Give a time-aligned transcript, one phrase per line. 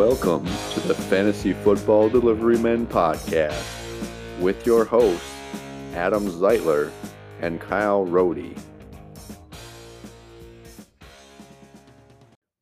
[0.00, 3.62] Welcome to the Fantasy Football Delivery Men podcast
[4.40, 5.30] with your hosts,
[5.92, 6.90] Adam Zeitler
[7.42, 8.58] and Kyle Rohde.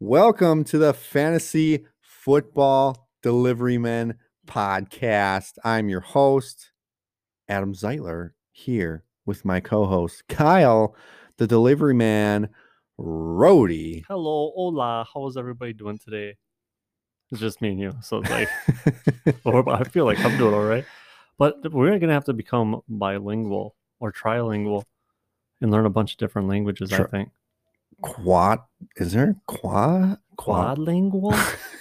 [0.00, 4.16] Welcome to the Fantasy Football Delivery Men
[4.48, 5.58] podcast.
[5.62, 6.72] I'm your host,
[7.46, 10.96] Adam Zeitler, here with my co host, Kyle,
[11.36, 12.48] the delivery man,
[12.98, 14.02] Rohde.
[14.08, 15.06] Hello, hola.
[15.14, 16.34] How's everybody doing today?
[17.30, 17.92] It's just me and you.
[18.02, 18.48] So it's like,
[19.44, 20.84] or I feel like I'm doing all right.
[21.36, 24.84] But we're going to have to become bilingual or trilingual
[25.60, 27.30] and learn a bunch of different languages, I think.
[28.00, 28.60] Quad,
[28.96, 30.18] is there quad?
[30.38, 31.36] Quadlingual?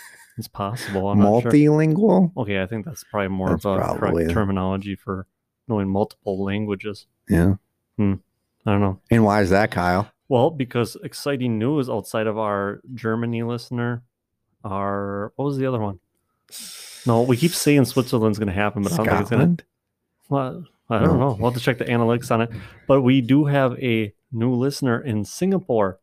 [0.38, 1.10] it's possible.
[1.10, 1.52] I'm not sure.
[1.52, 2.32] Multilingual?
[2.38, 4.34] Okay, I think that's probably more That's of a correct it.
[4.34, 5.28] terminology for
[5.68, 7.08] knowing multiple languages.
[7.30, 7.56] Yeah.
[7.98, 8.16] Hmm.
[8.66, 9.00] I don't know.
[9.10, 10.12] And why is that, Kyle?
[10.30, 14.04] Well, because exciting news outside of our Germany listener,
[14.64, 16.00] our what was the other one?
[17.06, 19.64] No, we keep saying Switzerland's going to happen, but I don't think it's going to.
[19.64, 19.64] Scotland?
[20.30, 21.30] Well, I don't No.
[21.30, 21.38] know.
[21.40, 22.50] We'll have to check the analytics on it.
[22.88, 26.00] But we do have a new listener in Singapore.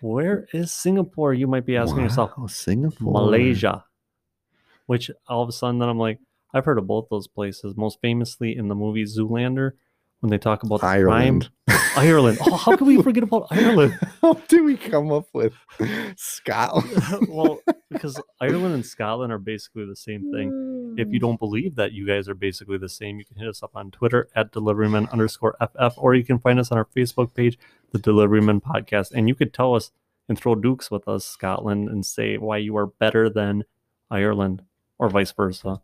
[0.00, 1.34] Where is Singapore?
[1.34, 2.32] You might be asking yourself.
[2.36, 3.12] Wow, Singapore.
[3.12, 3.84] Malaysia.
[4.86, 6.18] Which all of a sudden, then I'm like,
[6.54, 7.76] I've heard of both those places.
[7.76, 9.72] Most famously in the movie Zoolander,
[10.20, 11.50] when they talk about Ireland.
[11.66, 11.80] crime.
[11.96, 12.38] Ireland.
[12.40, 13.98] Oh, how can we forget about Ireland?
[14.20, 15.54] How do we come up with
[16.16, 17.26] Scotland?
[17.28, 17.60] well,
[17.90, 20.94] because Ireland and Scotland are basically the same thing.
[20.96, 21.26] If you hmm.
[21.26, 23.90] don't believe that you guys are basically the same, you can hit us up on
[23.90, 27.58] Twitter at deliveryman underscore FF, or you can find us on our Facebook page,
[27.92, 29.12] the Deliveryman Podcast.
[29.12, 29.90] And you could tell us
[30.28, 33.64] and throw dukes with us, Scotland, and say why you are better than
[34.10, 34.62] Ireland,
[34.98, 35.80] or vice versa.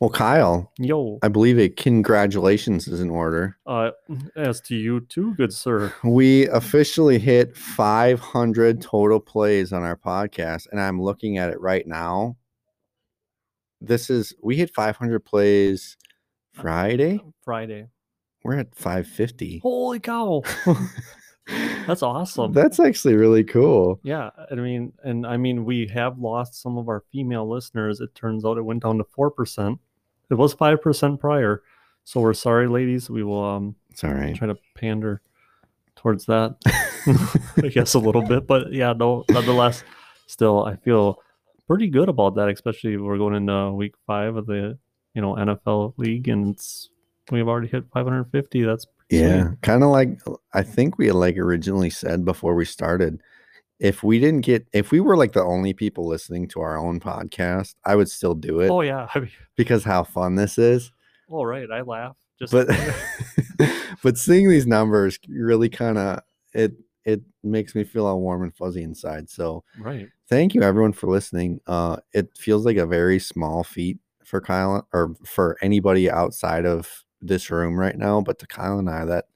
[0.00, 3.56] Well, Kyle, Yo, I believe a congratulations is in order.
[3.66, 3.90] uh,
[4.36, 5.92] as to you too, good sir.
[6.04, 11.86] We officially hit 500 total plays on our podcast, and I'm looking at it right
[11.86, 12.36] now.
[13.80, 15.96] This is we hit 500 plays
[16.52, 17.20] Friday.
[17.44, 17.88] Friday.
[18.44, 19.58] We're at 550.
[19.58, 20.42] Holy cow.
[21.86, 22.52] That's awesome.
[22.52, 23.98] That's actually really cool.
[24.02, 28.00] Yeah, I mean, and I mean, we have lost some of our female listeners.
[28.00, 29.78] It turns out it went down to four percent.
[30.30, 31.62] It was five percent prior,
[32.04, 33.08] so we're sorry, ladies.
[33.08, 34.34] We will um It's all right.
[34.34, 35.22] try to pander
[35.96, 36.56] towards that,
[37.64, 38.46] I guess a little bit.
[38.46, 39.82] But yeah, no, nonetheless,
[40.26, 41.22] still, I feel
[41.66, 42.50] pretty good about that.
[42.50, 44.78] Especially we're going into week five of the
[45.14, 46.90] you know NFL league, and it's
[47.30, 48.62] we've already hit 550.
[48.64, 48.86] That's.
[49.10, 50.20] Yeah, kind of like
[50.52, 53.22] I think we had like originally said before we started.
[53.78, 56.98] If we didn't get, if we were like the only people listening to our own
[56.98, 59.08] podcast, I would still do it Oh yeah.
[59.14, 60.90] I mean, because how fun this is.
[61.28, 61.70] all right.
[61.70, 62.16] I laugh.
[62.38, 62.68] Just But
[64.02, 66.20] but seeing these numbers really kind of
[66.52, 66.72] it
[67.04, 69.30] it makes me feel all warm and fuzzy inside.
[69.30, 70.08] So right.
[70.28, 71.60] thank you everyone for listening.
[71.66, 77.04] Uh, it feels like a very small feat for Kyle or for anybody outside of
[77.20, 79.26] this room right now, but to Kyle and I, that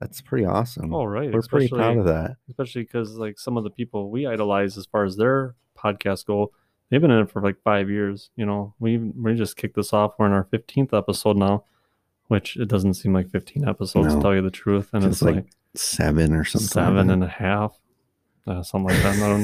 [0.00, 0.94] that's pretty awesome.
[0.94, 1.32] All right.
[1.32, 2.36] We're pretty proud of that.
[2.48, 6.50] especially because like some of the people we idolize as far as their podcast go
[6.90, 9.92] they've been in it for like five years you know we we just kicked this
[9.92, 11.62] off we're in our 15th episode now
[12.28, 14.16] which it doesn't seem like 15 episodes No.
[14.16, 15.46] to tell you the truth and it's like like,
[15.76, 16.66] Seven or something.
[16.66, 17.78] seven and a half
[18.46, 19.42] uh, something like that I don't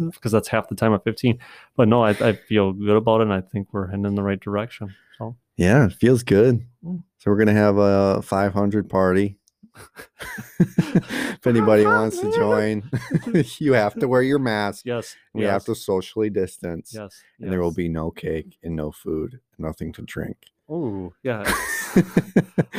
[0.00, 1.38] know because that's half the time of 15
[1.76, 4.22] but no I, I feel good about it and I think we're heading in the
[4.22, 6.66] right direction so yeah, it feels good.
[6.84, 7.02] Mm.
[7.18, 9.38] So we're gonna have a 500 party.
[10.58, 12.88] if anybody wants to join,
[13.58, 14.86] you have to wear your mask.
[14.86, 16.92] yes We yes, have to socially distance.
[16.94, 20.36] yes And there will be no cake and no food, nothing to drink.
[20.68, 21.44] oh yeah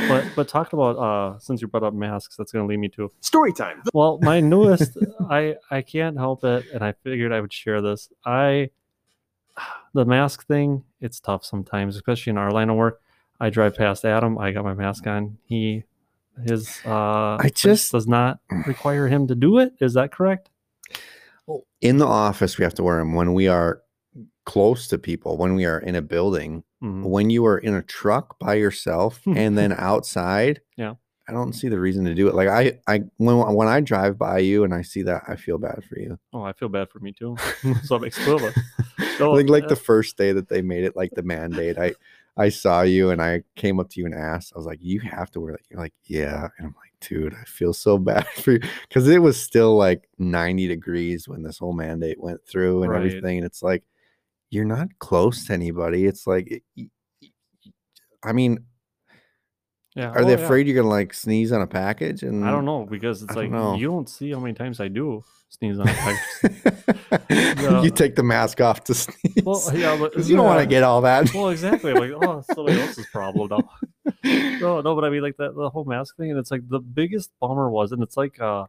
[0.10, 2.90] but but talking about uh since you brought up masks that's going to lead me
[2.90, 3.82] to Story time.
[3.94, 4.98] well my newest
[5.30, 8.70] i i can't help it and i figured i would share this i
[9.94, 13.02] the mask thing it's tough sometimes especially in our line of work
[13.40, 15.84] i drive past adam i got my mask on he
[16.46, 20.50] his uh place just- does not require him to do it is that correct
[21.82, 23.82] in the office, we have to wear them when we are
[24.46, 27.04] close to people, when we are in a building, Mhm.
[27.04, 30.62] when you are in a truck by yourself and then outside.
[30.76, 30.96] Yeah.
[31.30, 32.36] I don't see the reason to do it.
[32.36, 35.58] Like I, I when when I drive by you and I see that, I feel
[35.58, 36.18] bad for you.
[36.34, 37.36] oh i feel bad for me too
[37.84, 38.56] so it makes two of us
[39.18, 41.96] So, like like the first day that they made it like the mandate, I
[42.38, 44.54] I saw you and I came up to you and asked.
[44.56, 47.34] I was like, "You have to wear that." You're like, "Yeah," and I'm like, "Dude,
[47.34, 51.58] I feel so bad for you," because it was still like 90 degrees when this
[51.58, 52.98] whole mandate went through and Right.
[53.06, 53.84] everything, and it's like
[54.52, 56.06] you're not close to anybody.
[56.06, 56.90] It's like, it- y-
[57.24, 57.32] y-
[58.24, 58.60] I mean,
[59.98, 60.10] Yeah.
[60.12, 60.46] Are oh, they yeah.
[60.46, 62.22] afraid you're gonna like sneeze on a package?
[62.22, 63.76] And I don't know because it's don't like know.
[63.76, 67.84] you don't see how many times I do sneeze on a package.
[67.84, 69.44] you take the mask off to sneeze.
[69.44, 71.34] well, yeah, but you don't want to get all that.
[71.34, 71.94] Well, exactly.
[71.94, 73.70] Like, oh, somebody else's problem now.
[74.60, 76.80] no, no, but I mean, like that the whole mask thing, and it's like the
[76.80, 78.66] biggest bummer was, and it's like uh,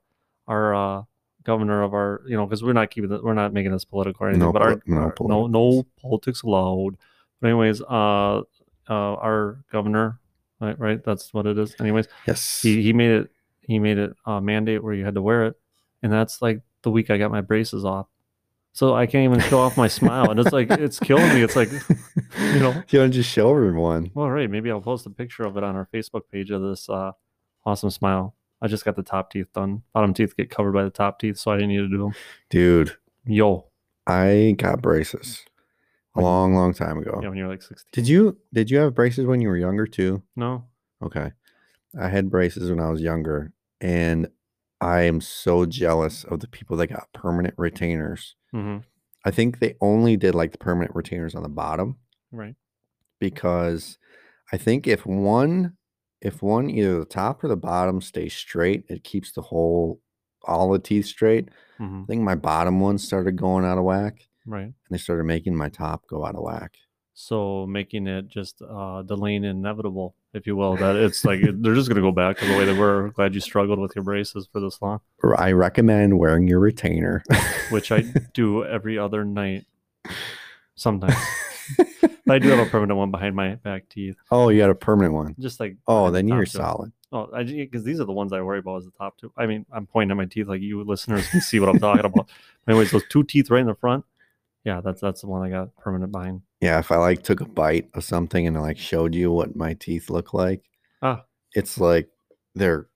[0.47, 1.03] our uh,
[1.45, 4.25] governor of our, you know, because we're not keeping, the, we're not making this political
[4.25, 6.97] or anything, No but our, no our- no, no politics allowed.
[7.41, 8.43] But anyways, uh,
[8.89, 10.19] uh, our governor,
[10.60, 11.75] right, right, that's what it is.
[11.81, 12.60] Anyways, yes.
[12.62, 15.56] he he made it, he made it a mandate where you had to wear it,
[16.02, 18.06] and that's like the week I got my braces off.
[18.72, 21.43] So I can't even show off my smile, and it's like it's killing me.
[21.43, 21.70] It's like,
[22.40, 24.10] you know, you want to just show everyone.
[24.14, 24.50] well, right.
[24.50, 27.12] Maybe I'll post a picture of it on our Facebook page of this uh,
[27.64, 28.34] awesome smile.
[28.60, 29.82] I just got the top teeth done.
[29.93, 32.12] Bottom teeth get covered by the top teeth, so I didn't need to do them.
[32.50, 32.96] Dude,
[33.31, 33.66] Yo,
[34.06, 35.44] I got braces
[36.19, 37.19] When- long, long time ago.
[37.23, 37.88] yeah, when you're like 16.
[37.93, 40.23] Did you did you have braces when you were younger too?
[40.37, 40.65] No.
[41.03, 41.32] Okay.
[41.99, 44.29] I had braces when I was younger, and
[44.81, 48.35] I am so jealous of the people that got permanent retainers.
[48.53, 48.79] hmm
[49.25, 51.97] I think they only did like the permanent retainers on the bottom
[52.31, 52.55] Right.
[53.19, 53.99] because
[54.53, 55.75] I think if one
[56.20, 60.00] if one either the top or the bottom stays straight, it keeps the whole
[60.44, 61.49] all the teeth straight.
[61.79, 64.65] hmm I think my bottom ones started going out of whack Right.
[64.65, 66.75] and they started making my top go out of whack.
[67.15, 71.89] So making it just uh, delaying inevitable, if you will, that it's like they're just
[71.89, 73.11] gonna go back to the way they were.
[73.11, 75.00] Glad you struggled with your braces for this long,
[75.37, 77.25] I recommend wearing your retainer.
[77.71, 78.03] which I
[78.35, 79.67] do every other night.
[80.77, 81.17] Sometimes
[82.31, 85.15] I do have a permanent one behind my back teeth, oh, you got a permanent
[85.15, 85.35] one.
[85.41, 86.51] just like Oh, behind the then you're two.
[86.59, 86.93] solid.
[87.11, 89.33] Oh, I because these are the ones I worry about as the top two.
[89.37, 92.05] I mean, I'm pointing at my teeth like you listeners can see what I'm talking
[92.05, 92.29] about.
[92.69, 94.05] Anyways, those two teeth right in the front.
[94.64, 96.43] Yeah, that's that's the one I got permanent behind.
[96.60, 99.56] Yeah, if I like took a bite of something and I like showed you what
[99.56, 100.62] my teeth look like,
[101.02, 101.25] Ah.
[101.55, 102.08] it's like
[102.55, 102.88] they're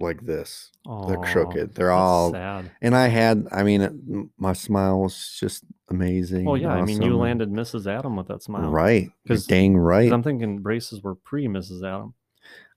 [0.00, 0.70] like this.
[1.08, 1.74] They're crooked.
[1.74, 2.70] They're all sad.
[2.82, 6.46] and I had I mean it- my smile was just amazing.
[6.48, 7.86] Oh yeah, I mean, you landed Mrs.
[7.86, 9.10] Adam with that smile, Right.
[9.24, 10.12] You're 'Cause- dang right.
[10.12, 11.82] I'm thinking braces were pre Mrs.
[11.86, 12.14] Adam.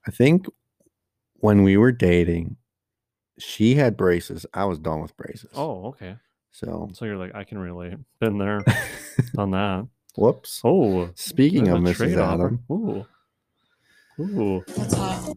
[0.06, 0.46] I think
[1.34, 2.56] when we were dating,
[3.38, 4.46] she had braces.
[4.54, 5.50] I was done with braces.
[5.54, 6.16] Oh, okay.
[6.50, 7.94] So So you're like, I can relate.
[8.20, 8.60] Been there,
[9.34, 9.86] done that.
[10.16, 10.60] whoops.
[10.64, 11.94] Oh, Speaking of a Mrs.
[11.96, 12.44] trade offer.
[12.46, 13.06] Adam, Ooh.
[14.20, 14.64] Ooh.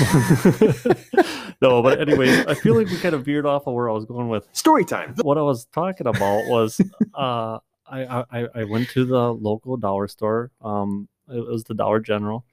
[1.62, 4.04] no, but anyways, I feel like we kind of veered off of where I was
[4.04, 5.14] going with Story time.
[5.22, 6.80] what I was talking about was
[7.14, 10.50] uh I, I I went to the local dollar store.
[10.62, 12.44] Um it was the Dollar General.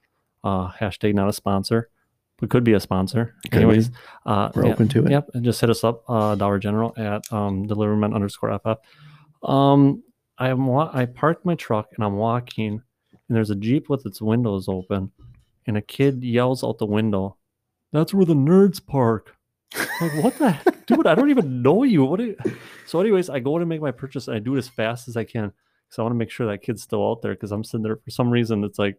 [0.43, 1.89] Uh hashtag not a sponsor,
[2.39, 3.35] but could be a sponsor.
[3.45, 3.55] Could.
[3.55, 3.91] Anyways,
[4.25, 5.11] uh we're yeah, open to it.
[5.11, 8.77] Yep, and just hit us up, uh, Dollar General at um, deliverman underscore ff.
[9.47, 10.03] Um,
[10.37, 12.81] I'm wa- I parked my truck and I'm walking,
[13.11, 15.11] and there's a jeep with its windows open,
[15.65, 17.37] and a kid yells out the window,
[17.91, 19.35] "That's where the nerds park."
[19.75, 21.07] I'm like what the heck, dude?
[21.07, 22.05] I don't even know you.
[22.05, 22.21] What?
[22.21, 22.37] Are you?
[22.85, 25.17] So, anyways, I go to make my purchase and I do it as fast as
[25.17, 25.51] I can
[25.87, 27.97] because I want to make sure that kid's still out there because I'm sitting there
[27.97, 28.63] for some reason.
[28.63, 28.97] It's like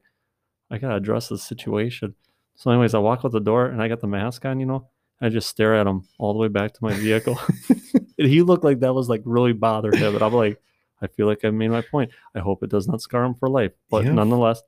[0.70, 2.14] I gotta address the situation.
[2.58, 4.88] So, anyways, I walk out the door and I got the mask on, you know.
[5.20, 7.38] I just stare at him all the way back to my vehicle.
[7.68, 10.14] and he looked like that was like really bothered him.
[10.14, 10.60] And I'm like,
[11.00, 12.10] I feel like I made my point.
[12.34, 13.72] I hope it does not scar him for life.
[13.90, 14.12] But Yeah.
[14.12, 14.60] nonetheless,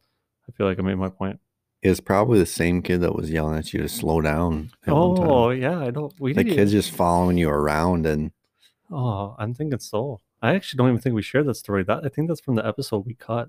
[0.49, 1.39] I feel like I made my point.
[1.82, 4.70] It's probably the same kid that was yelling at you to slow down.
[4.87, 5.31] at one time.
[5.31, 6.11] Oh, yeah, I know.
[6.19, 8.32] We the kid's just following you around and
[8.91, 10.20] Oh, I'm thinking so.
[10.43, 11.85] I actually don't even think we shared that story.
[11.85, 13.49] That I think that's from the episode we cut.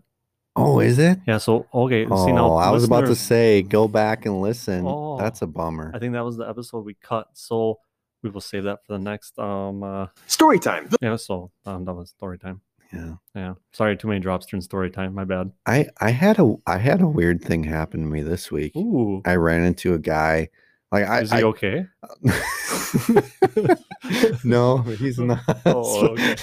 [0.55, 1.19] Oh, is it?
[1.27, 1.37] Yeah.
[1.37, 2.05] So okay.
[2.09, 4.83] Oh, see now, I was about to say, go back and listen.
[4.85, 5.17] Oh.
[5.17, 5.91] That's a bummer.
[5.93, 7.27] I think that was the episode we cut.
[7.33, 7.79] So
[8.23, 9.37] we will save that for the next.
[9.39, 9.83] Um.
[9.83, 10.89] uh Story time.
[11.01, 11.15] Yeah.
[11.15, 12.61] So um, that was story time.
[12.93, 13.13] Yeah.
[13.35, 13.53] Yeah.
[13.71, 15.13] Sorry, too many drops during story time.
[15.13, 15.51] My bad.
[15.65, 18.75] I I had a I had a weird thing happen to me this week.
[18.75, 19.21] Ooh.
[19.25, 20.49] I ran into a guy.
[20.91, 21.85] Like I, Is he I okay?
[24.43, 25.39] no, he's not.
[25.65, 26.35] Oh, okay.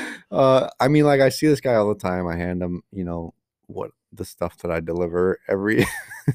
[0.34, 2.26] uh, I mean, like I see this guy all the time.
[2.26, 3.34] I hand him, you know,
[3.66, 5.86] what the stuff that I deliver every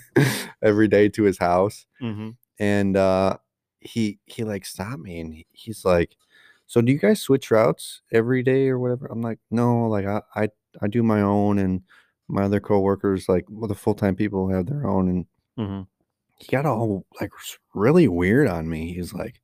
[0.62, 2.30] every day to his house, hmm
[2.60, 3.38] and uh,
[3.80, 6.16] he he like stopped me and he, he's like,
[6.68, 10.22] "So do you guys switch routes every day or whatever?" I'm like, "No, like I
[10.36, 10.50] I,
[10.82, 11.82] I do my own and."
[12.32, 15.26] My other coworkers, like well, the full time people, have their own, and
[15.58, 15.82] hmm
[16.36, 17.32] he got all like
[17.74, 18.94] really weird on me.
[18.94, 19.42] He's like,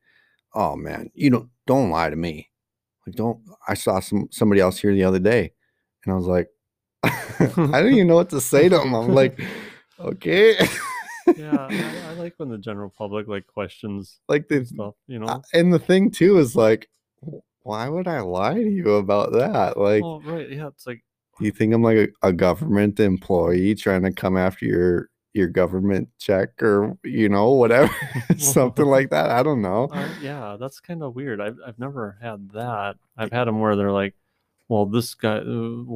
[0.53, 2.51] "Oh man, you don't don't lie to me.
[3.05, 5.51] Like don't." I saw some somebody else here the other day,
[6.03, 6.49] and I was like,
[7.03, 8.93] I don't even know what to say to him.
[8.93, 9.39] I'm like,
[9.99, 10.55] okay,
[11.35, 14.95] Yeah, I, I like when the general public like questions like the stuff.
[15.07, 15.41] You know.
[15.53, 16.89] and the thing too is like,
[17.63, 19.77] why would I lie to you about that?
[19.77, 20.49] Like, oh right.
[20.49, 20.67] Yeah.
[20.67, 21.03] It's like
[21.39, 26.07] you think I'm like a, a government employee trying to come after your your government
[26.17, 27.93] check or you know whatever
[28.37, 29.29] something like that.
[29.29, 29.89] I don't know.
[29.91, 31.41] Uh, yeah, that's kind of weird.
[31.41, 32.95] I've I've never had that.
[33.17, 34.15] I've had them where they're like,
[34.67, 35.43] well, this guy, uh,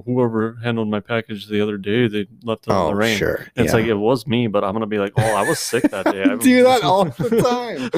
[0.05, 3.17] whoever handled my package the other day, they left it on Oh the rain.
[3.17, 5.57] sure, And It's like it was me, but I'm gonna be like, oh, I was
[5.57, 6.21] sick that day.
[6.23, 7.89] I do that all the time.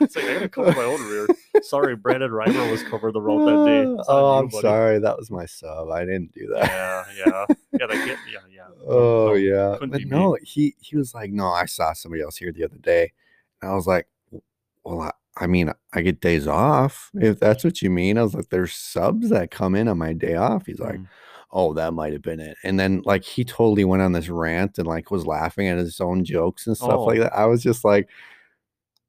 [0.00, 1.26] it's like I gotta cover my own rear.
[1.62, 4.04] Sorry, Brandon Reimer was covered the route that day.
[4.08, 4.98] Oh, on I'm you, sorry.
[4.98, 5.88] That was my sub.
[5.90, 6.66] I didn't do that.
[6.66, 7.46] Yeah, yeah,
[7.80, 7.86] yeah.
[7.86, 8.47] That get, yeah, yeah.
[8.86, 10.10] Oh No, yeah, couldn't but be me.
[10.10, 13.12] no, he he was like, no, I saw somebody else here the other day,
[13.62, 14.06] and I was like,
[14.84, 18.18] well, I, I mean, I get days off if that's what you mean.
[18.18, 20.66] I was like, there's subs that come in on my day off.
[20.66, 21.08] He's like, Mm.
[21.52, 24.78] oh, that might have been it, and then like he totally went on this rant
[24.78, 27.22] and like was laughing at his own jokes and stuff like Oh.
[27.24, 27.34] that.
[27.36, 28.08] I was just like,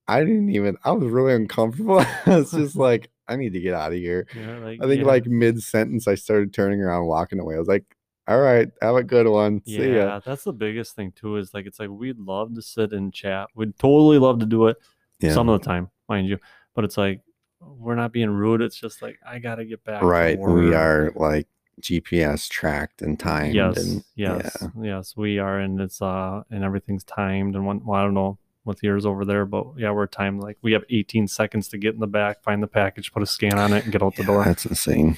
[0.08, 0.76] I didn't even.
[0.84, 2.00] I was really uncomfortable.
[2.26, 4.28] I was just like, I need to get out of here.
[4.36, 5.08] Yeah, like, I think yeah.
[5.08, 7.56] like mid sentence, I started turning around, walking away.
[7.56, 7.86] I was like,
[8.30, 9.62] all right, have a good one.
[9.66, 9.94] See ya.
[9.94, 11.38] Yeah, that's the biggest thing too.
[11.38, 13.48] Is like it's like we'd love to sit and chat.
[13.56, 14.78] We'd totally love to do it
[15.20, 15.34] Yeah.
[15.34, 16.38] some of the time, mind you.
[16.76, 17.22] But it's like
[17.60, 18.62] we're not being rude.
[18.62, 20.02] It's just like I gotta get back.
[20.04, 20.40] right.
[20.40, 21.48] We are like
[21.82, 23.56] GPS tracked and timed.
[23.56, 24.70] Yes, and, yes, Yeah.
[24.98, 25.14] yes.
[25.18, 27.56] We are, and it's uh, and everything's timed.
[27.56, 30.42] And one, well, I don't know with yours over there, but yeah, we're timed.
[30.42, 33.26] Like we have 18 seconds to get in the back, find the package, put a
[33.26, 34.44] scan on it, and get out the Yeah, door.
[34.44, 35.18] That's insane.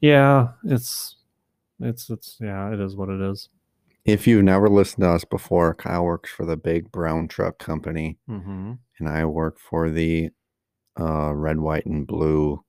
[0.00, 1.16] Yeah, it's,
[1.82, 3.48] it's, it's, yeah, it is what it is.
[4.04, 8.18] If you've never listened to us before, Kyle works for the big brown truck company,
[8.28, 8.72] Mm-hmm.
[8.98, 10.30] and I work for the
[10.98, 12.64] uh, red, white, and blue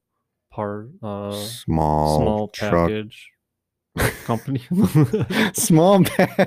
[0.52, 2.90] Part, uh, small, small truck.
[2.90, 3.32] package
[4.26, 4.62] company.
[5.54, 6.46] small pa-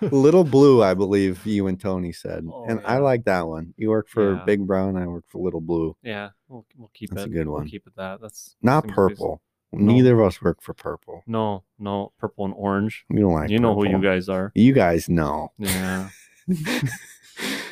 [0.00, 3.74] little blue, I believe you and Tony said, Oh, and I like that one.
[3.76, 4.44] You work for Yeah.
[4.44, 5.96] Big Brown, I work for Little Blue.
[6.02, 7.32] yeah, we'll, we'll keep That's a it.
[7.32, 7.68] good We'll one.
[7.68, 8.20] keep it that.
[8.20, 9.40] That's Not purple.
[9.76, 9.92] No.
[9.92, 11.22] Neither of us work for purple.
[11.26, 13.04] No, no, purple and orange.
[13.10, 13.50] We don't like.
[13.50, 14.52] you know who you guys are.
[14.54, 15.52] You guys know.
[15.58, 16.08] Yeah.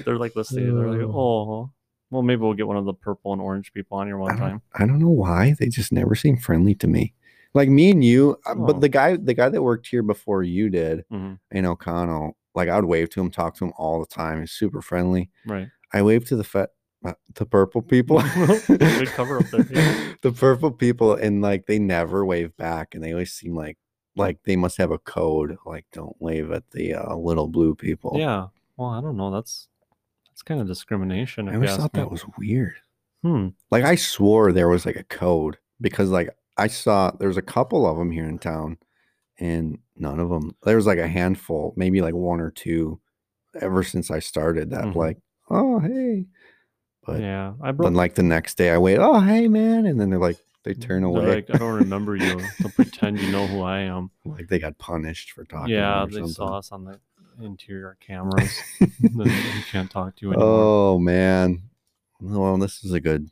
[0.04, 0.74] They're like listening.
[0.74, 1.16] They're like, Uh.
[1.16, 1.70] oh,
[2.10, 4.38] well, maybe we'll get one of the purple and orange people on here one don't,
[4.38, 4.62] time.
[4.74, 7.14] I don't know why they just never seem friendly to me.
[7.54, 8.66] Like me and you, uh, Oh.
[8.66, 11.38] but the guy, the guy that worked here before you did, Mhm.
[11.50, 14.40] in O'Connell, like I would wave to him, talk to him all the time.
[14.40, 15.30] He's super friendly.
[15.46, 15.68] Right.
[15.92, 16.66] I wave to the uh,
[17.34, 18.20] the purple people.
[18.66, 20.12] Good cover up there, yeah.
[20.22, 23.78] the purple people, and like they never wave back, and they always seem like
[24.16, 25.56] like they must have a code.
[25.66, 28.16] Like don't wave at the uh, little blue people.
[28.18, 28.48] Yeah.
[28.76, 29.30] Well, I don't know.
[29.30, 29.68] That's
[30.28, 31.48] that's kind of discrimination.
[31.48, 32.00] I always thought me.
[32.00, 32.74] that was weird.
[33.22, 33.48] Hmm.
[33.70, 37.86] Like I swore there was like a code because like I saw there's a couple
[37.86, 38.78] of them here in town,
[39.38, 40.54] and none of them.
[40.64, 43.00] There was like a handful, maybe like one or two,
[43.60, 44.70] ever since I started.
[44.70, 44.94] That Mhm.
[44.96, 45.18] like,
[45.50, 46.26] oh hey,
[47.04, 47.54] but yeah.
[47.60, 50.38] I then like the next day I wait, oh hey man, and then they're like
[50.64, 52.40] they mm, turn away, Like, I don't remember you.
[52.62, 54.10] To pretend you know who I am.
[54.24, 55.74] like they got punished for talking.
[55.74, 56.32] Yeah, they something.
[56.32, 57.00] saw us on the
[57.40, 58.60] interior cameras.
[58.80, 59.30] we
[59.70, 60.48] can't talk to you anymore.
[60.48, 61.62] oh man,
[62.20, 63.30] well this is a good,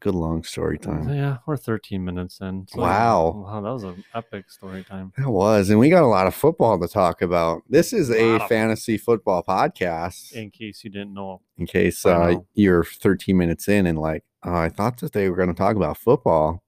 [0.00, 1.08] good long story time.
[1.08, 2.66] Yeah, we're 13 minutes in.
[2.68, 3.44] so- Wow.
[3.46, 5.12] Wow, that was an epic story time.
[5.18, 7.62] That was, and we got a lot of football to talk about.
[7.68, 10.32] This is a of- fantasy football podcast.
[10.32, 11.42] In case you didn't know.
[11.58, 12.46] in case uh, know.
[12.54, 15.76] you're 13 minutes in and like, oh, I thought that they were going to talk
[15.76, 16.62] about football.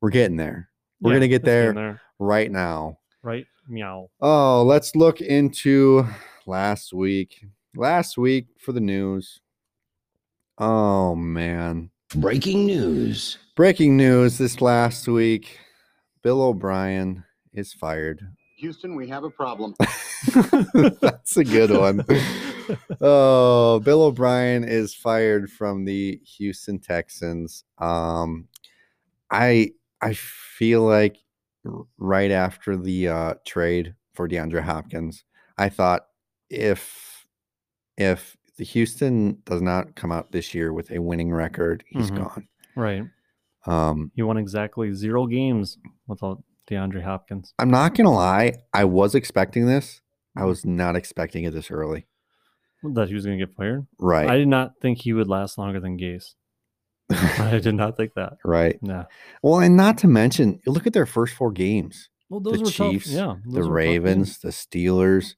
[0.00, 0.68] We're getting there.
[1.00, 2.98] We're Yeah, going to get getting there, right now.
[3.22, 3.46] Right?
[3.66, 4.10] Meow.
[4.20, 6.06] Oh, let's look into
[6.46, 7.44] last week.
[7.76, 9.40] Last week for the news.
[10.58, 11.90] Oh, man.
[12.14, 13.36] Breaking news.
[13.54, 15.58] Breaking news this last week
[16.22, 17.22] Bill O'Brien
[17.52, 18.26] is fired.
[18.56, 19.74] Houston, we have a problem.
[21.02, 22.02] That's a good one.
[23.02, 27.64] oh, Bill O'Brien is fired from the Houston Texans.
[27.76, 28.48] Um,
[29.30, 31.18] I I feel like
[31.98, 35.24] right after the uh, trade for DeAndre Hopkins,
[35.58, 36.06] I thought
[36.48, 37.26] if
[37.98, 42.16] if the Houston does not come out this year with a winning record, he's Mhm.
[42.16, 42.48] gone.
[42.76, 43.04] right.
[43.66, 47.54] Um, He won exactly zero games without DeAndre Hopkins.
[47.58, 50.00] I'm not gonna lie, I was expecting this.
[50.36, 50.46] I Mhm.
[50.46, 52.06] was not expecting it this early.
[52.84, 53.86] That he was going to get fired.
[53.98, 54.28] Right.
[54.30, 56.34] I did not think he would last longer than Gase.
[57.10, 58.34] I did not think that.
[58.44, 58.80] right.
[58.82, 59.06] Nah.
[59.42, 63.06] Well, and not to mention, look at their first four games: Well, The were Chiefs,
[63.12, 63.38] tough.
[63.46, 63.52] Yeah.
[63.52, 65.34] the Ravens, the Steelers,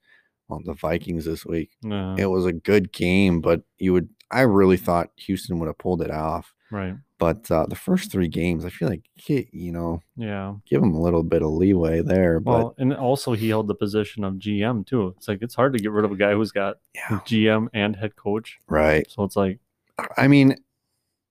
[0.51, 1.71] well, the Vikings this week.
[1.83, 4.09] Nah, It was a good game, but you would.
[4.31, 6.53] I really thought Houston would have pulled it off.
[6.71, 6.95] right.
[7.19, 10.55] But uh, the first three games, I feel like you know, Yeah.
[10.67, 12.41] give them a little bit of leeway there.
[12.41, 15.15] But Well, and also he held the position of GM too.
[15.19, 17.95] It's like it's hard to get rid of a guy who's got yeah, GM and
[17.97, 18.59] head coach.
[18.69, 19.05] right.
[19.11, 19.59] So it's like
[20.17, 20.57] I mean,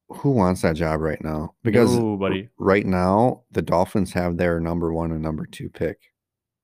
[0.09, 1.55] who wants that job right now?
[1.63, 2.49] Because nobody.
[2.59, 5.97] right now the Dolphins have their number one and number two pick.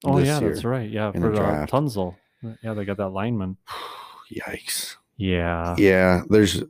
[0.04, 0.88] Oh yeah, year that's right.
[0.90, 1.72] Yeah, for the uh, draft.
[1.74, 2.16] Tunzel.
[2.64, 3.58] Yeah, they got that lineman.
[4.34, 4.96] Yikes.
[5.18, 5.76] Yeah.
[5.78, 6.64] Yeah, there's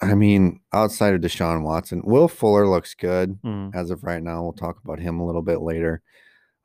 [0.00, 4.42] I mean, outside of Deshaun Watson, Will Fuller looks good Mm, as of right now.
[4.42, 6.02] We'll talk about him a little bit later.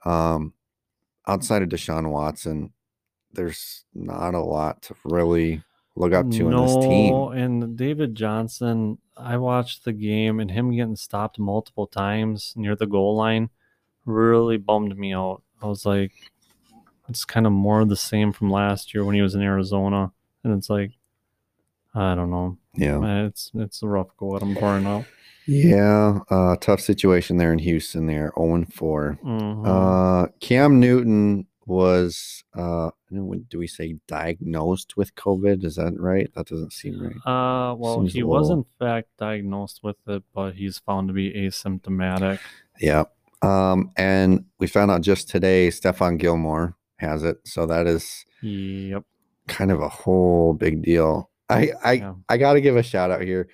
[0.06, 0.54] Um
[1.28, 2.72] outside of Deshaun Watson,
[3.34, 5.62] there's not a lot to really
[5.96, 7.14] look up to in this team.
[7.34, 12.86] And David Johnson, I watched the game and him getting stopped multiple times near the
[12.88, 13.50] goal line
[14.06, 15.42] really bummed me out.
[15.62, 16.14] I was like,
[17.10, 20.12] it's kind of more of the same from last year when he was in Arizona,
[20.44, 20.92] and it's like,
[21.96, 23.00] I don't know, Yeah.
[23.00, 25.06] Uh, it's it's a rough go at him pouring out.
[25.50, 29.18] Yeah, uh tough situation there in Houston there, 0 and 4.
[29.24, 29.66] Mhm.
[29.66, 35.64] Uh, Cam Newton was, uh, don't know, what- do we say diagnosed with COVID?
[35.66, 36.30] Is that right?
[36.34, 37.16] That doesn't seem right.
[37.26, 41.14] Uh, well, Seems he a was in fact diagnosed with it, but he's found to
[41.14, 42.40] be asymptomatic.
[42.80, 43.06] Yeah.
[43.42, 47.38] Um, and we found out just today Stephon Gilmore has it.
[47.46, 49.04] So that is Yep.
[49.48, 51.30] kind of a whole big deal.
[51.50, 52.14] I I Yeah.
[52.30, 53.48] I got to give a shout out here.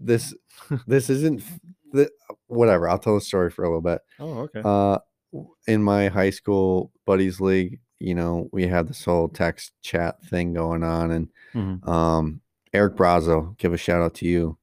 [0.00, 0.34] This
[0.86, 1.42] this isn't
[1.92, 2.10] the
[2.46, 2.88] whatever.
[2.88, 4.00] I'll tell the story for a little bit.
[4.18, 4.62] Oh, okay.
[4.64, 4.98] Uh,
[5.66, 10.52] in my high school buddies league, you know, we had this whole text chat thing
[10.54, 11.88] going on, and Mhm.
[11.88, 12.40] um,
[12.72, 14.56] Eric Brazo, give a shout out to you.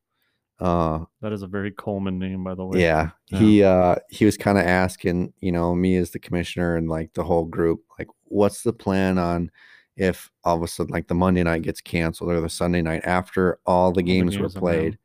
[0.61, 2.79] Uh, That is a very Coleman name, by the way.
[2.79, 3.39] yeah, Yeah.
[3.39, 7.13] he uh he was kind of asking, you know, me as the commissioner and like
[7.13, 9.51] the whole group, like, what's the plan on
[9.97, 13.01] if all of a sudden like the Monday night gets canceled or the Sunday night
[13.05, 14.97] after all the the games were games are played?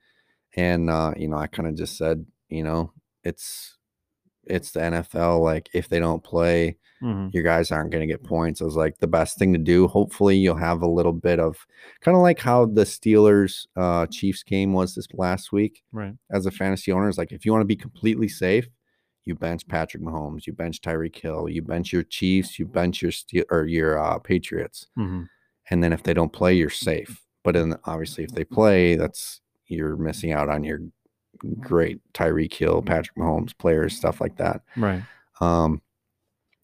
[0.57, 2.93] And uh, you know, I kind of just said, you know,
[3.25, 3.77] it's
[4.47, 5.43] it's the NFL.
[5.43, 7.33] Like, if they don't play, Mhm.
[7.35, 8.63] your guys aren't going to get points.
[8.63, 9.87] I was like, the best thing to do.
[9.87, 11.67] Hopefully, you'll have a little bit of
[12.01, 16.15] kind of like how the Steelers uh, Chiefs game was this last week Right.
[16.31, 17.09] as a fantasy owner.
[17.09, 18.67] Is like, if you want to be completely safe,
[19.27, 23.11] you bench Patrick Mahomes, you bench Tyreek Hill, you bench your Chiefs, you bench your
[23.13, 25.25] Steel or your uh, Patriots, hmm
[25.69, 27.25] and then if they don't play, you're safe.
[27.43, 30.79] But then obviously, if they play, that's you're missing out on your
[31.61, 34.63] great Tyreek Hill, Patrick Mahomes players, stuff like that.
[34.77, 35.03] Right.
[35.41, 35.83] Um,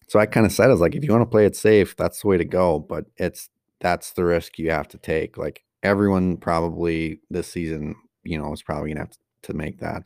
[0.07, 1.95] so I kind of said, I was like, if you want to play it safe,
[1.95, 2.79] that's the way to go.
[2.79, 5.37] But it's that's the risk you have to take.
[5.37, 10.03] Like everyone probably this season, you know, is probably gonna have to, to make that.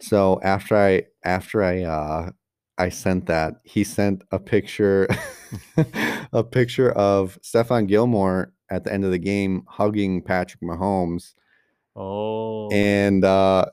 [0.00, 2.30] So after I after I uh
[2.78, 5.06] I sent that, he sent a picture
[6.32, 11.34] a picture of Stephon Gilmore at the end of the game hugging Patrick Mahomes
[11.96, 12.68] Oh.
[12.70, 13.66] and uh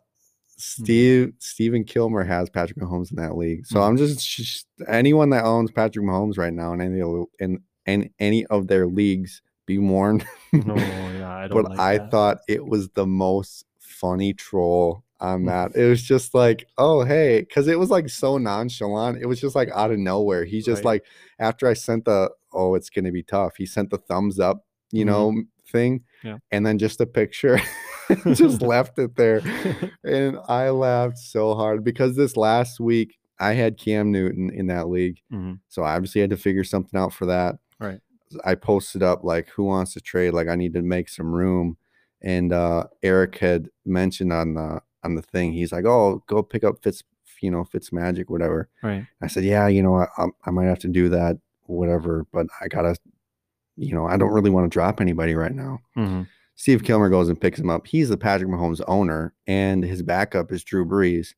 [0.57, 3.65] Steve Stephen Kilmer has Patrick Mahomes in that league.
[3.67, 3.87] So Mhm.
[3.87, 8.09] I'm just, just anyone that owns Patrick Mahomes right now in any of- in in
[8.19, 10.25] any of their leagues, be warned.
[10.51, 11.63] no, yeah, I don't.
[11.63, 12.11] but like I that.
[12.11, 15.45] thought it was the most funny troll on Mm.
[15.45, 15.75] that.
[15.79, 19.19] It was just like, oh hey, because it was like so nonchalant.
[19.21, 20.43] It was just like out of nowhere.
[20.43, 21.01] He's just Right.
[21.01, 21.05] like
[21.39, 23.53] after I sent the oh it's gonna be tough.
[23.57, 25.07] He sent the thumbs up, you Mhm.
[25.07, 26.37] know, thing, Yeah.
[26.51, 27.59] and then just a picture.
[28.33, 29.41] just left it there
[30.03, 34.89] and I laughed so hard because this last week I had Cam Newton in that
[34.89, 35.19] league.
[35.31, 35.59] Mhm.
[35.67, 37.55] So I obviously had to figure something out for that.
[37.79, 37.99] Right.
[38.43, 40.31] I posted up like who wants to trade?
[40.33, 41.77] Like I need to make some room.
[42.21, 46.63] And uh Eric had mentioned on the on the thing, he's like, Oh, go pick
[46.63, 47.03] up Fitz,
[47.41, 48.69] you know, Fitz Magic, whatever.
[48.81, 49.05] Right.
[49.21, 52.67] I said, Yeah, you know, I, I might have to do that, whatever, but I
[52.67, 52.95] gotta,
[53.75, 55.79] you know, I don't really want to drop anybody right now.
[55.93, 56.23] hmm
[56.57, 57.87] Steve Kilmer goes and picks him up.
[57.87, 61.29] He's the Patrick Mahomes owner, and his backup is Drew Brees.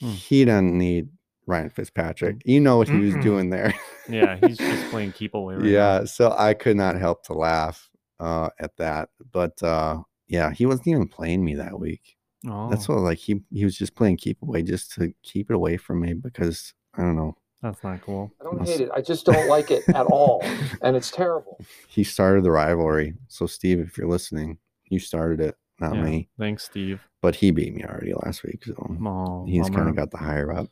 [0.00, 0.10] Hmm.
[0.10, 1.08] He doesn't need
[1.46, 2.42] Ryan Fitzpatrick.
[2.44, 3.22] You know what he was Mm-mm.
[3.22, 3.72] doing there.
[4.08, 5.54] Yeah, he's just playing keep away.
[5.54, 5.68] Right now.
[5.68, 6.04] yeah.
[6.04, 9.08] So I could not help to laugh uh, at that.
[9.32, 9.98] But uh,
[10.28, 12.16] yeah, he wasn't even playing me that week.
[12.48, 15.54] Oh, That's what like he he was just playing keep away just to keep it
[15.56, 17.36] away from me because I don't know.
[17.70, 18.32] That's not cool.
[18.40, 18.90] I don't Must- hate it.
[18.94, 20.42] I just don't like it at all.
[20.82, 21.60] And it's terrible.
[21.88, 23.14] He started the rivalry.
[23.28, 26.02] So Steve, if you're listening, you started it, not Yeah.
[26.02, 26.28] me.
[26.38, 27.00] Thanks, Steve.
[27.22, 28.64] But he beat me already last week.
[28.64, 28.74] So
[29.04, 30.68] Oh, he's kind of got the higher up.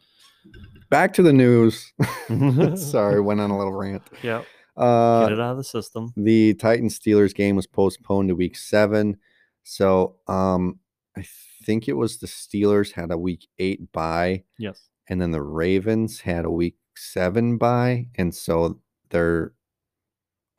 [0.90, 1.92] Back to the news.
[2.76, 4.02] Sorry, went on a little rant.
[4.22, 4.42] Yeah,
[4.76, 6.12] Uh, get it out of the system.
[6.16, 9.16] the Titans Steelers game was postponed to week seven.
[9.62, 10.78] So um
[11.16, 11.24] I
[11.64, 14.88] think it was the Steelers had a week eight bye, Yes.
[15.08, 18.80] and then the Ravens had a week seven by, And so
[19.10, 19.52] they're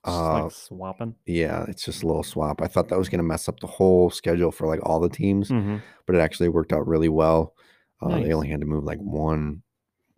[0.04, 1.16] uh like swapping.
[1.26, 2.62] yeah, it's just a little swap.
[2.62, 5.50] I thought that was gonna mess up the whole schedule for like all the teams,
[5.50, 7.56] hmm but it actually worked out really well.
[8.02, 8.26] Uh, Nice.
[8.28, 9.64] They only had to move like one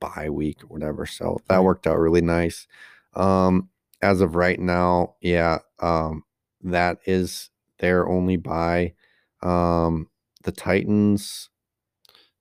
[0.02, 2.68] bye week or whatever, so that worked out really nice.
[3.14, 3.70] Um,
[4.02, 6.24] as of right now, yeah, um,
[6.62, 7.50] that is
[7.80, 8.94] their only bye.
[9.42, 10.10] Um,
[10.44, 11.50] the Titans,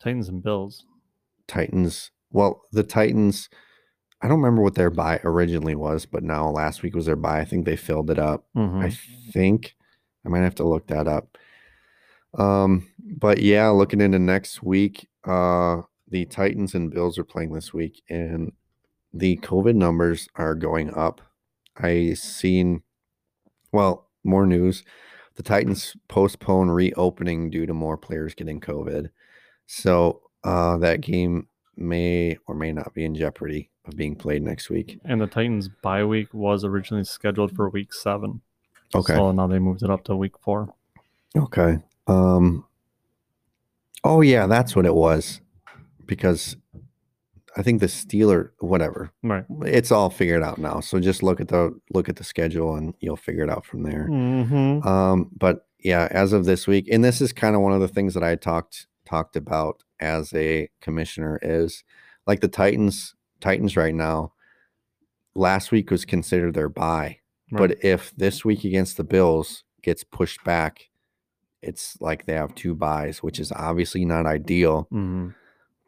[0.01, 0.85] Titans and Bills.
[1.47, 2.11] Titans.
[2.33, 3.49] Well, the Titans
[4.23, 7.41] I don't remember what their buy originally was, but now last week was their buy.
[7.41, 8.47] I think they filled it up.
[8.57, 8.83] Mhm.
[8.83, 8.91] I
[9.31, 9.77] think
[10.25, 11.37] I might have to look that up.
[12.35, 17.73] Um, but yeah, looking into next week, uh, the Titans and Bills are playing this
[17.75, 18.53] week, and
[19.13, 21.21] the COVID numbers are going up.
[21.77, 22.83] I seen,
[23.73, 24.83] well, more news.
[25.37, 29.11] The Titans postpone reopening due to more players getting COVID.
[29.67, 34.71] So uh, that game may or may not be in jeopardy of being played next
[34.71, 34.99] week.
[35.05, 38.41] And the Titans bye week was originally scheduled for week seven.
[38.95, 39.15] Okay.
[39.15, 40.73] So now they moved it up to week four.
[41.37, 41.79] Okay.
[42.07, 42.65] Um
[44.05, 45.41] Oh yeah, that's what it was.
[46.05, 46.57] Because
[47.57, 49.11] I think the Steeler whatever.
[49.23, 49.45] Right.
[49.63, 50.81] It's all figured out now.
[50.81, 53.83] So just look at the look at the schedule and you'll figure it out from
[53.83, 54.09] there.
[54.09, 54.87] Mm-hmm.
[54.87, 57.89] Um but yeah, as of this week and this is kind of one of the
[57.89, 61.85] things that I talked talked about as a commissioner is
[62.27, 64.33] like the Titans Titans right now
[65.35, 67.19] last week was considered their bye.
[67.59, 70.89] But if this week against the Bills gets pushed back,
[71.63, 74.89] it's like they have two buys, which is obviously not ideal.
[74.91, 75.29] hmm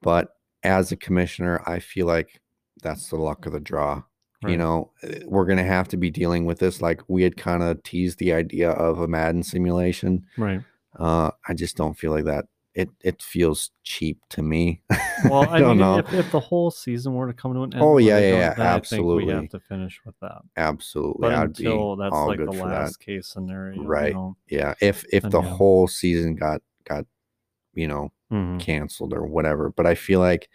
[0.02, 2.40] But as a commissioner, I feel like
[2.82, 4.02] that's the luck of the draw.
[4.46, 6.80] You know, eh, we're going to have to be dealing with this.
[6.80, 10.26] Like we had kind of teased the idea of a Madden simulation.
[10.36, 10.62] right.
[10.96, 12.46] Uh, I just don't feel like that.
[12.74, 14.82] It it feels cheap to me.
[15.28, 15.98] Well, I, don't mean, know.
[15.98, 18.74] If, if the whole season were to come to an end, Oh, yeah, yeah, yeah,
[18.76, 20.42] I think we have to finish with that.
[20.56, 22.74] Absolutely, But until that's like the for that.
[22.82, 24.08] last case scenario, Right.
[24.08, 24.36] You know?
[24.48, 25.48] Yeah, if if the yeah.
[25.48, 27.04] whole season got got
[27.74, 28.60] you know Mhm.
[28.60, 29.70] canceled or whatever.
[29.70, 30.48] But I feel like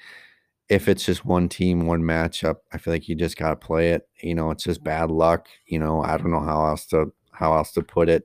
[0.69, 4.07] if it's just one team, one matchup, I feel like you just gotta play it.
[4.21, 5.47] You know, it's just bad luck.
[5.65, 8.23] You know, I don't know how else to how else to put it.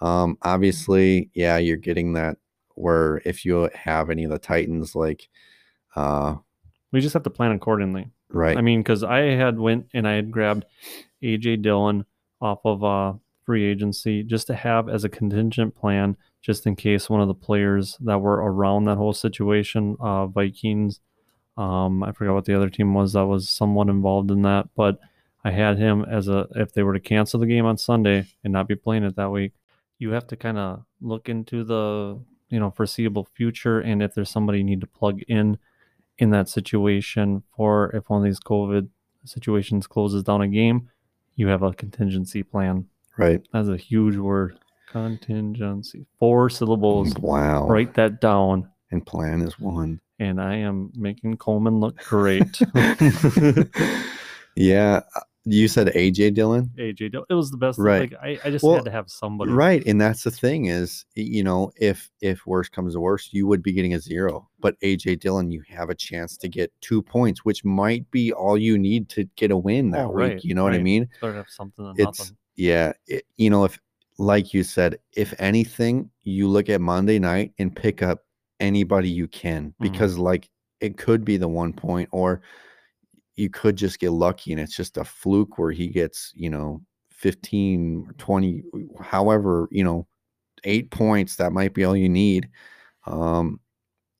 [0.00, 2.36] Um, obviously, yeah, you're getting that
[2.78, 5.28] where if you have any of the Titans, like
[5.96, 6.36] uh
[6.92, 8.10] We just have to plan accordingly.
[8.30, 10.64] right, I mean, because I had went and I had grabbed
[11.22, 12.04] AJ Dillon
[12.40, 13.14] off of uh,
[13.44, 17.34] free agency just to have as a contingent plan, just in case one of the
[17.34, 21.00] players that were around that whole situation, uh, Vikings,
[21.56, 25.00] um, I forgot what the other team was that was somewhat involved in that, but
[25.44, 28.52] I had him as a if they were to cancel the game on Sunday and
[28.52, 29.52] not be playing it that week,
[29.98, 34.30] you have to kind of look into the you know foreseeable future and if there's
[34.30, 35.58] somebody you need to plug in
[36.18, 38.88] in that situation for if one of these COVID
[39.24, 40.90] situations closes down a game,
[41.36, 42.86] you have a contingency plan.
[43.16, 43.40] right.
[43.52, 44.58] That's a huge word.
[44.90, 46.06] Contingency.
[46.18, 47.14] Four syllables.
[47.18, 47.68] Wow.
[47.68, 48.68] Write that down.
[48.90, 50.00] And plan is one.
[50.18, 52.60] And I am making Coleman look great.
[54.56, 55.00] yeah.
[55.50, 56.70] You said AJ Dillon?
[56.78, 57.78] AJ, Dill- it was the best.
[57.78, 58.10] Right.
[58.12, 59.50] Like I, I just Well, had to have somebody.
[59.52, 63.46] Right, and that's the thing is, you know, if if worst comes to worst, you
[63.46, 64.48] would be getting a zero.
[64.60, 68.58] But AJ Dillon, you have a chance to get two points, which might be all
[68.58, 70.44] you need to get a win that Oh, week.
[70.44, 71.08] You know what I mean?
[71.48, 72.36] Something It's nothing.
[72.56, 73.78] yeah, it, you know, if
[74.18, 78.24] like you said, if anything, you look at Monday night and pick up
[78.60, 79.74] anybody you can Mhm.
[79.80, 82.42] because like it could be the one point or
[83.38, 86.82] you could just get lucky and it's just a fluke where he gets, you know,
[87.12, 88.62] 15 or 20
[89.00, 90.06] however, you know,
[90.64, 92.48] 8 points that might be all you need.
[93.06, 93.60] Um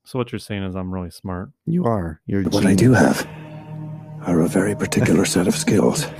[0.05, 1.51] So what you're saying is I'm really smart.
[1.67, 2.21] you are.
[2.27, 3.27] You're a What I do have
[4.27, 6.07] are a very particular set of skills.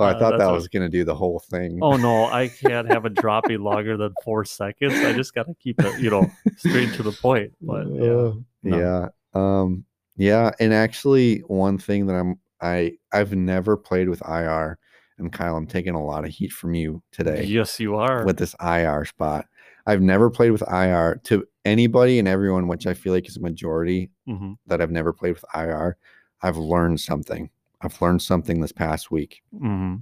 [0.00, 1.80] Oh, I Uh, thought that's that what- was going to do the whole thing.
[1.82, 4.94] Oh no, I can't have a droppy longer than four seconds.
[4.94, 7.52] I just gotta keep it, you know, straight to the point.
[7.60, 8.02] But yeah.
[8.64, 8.78] Uh, no.
[8.78, 9.84] yeah um
[10.18, 14.76] yeah and actually one thing that i'm i i've never played with ir
[15.18, 18.24] and kyle i'm taking a lot of heat from you today Yes, you are.
[18.24, 19.46] with this ir spot.
[19.86, 23.40] I've never played with ir to anybody and everyone which i feel like is a
[23.40, 25.96] majority hmm that i've never played with ir
[26.42, 27.48] i've learned something.
[27.80, 29.40] I've learned something this past week.
[29.56, 29.96] Hmm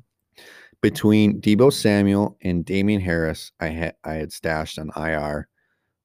[0.83, 5.49] between Deebo Samuel and Damien Harris, I had I had stashed on IR,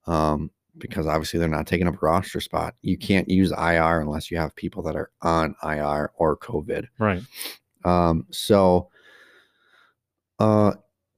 [0.07, 0.49] um,
[0.81, 2.75] because obviously they're not taking up a roster spot.
[2.81, 6.87] You can't use IR unless you have people that are on IR or COVID.
[6.99, 7.21] Right.
[7.85, 8.89] Um, so,
[10.39, 10.73] uh,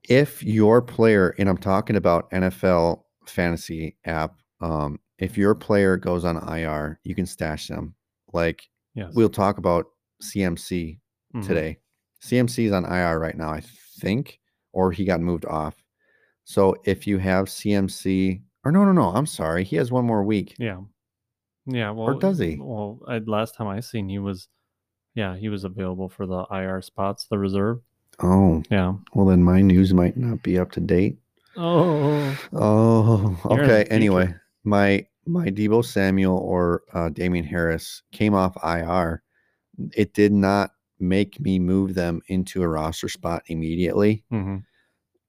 [0.10, 6.26] if your player, and I'm talking about NFL fantasy app, um, if your player goes
[6.26, 7.95] on IR, you can stash them.
[8.34, 8.63] Like
[8.95, 9.13] Yes.
[9.15, 9.86] we'll talk about
[10.21, 10.99] CMC
[11.34, 11.45] Mhm.
[11.47, 11.80] today.
[12.21, 13.62] CMC is on IR right now, I
[13.99, 14.39] think,
[14.71, 15.84] or he got moved off.
[16.43, 20.23] So if you have CMC, or no, no, no, I'm sorry, he has one more
[20.23, 20.56] week.
[20.58, 20.82] Yeah.
[21.65, 21.91] Yeah.
[21.91, 22.58] Well, Or does he?
[22.60, 24.47] Well, I, last time I seen, he was,
[25.15, 27.80] yeah, he was available for the IR spots, the reserve.
[28.21, 28.93] Oh, Yeah.
[29.13, 31.17] well, then my news might not be up to date.
[31.56, 32.38] Oh.
[32.54, 33.84] Oh, You're in okay.
[33.89, 39.23] Anyway, my my Deebo Samuel or uh, Damien Harris came off IR,
[39.95, 44.23] it did not make me move them into a roster spot immediately.
[44.30, 44.58] hmm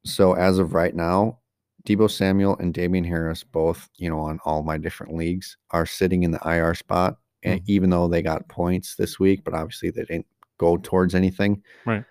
[0.04, 1.38] So as of right now,
[1.86, 6.22] Deebo Samuel and Damien Harris, both you know on all my different leagues, are sitting
[6.22, 7.64] in the IR spot, and Mhm.
[7.66, 10.26] even though they got points this week, but obviously they didn't
[10.58, 11.62] go towards anything.
[11.84, 12.04] Right.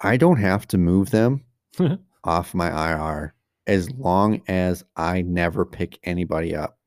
[0.00, 1.44] I don't have to move them
[2.24, 3.34] off my IR
[3.66, 6.78] as long as I never pick anybody up.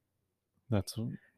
[0.70, 0.96] That's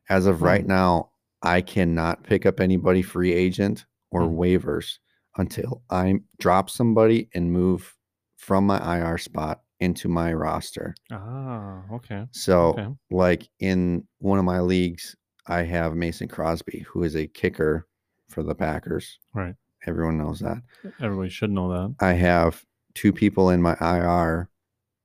[0.09, 0.67] As of right Hmm.
[0.67, 1.11] now,
[1.41, 4.35] I cannot pick up anybody free agent or Mhm.
[4.35, 4.97] waivers
[5.37, 7.95] until I drop somebody and move
[8.35, 10.95] from my IR spot into my roster.
[11.11, 12.25] ah okay.
[12.31, 12.87] So, Okay.
[13.11, 15.15] like in one of my leagues,
[15.47, 17.87] I have Mason Crosby, who is a kicker
[18.27, 19.19] for the Packers.
[19.33, 19.55] Right.
[19.87, 20.57] Everyone knows that.
[21.01, 21.95] Everybody should know that.
[22.05, 24.49] I have two people in my IR,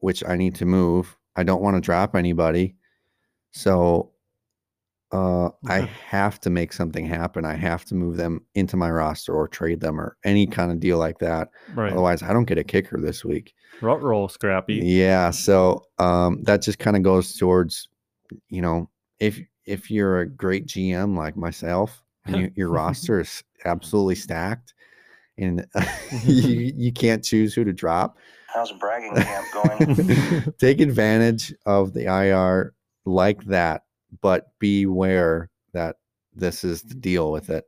[0.01, 1.17] which I need to move.
[1.37, 2.75] I don't want to drop anybody.
[3.53, 4.11] So
[5.15, 7.45] uh, I have to make something happen.
[7.45, 10.81] I have to move them into my roster or trade them or any kind of
[10.81, 11.51] deal like that.
[11.73, 11.93] Right.
[11.93, 13.55] Otherwise, I don't get a kicker this week.
[13.81, 14.75] Rut roll, Scrappy.
[14.75, 15.31] Yeah.
[15.31, 17.89] So um, that just kind of goes towards,
[18.49, 23.45] you know, if if you're a great GM like myself and you, your roster is
[23.65, 24.75] absolutely stacked
[25.39, 25.65] and
[26.25, 28.19] you, you can't choose who to drop,
[28.53, 30.53] How's bragging camp going?
[30.59, 32.75] take advantage of the IR
[33.07, 33.84] like that,
[34.21, 35.97] but beware that
[36.35, 37.67] this is the deal with it.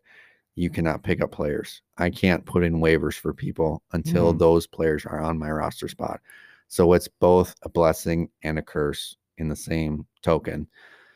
[0.55, 1.83] You cannot pick up players.
[1.99, 4.39] I can't put in waivers for people until Mhm.
[4.39, 6.21] those players are on my roster spot.
[6.69, 10.67] So it's both a blessing and a curse in the same token.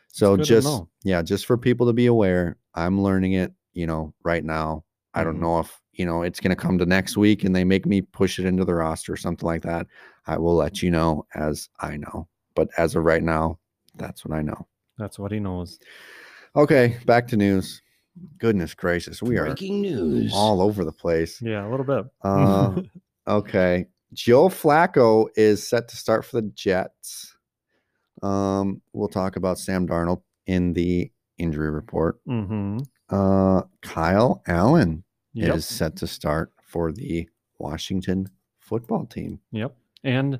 [0.09, 4.43] So just yeah, just for people to be aware, I'm learning it, you know, right
[4.43, 4.83] now.
[5.13, 5.41] I don't Mhm.
[5.41, 8.01] know if, you know, it's going to come to next week and they make me
[8.01, 9.87] push it into the roster or something like that.
[10.27, 12.27] I will let you know as I know.
[12.55, 13.59] But as of right now,
[13.95, 14.67] that's what I know.
[15.01, 15.79] That's what he knows.
[16.55, 17.81] Okay, back to news.
[18.37, 20.31] Goodness gracious, we are Breaking news.
[20.35, 21.41] all over the place.
[21.41, 22.05] Yeah, a little bit.
[22.23, 22.81] Uh,
[23.27, 23.87] okay.
[24.13, 27.35] Joe Flacco is set to start for the Jets.
[28.21, 32.19] Um, we'll talk about Sam Darnold in the injury report.
[32.27, 32.77] mm-hmm.
[33.09, 35.55] Uh, Kyle Allen Yep.
[35.55, 39.39] is set to start for the Washington football team.
[39.51, 39.75] Yep.
[40.03, 40.39] And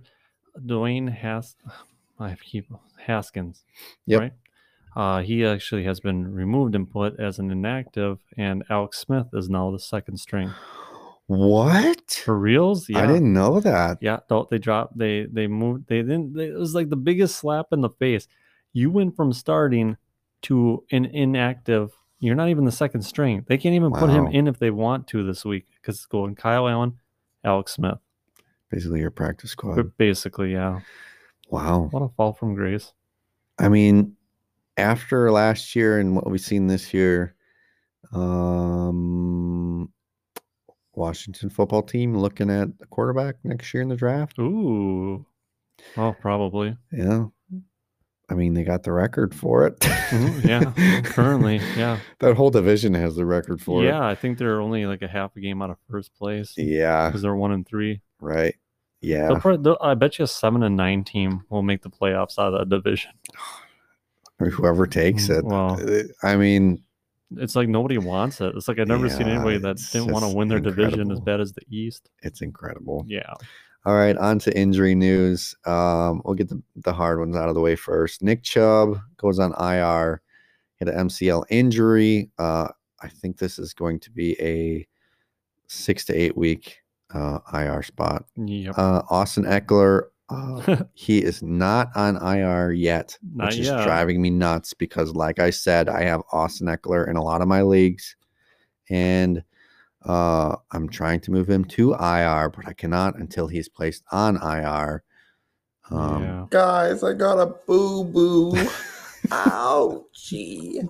[0.66, 1.56] Dwayne Has
[2.20, 2.68] I keep
[3.00, 3.64] Haskins.
[4.06, 4.20] Yep.
[4.20, 4.34] Right.
[4.96, 9.50] Uh, he actually has been removed and put as an inactive, and Alex Smith is
[9.50, 10.52] now the second string.
[11.28, 12.12] What?
[12.26, 12.90] For reals?
[12.90, 13.04] Yeah.
[13.04, 14.00] I didn't know that.
[14.02, 17.68] Yeah, they dropped they they moved they didn't they, it was like the biggest slap
[17.72, 18.28] in the face.
[18.74, 19.96] You went from starting
[20.44, 21.92] to an inactive.
[22.20, 23.46] You're not even the second string.
[23.48, 26.36] They can't even put him in if they want to this week because it's going
[26.36, 27.00] Kyle Allen,
[27.46, 28.00] Alex Smith.
[28.70, 29.76] Basically, your practice squad.
[29.76, 30.82] But basically, yeah.
[31.50, 31.88] Wow.
[31.92, 32.94] What a fall from grace.
[33.58, 34.18] I mean,
[34.82, 37.36] after last year and what we've seen this year,
[38.14, 39.90] um,
[40.94, 44.38] Washington football team looking at a quarterback next year in the draft.
[44.40, 45.26] Ooh.
[45.96, 46.78] Well, probably.
[46.92, 47.26] Yeah.
[48.30, 49.78] I mean, they got the record for it.
[49.80, 52.00] Mhm, yeah, currently, yeah.
[52.20, 53.88] That whole division has the record for it.
[53.88, 56.54] Yeah, I think they're only like a half a game out of first place.
[56.58, 57.08] Yeah.
[57.10, 58.02] because they're one and three.
[58.22, 58.56] Right.
[59.02, 59.28] Yeah.
[59.28, 62.40] They'll probably, they'll- I bet you a seven and nine team will make the playoffs
[62.40, 63.12] out of that division.
[64.42, 65.46] Or whoever takes Mm, it.
[65.46, 65.76] wow.
[65.76, 66.84] Uh, I mean,
[67.38, 68.54] It's like nobody wants it.
[68.56, 71.40] It's like I've never seen anybody that didn't want to win their division as bad
[71.40, 72.10] as the East.
[72.24, 73.06] it's incredible.
[73.08, 73.34] Yeah.
[73.86, 75.56] All right, on to injury news.
[75.66, 78.22] Um, we'll get the, the hard ones out of the way first.
[78.22, 80.22] Nick Chubb goes on IR,
[80.76, 82.30] hit an MCL injury.
[82.38, 82.68] Uh,
[83.02, 84.88] I think this is going to be a
[85.68, 86.78] six to eight week
[87.14, 88.26] uh, IR spot.
[88.36, 88.78] Yep.
[88.78, 93.84] Uh, Austin Ekeler, uh, he is not on IR yet, Not which is yet.
[93.84, 97.48] driving me nuts because, like I said, I have Austin Ekeler in a lot of
[97.48, 98.16] my leagues,
[98.90, 99.44] and
[100.06, 104.38] uh, I'm trying to move him to IR, but I cannot until he's placed on
[104.38, 105.04] IR.
[105.90, 106.46] Um, yeah.
[106.50, 108.54] Guys, I got a boo boo.
[109.28, 110.88] Ouchie.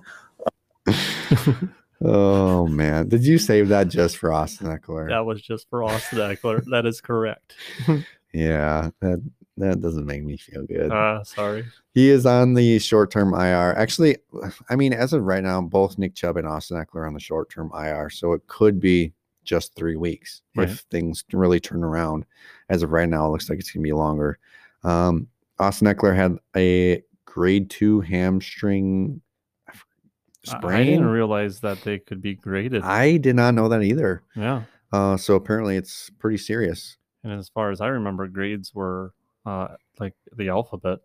[2.04, 5.08] Oh man, did you save that just for Austin Ekeler?
[5.08, 6.64] That was just for Austin Ekeler.
[6.72, 7.54] that is correct.
[8.32, 9.22] Yeah, that
[9.58, 10.90] that doesn't make me feel good.
[10.90, 11.66] Uh, sorry.
[11.94, 13.74] He is on the short term IR.
[13.76, 14.16] Actually,
[14.70, 17.20] I mean, as of right now, both Nick Chubb and Austin Ekeler are on the
[17.20, 18.08] short term IR.
[18.10, 19.12] So it could be
[19.44, 20.40] just three weeks
[20.70, 22.24] if things really turn around.
[22.70, 24.38] As of right now, it looks like it's going to be longer.
[24.84, 25.26] Um,
[25.58, 29.20] Austin Ekeler had a grade two hamstring
[30.44, 30.80] sprain.
[30.80, 32.82] I didn't realize that they could be graded.
[32.82, 34.22] I did not know that either.
[34.34, 34.62] yeah.
[34.92, 36.98] Uh, so apparently it's pretty serious.
[37.24, 39.12] And as far as I remember, grades were
[39.46, 41.00] uh, like the alphabet.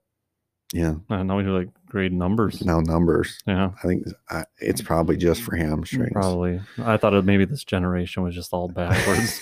[0.74, 0.96] Yeah.
[1.10, 2.64] Uh, now we do like grade numbers.
[2.64, 3.40] Now numbers.
[3.48, 6.12] Yeah, I think uh, it's probably just for hamstrings.
[6.12, 6.60] probably.
[6.80, 9.40] I thought it, maybe this generation was just all backwards.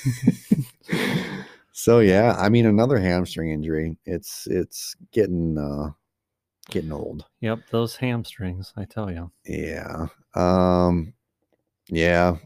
[1.71, 3.97] so yeah, I mean another hamstring injury.
[4.05, 5.91] It's it's getting uh
[6.69, 7.25] getting old.
[7.41, 8.71] yep, those hamstrings.
[8.77, 9.31] I tell you.
[9.45, 10.07] Yeah.
[10.35, 11.13] Um
[11.87, 12.37] yeah.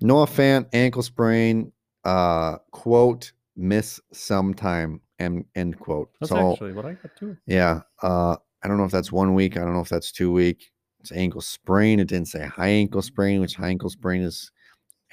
[0.00, 1.72] Noah Fant ankle sprain
[2.04, 6.10] uh quote miss sometime end end quote.
[6.20, 7.36] That's so actually what I got too.
[7.46, 10.32] yeah, uh I don't know if that's one week, I don't know if that's two
[10.32, 10.70] week.
[11.00, 12.00] It's ankle sprain.
[12.00, 14.50] It didn't say high ankle sprain, which high ankle sprain is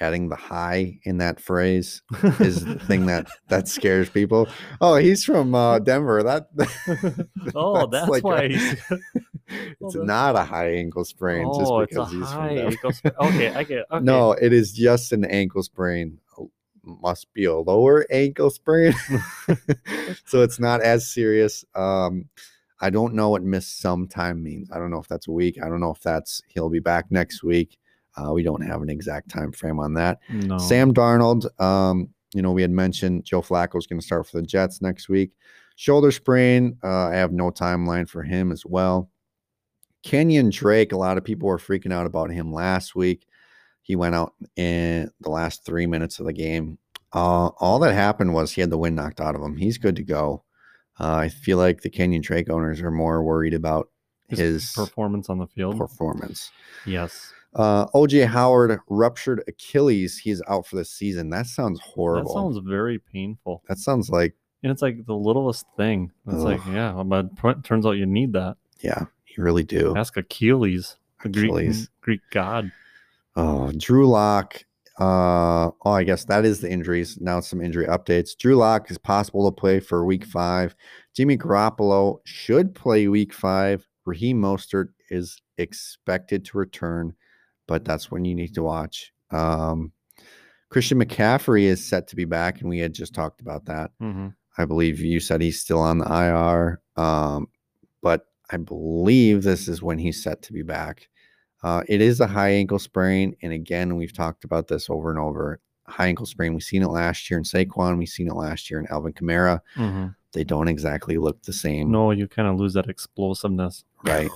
[0.00, 2.02] adding the high in that phrase
[2.40, 4.48] is the thing that that scares people.
[4.80, 6.22] Oh, he's from uh, Denver.
[6.22, 6.46] That
[7.54, 8.48] oh, that's, like a- why.
[8.48, 8.80] he's, it's
[9.94, 12.70] that's- not a high ankle sprain just oh, it's a because he's from high Denver.
[12.70, 13.14] ankle sprain.
[13.20, 13.84] Okay, I get.
[13.92, 14.04] Okay.
[14.04, 16.18] No, it is just an ankle sprain.
[16.84, 18.92] Must be a lower ankle sprain.
[20.26, 21.64] so it's not as serious.
[21.74, 22.28] Um,
[22.80, 24.70] I don't know what miss sometime means.
[24.72, 25.58] I don't know if that's a week.
[25.62, 27.78] I don't know if that's he'll be back next week.
[28.16, 30.18] Uh, we don't have an exact time frame on that.
[30.28, 30.58] no.
[30.58, 34.46] Sam Darnold, um, you know, we had mentioned Joe Flacco's going to start for the
[34.46, 35.30] Jets next week.
[35.76, 39.10] Shoulder sprain, uh, I have no timeline for him as well.
[40.02, 43.26] Kenyon Drake, a lot of people were freaking out about him last week.
[43.82, 46.78] He went out in the last three minutes of the game.
[47.12, 49.56] Uh, all that happened was he had the wind knocked out of him.
[49.56, 50.44] He's good to go.
[51.00, 53.88] Uh, I feel like the Kenyon Drake owners are more worried about
[54.28, 55.76] his, performance on the field.
[55.76, 56.50] performance.
[56.86, 60.16] yes, Uh, OJ Howard ruptured Achilles.
[60.18, 61.28] He's out for the season.
[61.30, 62.32] That sounds horrible.
[62.32, 63.62] that sounds very painful.
[63.68, 66.12] That sounds like, And it's like the littlest thing.
[66.28, 67.28] It's like, yeah, but
[67.64, 68.56] turns out you need that.
[68.80, 69.94] yeah, you really do.
[69.96, 71.90] Ask Achilles, the Greek Achilles.
[72.00, 72.70] Greek god.
[73.36, 74.64] Oh, Drew Lock.
[75.00, 77.18] Uh, oh, I guess that is the injuries.
[77.20, 78.36] Now some injury updates.
[78.36, 80.74] Drew Lock is possible to play for week five.
[81.14, 83.86] Jimmy Garoppolo should play week five.
[84.04, 87.14] Raheem Mostert is expected to return,
[87.66, 89.12] but that's when you need to watch.
[89.30, 89.92] Um,
[90.68, 93.90] Christian McCaffrey is set to be back, and we had just talked about that.
[93.98, 97.46] hmm I believe you said he's still on the IR, um,
[98.02, 101.08] but I believe this is when he's set to be back.
[101.62, 105.18] Uh, it is a high ankle sprain, and again, we've talked about this over and
[105.18, 105.60] over.
[105.86, 106.54] High ankle sprain.
[106.54, 107.98] We've seen it last year in Saquon.
[107.98, 109.60] We've seen it last year in Alvin Kamara.
[109.76, 113.84] hmm They don't exactly look the same, No, you kind of lose that explosiveness.
[114.04, 114.30] right?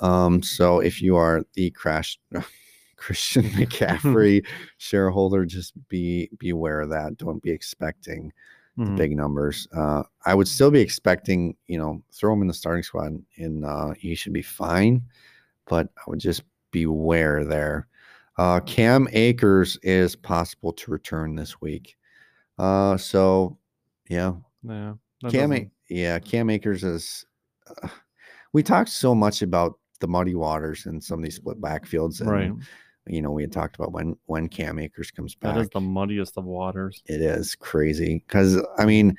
[0.00, 2.18] Um, so if you are the crash
[2.96, 4.44] Christian McCaffrey
[4.76, 7.16] shareholder, just be be aware of that.
[7.18, 8.32] Don't be expecting
[8.78, 8.96] Mhm.
[8.96, 9.66] big numbers.
[9.76, 13.64] Uh, I would still be expecting, you know, throw him in the starting squad and
[13.64, 15.02] uh, he should be fine,
[15.68, 17.86] but I would just beware there.
[18.36, 21.96] Uh, Cam Akers is possible to return this week.
[22.58, 23.58] Uh, so,
[24.08, 24.94] yeah, Yeah.
[25.30, 27.26] Cam, doesn't- yeah, Cam Akers is.
[27.82, 27.88] Uh,
[28.52, 32.30] we talked so much about the muddy waters and some of these split backfields, and
[32.30, 32.52] Right.
[33.06, 35.54] you know, we had talked about when when Cam Akers comes back.
[35.54, 37.02] That is the muddiest of waters.
[37.06, 39.16] It is crazy because I mean,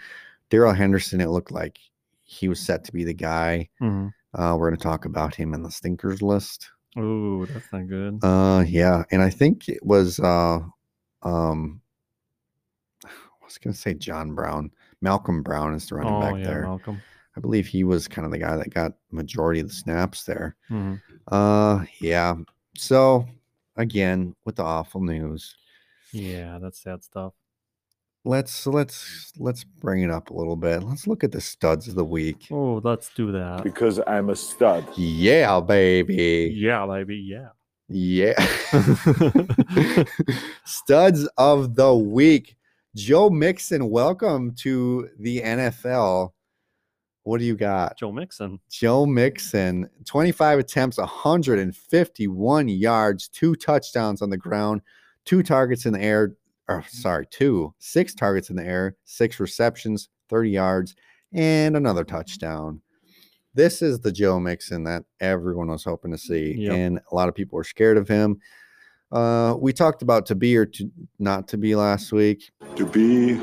[0.49, 1.19] Darrell Henderson.
[1.21, 1.77] It looked like
[2.21, 3.67] he was set to be the guy.
[3.79, 6.69] hmm Uh, we're going to talk about him in the stinkers list.
[6.97, 8.19] Oh, that's not good.
[8.23, 10.59] Uh, yeah, and I think it was uh,
[11.23, 11.81] um,
[13.05, 13.09] I
[13.43, 14.71] was going to say John Brown.
[15.01, 16.61] Malcolm Brown is the running oh, back yeah, there.
[16.63, 17.01] Malcolm.
[17.37, 20.55] I believe he was kind of the guy that got majority of the snaps there.
[20.67, 20.95] hmm
[21.27, 22.35] Uh, yeah.
[22.75, 23.27] So
[23.77, 25.55] again, with the awful news,
[26.11, 27.33] Yeah, that's sad stuff.
[28.25, 30.83] Let's let's let's bring it up a little bit.
[30.83, 32.47] Let's look at the studs of the week.
[32.51, 33.63] Oh, let's do that.
[33.63, 34.85] Because I'm a stud.
[34.95, 36.53] Yeah, baby.
[36.55, 37.17] Yeah, baby.
[37.17, 37.49] Yeah.
[37.89, 38.39] Yeah.
[40.65, 42.55] Studs of the week.
[42.95, 46.31] Joe Mixon, welcome to the NFL.
[47.23, 47.97] What do you got?
[47.97, 48.59] Joe Mixon.
[48.69, 54.81] Joe Mixon, 25 attempts, 151 yards, two touchdowns on the ground,
[55.25, 56.35] two targets in the air.
[56.69, 60.95] Or, sorry, two, six targets in the air, six receptions, 30 yards,
[61.33, 62.81] and another touchdown.
[63.55, 66.73] This is the Joe Mixon that everyone was hoping to see, Yep.
[66.73, 68.39] and a lot of people were scared of him.
[69.11, 72.51] Uh, we talked about to be or to not to be last week.
[72.75, 73.39] To be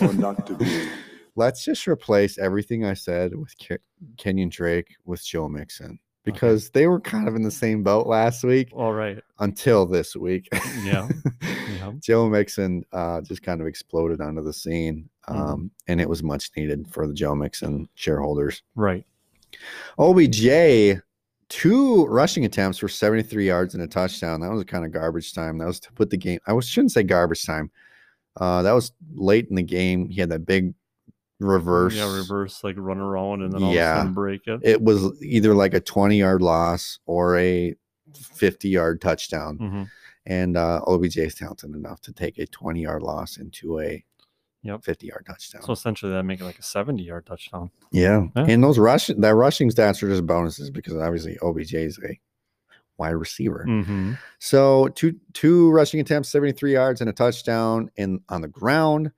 [0.00, 0.88] or not to be.
[1.36, 3.82] Let's just replace everything I said with Ke-
[4.16, 8.44] Kenyon Drake with Joe Mixon because they were kind of in the same boat last
[8.44, 9.18] week All right.
[9.38, 10.48] until this week.
[10.84, 11.08] Yeah.
[11.42, 11.92] Yeah.
[12.02, 15.34] Joe Mixon uh, just kind of exploded onto the scene, Mhm.
[15.36, 18.62] um, and it was much needed for the Joe Mixon shareholders.
[18.74, 19.06] Right.
[19.98, 21.00] OBJ,
[21.48, 24.40] two rushing attempts for 73 yards and a touchdown.
[24.40, 25.58] That was kind of garbage time.
[25.58, 26.40] That was to put the game.
[26.46, 27.70] I was, shouldn't say garbage time.
[28.38, 30.08] Uh, that was late in the game.
[30.08, 30.74] He had that big
[31.38, 31.94] reverse.
[31.94, 33.92] Yeah, reverse like run around and then all Yeah.
[33.92, 34.60] of a sudden break it.
[34.62, 37.74] It was either like a 20 yard loss or a
[38.14, 39.56] 50 yard touchdown.
[39.58, 39.82] hmm
[40.24, 44.04] And uh, OBJ is talented enough to take a 20 yard loss into a
[44.62, 44.82] Yep.
[44.82, 45.62] 50 yard touchdown.
[45.62, 47.70] So essentially, that make it like a seventy-yard touchdown.
[47.92, 48.26] yeah.
[48.34, 48.46] Yeah.
[48.48, 52.18] And those rush that rushing stats are just bonuses because obviously OBJ is a
[52.98, 53.64] wide receiver.
[53.68, 54.14] Mm-hmm.
[54.40, 59.12] So two two rushing attempts, 73 yards and a touchdown in on the ground.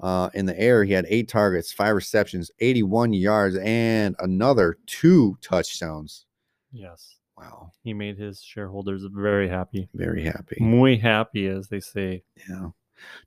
[0.00, 5.36] Uh, in the air, he had eight targets, five receptions, 81 yards, and another two
[5.42, 6.26] touchdowns.
[6.72, 7.72] Yes, Wow.
[7.84, 9.88] he made his shareholders very happy.
[9.94, 10.56] Very happy.
[10.60, 12.24] Muy happy, as they say.
[12.48, 12.70] Yeah.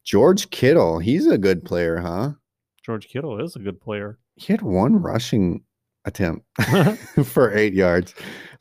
[0.03, 2.31] George Kittle, he's a good player, huh?
[2.83, 4.17] George Kittle is a good player.
[4.35, 5.63] He had one rushing
[6.05, 6.45] attempt
[7.25, 8.13] for eight yards.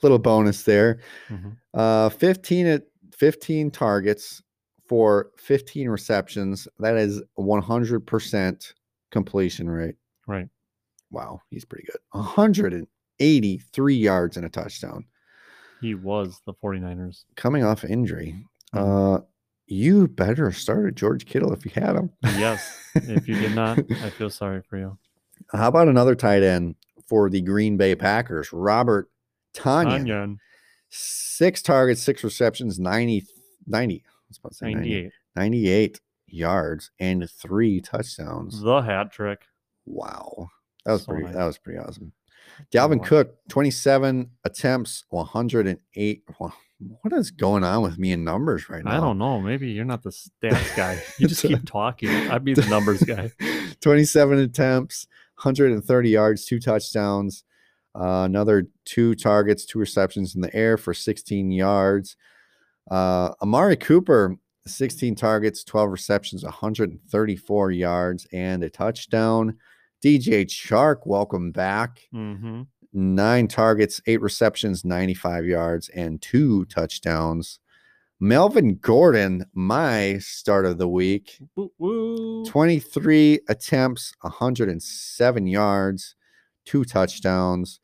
[0.02, 1.00] Little bonus there.
[1.28, 1.56] Mhm.
[1.72, 2.82] Uh 15 at
[3.16, 4.42] 15 targets
[4.86, 6.68] for 15 receptions.
[6.78, 8.72] That is 100%
[9.10, 9.96] completion rate.
[10.26, 10.48] Right.
[11.10, 12.00] Wow, he's pretty good.
[12.12, 15.04] 183 yards and a touchdown.
[15.80, 17.24] He was the 49ers.
[17.36, 18.34] Coming off injury.
[18.74, 19.18] Mhm.
[19.18, 19.20] Uh
[19.66, 22.10] you better start George Kittle if you had him.
[22.22, 22.78] Yes.
[22.94, 24.98] If you did not, I feel sorry for you.
[25.52, 26.74] How about another tight end
[27.06, 28.52] for the Green Bay Packers?
[28.52, 29.08] Robert
[29.54, 30.04] Tonyan.
[30.06, 30.36] Tonyan,
[30.90, 33.24] Six targets, six receptions, 90,
[33.66, 34.04] 90,
[34.38, 35.12] About to say 90, 98.
[35.36, 38.60] 98 yards and three touchdowns.
[38.60, 39.42] The hat trick.
[39.86, 40.48] Wow.
[40.84, 41.34] That was So pretty nice.
[41.34, 42.12] that was pretty awesome.
[42.72, 43.08] Dalvin was.
[43.08, 46.22] Cook, 27 attempts, 108.
[47.02, 48.96] What is going on with me in numbers right now?
[48.98, 49.40] I don't know.
[49.40, 51.00] Maybe you're not the stats guy.
[51.18, 52.10] You just keep talking.
[52.10, 53.30] I'd be the numbers guy.
[53.80, 55.06] 27 attempts,
[55.42, 57.44] 130 yards, two touchdowns,
[57.98, 62.16] uh, another two targets, two receptions in the air for 16 yards.
[62.90, 69.56] Uh, Amari Cooper, 16 targets, 12 receptions, 134 yards, and a touchdown.
[70.02, 72.00] DJ Chark, welcome back.
[72.14, 72.62] Mm-hmm.
[72.92, 77.58] Nine targets, eight receptions, 95 yards, and two touchdowns.
[78.20, 81.38] Melvin Gordon, my start of the week.
[81.56, 82.44] Woo, woo.
[82.44, 86.14] 23 attempts, 107 yards,
[86.64, 87.80] two touchdowns,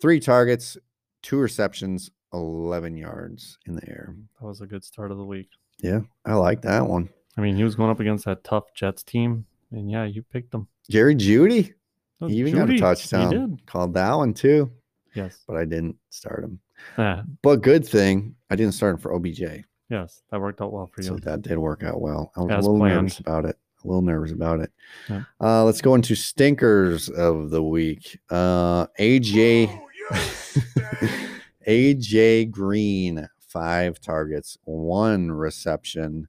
[0.00, 0.78] three targets,
[1.22, 4.14] two receptions, 11 yards in the air.
[4.40, 5.48] That was a good start of the week.
[5.82, 7.08] Yeah, I like that one.
[7.36, 10.50] I mean, he was going up against that tough Jets team, and yeah, you picked
[10.52, 10.68] them.
[10.90, 11.72] Jerry Jeudy,
[12.20, 13.32] Oh, he even got a touchdown.
[13.32, 13.66] He did.
[13.66, 14.70] Called that one too,
[15.14, 15.40] Yes.
[15.48, 16.60] but I didn't start him.
[16.98, 19.64] Ah, But good thing I didn't start him for OBJ.
[19.90, 21.20] yes, that worked out well for So you.
[21.20, 22.30] that did work out well.
[22.36, 22.94] I was As a little planned.
[22.96, 23.56] nervous about it.
[23.84, 24.70] A little nervous about it.
[25.08, 25.22] Yeah.
[25.40, 28.16] Uh, let's go into stinkers of the week.
[28.30, 29.80] Uh, AJ
[31.66, 36.28] AJ Green, five targets, one reception,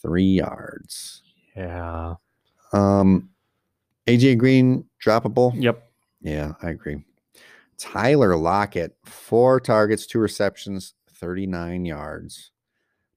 [0.00, 1.22] three yards.
[1.56, 2.14] Yeah.
[2.72, 3.30] Um,
[4.06, 5.52] AJ Green droppable.
[5.60, 5.82] Yep.
[6.22, 7.04] Yeah, I agree.
[7.76, 12.50] Tyler Lockett, four targets, two receptions, 39 yards.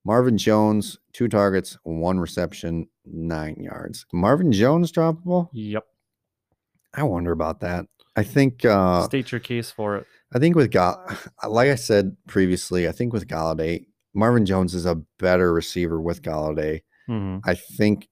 [0.03, 4.05] Marvin Jones, two targets, one reception, nine yards.
[4.13, 5.49] Marvin Jones droppable?
[5.51, 5.85] Yep.
[6.93, 7.85] I wonder about that.
[8.15, 10.07] I think uh State your case for it.
[10.33, 11.03] I think with Gall
[11.47, 16.21] like I said previously, I think with Golladay, Marvin Jones is a better receiver with
[16.21, 16.81] Golladay.
[17.07, 18.09] hmm I think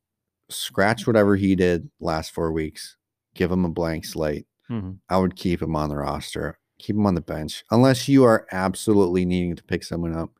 [0.49, 2.97] scratch whatever he did last four weeks,
[3.33, 4.45] give him a blank slate.
[4.67, 8.23] hmm I would keep him on the roster, keep him on the bench, unless you
[8.23, 10.31] are absolutely needing to pick someone up.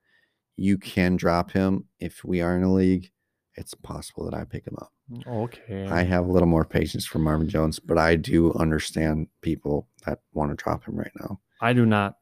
[0.57, 3.11] You can drop him if we are in a league.
[3.57, 4.91] It's possible that I pick him up.
[5.27, 5.85] Okay.
[5.87, 10.19] I have a little more patience for Marvin Jones, but I do understand people that
[10.33, 11.39] want to drop him right now.
[11.61, 12.17] I do not.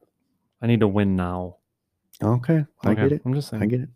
[0.62, 1.56] I need to win now.
[2.22, 3.22] Okay, I Okay, get it.
[3.24, 3.62] I'm just saying.
[3.62, 3.88] I get it.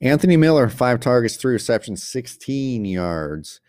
[0.00, 3.60] Anthony Miller, five targets, three receptions, 16 yards.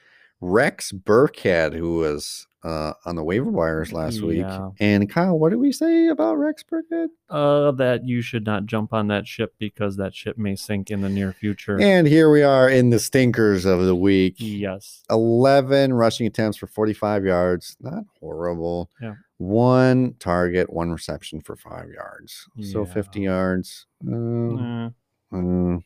[0.44, 4.46] Rex Burkhead, who was uh, on the waiver wires last week.
[4.80, 7.08] And Kyle, what did we say about Rex Burkhead?
[7.30, 11.00] Uh, that you should not jump on that ship because that ship may sink in
[11.02, 11.80] the near future.
[11.80, 14.36] And here we are in the stinkers of the week.
[14.38, 15.04] Yes.
[15.10, 17.78] 11 rushing attempts for 45 yards.
[17.80, 18.90] Not horrible.
[19.02, 19.14] Yeah.
[19.38, 22.50] One target, one reception for five yards.
[22.62, 23.86] So 50 yards.
[24.06, 24.90] Uh,
[25.34, 25.80] uh,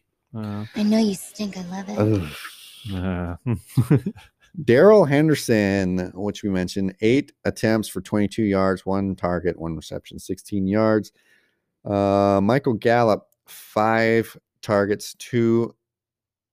[0.76, 1.58] I know you stink.
[1.58, 1.98] I love it.
[4.64, 10.68] Darrell Henderson, which we mentioned, eight attempts for 22 yards, one target, one reception, 16
[10.68, 11.12] yards.
[11.86, 15.76] Uh, Michael Gallup, five targets, two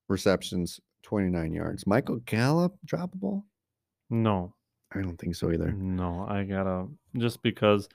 [0.09, 1.86] receptions, 29 yards.
[1.86, 3.42] Michael Gallup, droppable?
[4.11, 4.55] no,
[4.92, 5.72] I don't think so either.
[5.72, 6.86] no, I gotta
[7.16, 7.88] just because,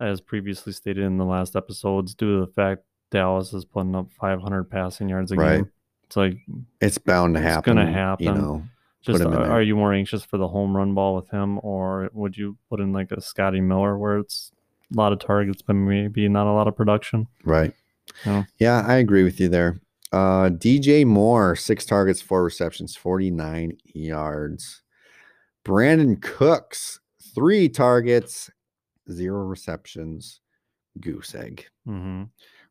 [0.00, 4.10] as previously stated in the last episodes, due to the fact Dallas is putting up
[4.12, 5.56] 500 passing yards a Right.
[5.56, 5.70] game,
[6.04, 6.38] it's like
[6.80, 7.76] It's bound to It's happen.
[7.78, 8.26] It's gonna happen.
[8.26, 8.62] You know,
[9.02, 12.36] Just him are, you more anxious for the home run ball with him, or would
[12.36, 14.52] you put in like a Scotty Miller where it's
[14.92, 17.26] a lot of targets but maybe not a lot of production?
[17.44, 17.72] Right.
[18.26, 18.44] Yeah.
[18.58, 19.80] Yeah, I agree with you there.
[20.12, 24.82] Uh, DJ Moore, six targets, four receptions, 49 yards.
[25.64, 27.00] Brandin Cooks,
[27.34, 28.50] three targets,
[29.10, 30.40] zero receptions,
[31.00, 31.66] goose egg.
[31.86, 32.24] Mm-hmm.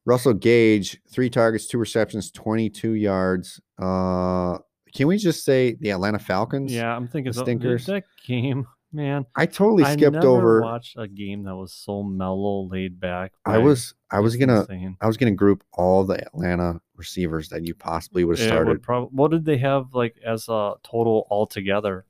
[0.05, 3.61] Russell Gage, three targets, two receptions, 22 yards.
[3.77, 4.57] Uh,
[4.93, 6.73] can we just say the Atlanta Falcons?
[6.73, 7.85] Yeah, I'm thinking The stinkers.
[7.87, 9.25] that game, man.
[9.35, 10.61] I totally I skipped never over.
[10.61, 13.33] Watched a game that was so mellow, laid back.
[13.45, 14.97] I was I was gonna insane.
[15.01, 18.83] I was gonna group all the Atlanta receivers that you possibly would have would started.
[18.83, 22.05] prob- what did they have like as a total altogether?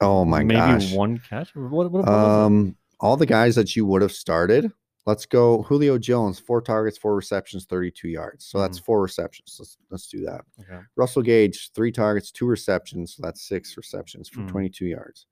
[0.00, 0.46] oh my god.
[0.46, 0.92] Maybe gosh.
[0.92, 1.54] one catch.
[1.54, 4.70] What, what, what Um, all the guys that you would have started.
[5.06, 5.62] Let's go.
[5.64, 8.46] Julio Jones, four targets, four receptions, 32 yards.
[8.46, 9.56] So that's four receptions.
[9.58, 10.42] Let's let's do that.
[10.60, 10.80] Okay.
[10.96, 13.14] Russell Gage, three targets, two receptions.
[13.14, 14.48] So that's six receptions for Mm.
[14.48, 15.26] 22 yards.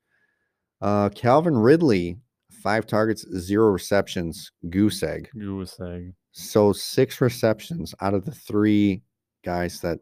[0.82, 2.18] Uh, Calvin Ridley,
[2.50, 5.30] five targets, zero receptions, goose egg.
[5.38, 6.12] Goose egg.
[6.32, 9.02] So six receptions out of the three
[9.44, 10.00] guys that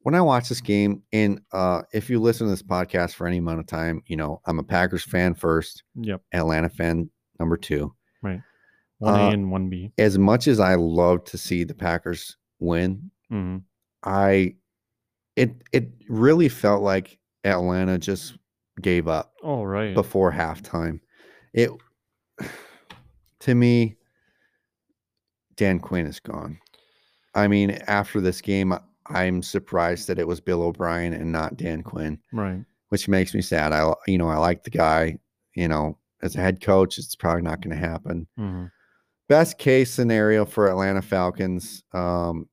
[0.00, 3.36] when I watch this game, and uh, if you listen to this podcast for any
[3.38, 6.22] amount of time, you know I'm a Packers fan first, Yep.
[6.32, 7.94] Atlanta fan number two.
[8.22, 8.40] Right.
[9.02, 9.92] One A Uh, and one B.
[9.98, 13.58] As much as I love to see the Packers win, hmm
[14.04, 14.56] I
[15.36, 18.36] it it really felt like Atlanta just
[18.80, 19.94] gave up Oh right.
[19.94, 21.00] before halftime.
[21.52, 21.70] It
[23.40, 23.96] to me,
[25.56, 26.58] Dan Quinn is gone.
[27.34, 28.74] I mean, after this game,
[29.06, 32.64] I'm surprised that it was Bill O'Brien and not Dan Quinn, right.
[32.90, 33.72] which makes me sad.
[33.72, 35.18] I you know I like the guy.
[35.54, 38.26] You know, as a head coach, it's probably not going to happen.
[38.36, 38.66] hmm
[39.32, 41.82] Best case scenario for Atlanta Falcons.
[41.94, 42.50] Um,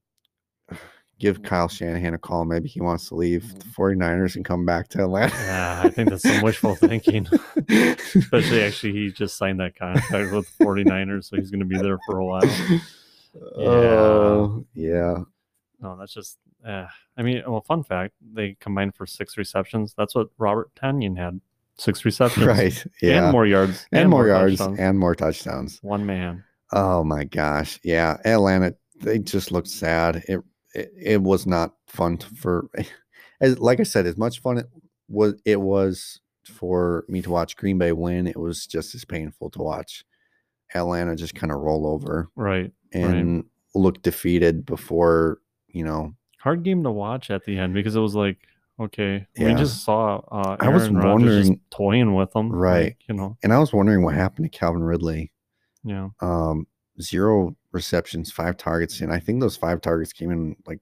[1.19, 2.45] give Kyle Shanahan a call.
[2.45, 5.35] Maybe he wants to leave the 49ers and come back to Atlanta.
[5.35, 7.27] Yeah, I think that's some wishful thinking.
[7.67, 11.99] Especially actually he just signed that contract with the 49ers, so he's gonna be there
[12.05, 12.41] for a while.
[13.57, 15.17] Oh, yeah.
[15.81, 16.85] No, that's just uh,
[17.17, 19.93] I mean, well, fun fact, they combined for six receptions.
[19.97, 21.41] That's what Robert Tonyan had.
[21.77, 22.45] Six receptions.
[22.45, 22.85] Right.
[23.01, 23.23] Yeah.
[23.23, 23.85] And more yards.
[23.91, 24.79] and more yards touchdowns.
[24.79, 25.79] and more touchdowns.
[25.81, 26.45] one man.
[26.71, 27.79] Oh my gosh.
[27.83, 28.17] Yeah.
[28.25, 30.23] Atlanta, they just looked sad.
[30.27, 30.39] It
[30.75, 32.69] it, it was not fun to, for
[33.41, 34.67] as like I said, as much fun it
[35.07, 39.49] was it was for me to watch Green Bay win, it was just as painful
[39.51, 40.03] to watch
[40.73, 42.71] Atlanta just kind of roll over Right.
[42.91, 43.43] and
[43.75, 48.15] look defeated before, you know, Hard game to watch at the end because it was
[48.15, 48.37] like,
[48.79, 52.51] okay, we just saw uh I was Aaron Rodgers just wondering- toying with them.
[52.51, 52.83] Right.
[52.85, 55.31] like, you know, and I was wondering what happened to Calvin Ridley.
[55.83, 56.09] Yeah.
[56.21, 56.67] um
[57.01, 60.79] zero receptions five targets and i think those five targets came in like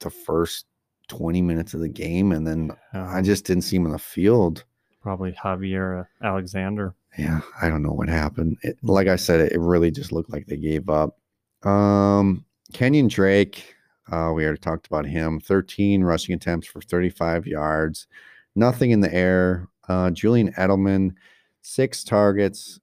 [0.00, 0.66] the first
[1.08, 4.64] 20 minutes of the game and then i just didn't see him in the field.
[5.02, 6.94] Probably Jaire Alexander.
[7.18, 8.56] yeah i don't know what happened.
[8.62, 11.16] It, like i said it really just looked like they gave up.
[11.62, 13.74] Um kenyon drake
[14.12, 15.40] uh we already talked about him.
[15.40, 18.06] 13 rushing attempts for 35 yards
[18.54, 19.68] nothing in the air.
[19.88, 21.12] Uh julian edelman
[21.62, 22.78] six targets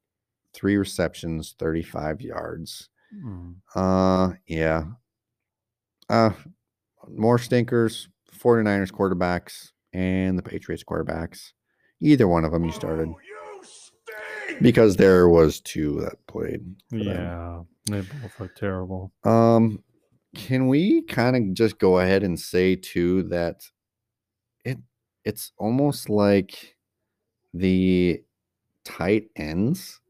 [0.54, 2.90] three receptions 35 yards
[3.22, 3.56] Mm.
[3.76, 4.86] Uh, yeah.
[6.10, 6.32] Uh,
[7.08, 11.52] more stinkers, 49ers quarterbacks and the Patriots quarterbacks.
[12.02, 13.10] Either one of them you started
[14.62, 16.76] because there was two that played.
[16.90, 17.08] for them.
[17.08, 19.12] Yeah, they both look terrible.
[19.24, 19.82] Um,
[20.36, 23.62] can we kind of just go ahead and say too that
[24.66, 24.80] it
[25.24, 26.76] it's almost like
[27.54, 28.22] the
[28.84, 30.02] tight ends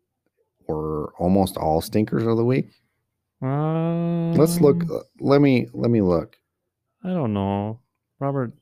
[0.67, 2.69] were almost all stinkers of the week.
[3.41, 4.83] Let's look.
[4.83, 6.37] Um, uh, Let me let me look.
[7.03, 7.79] I don't know.
[8.19, 8.53] Robert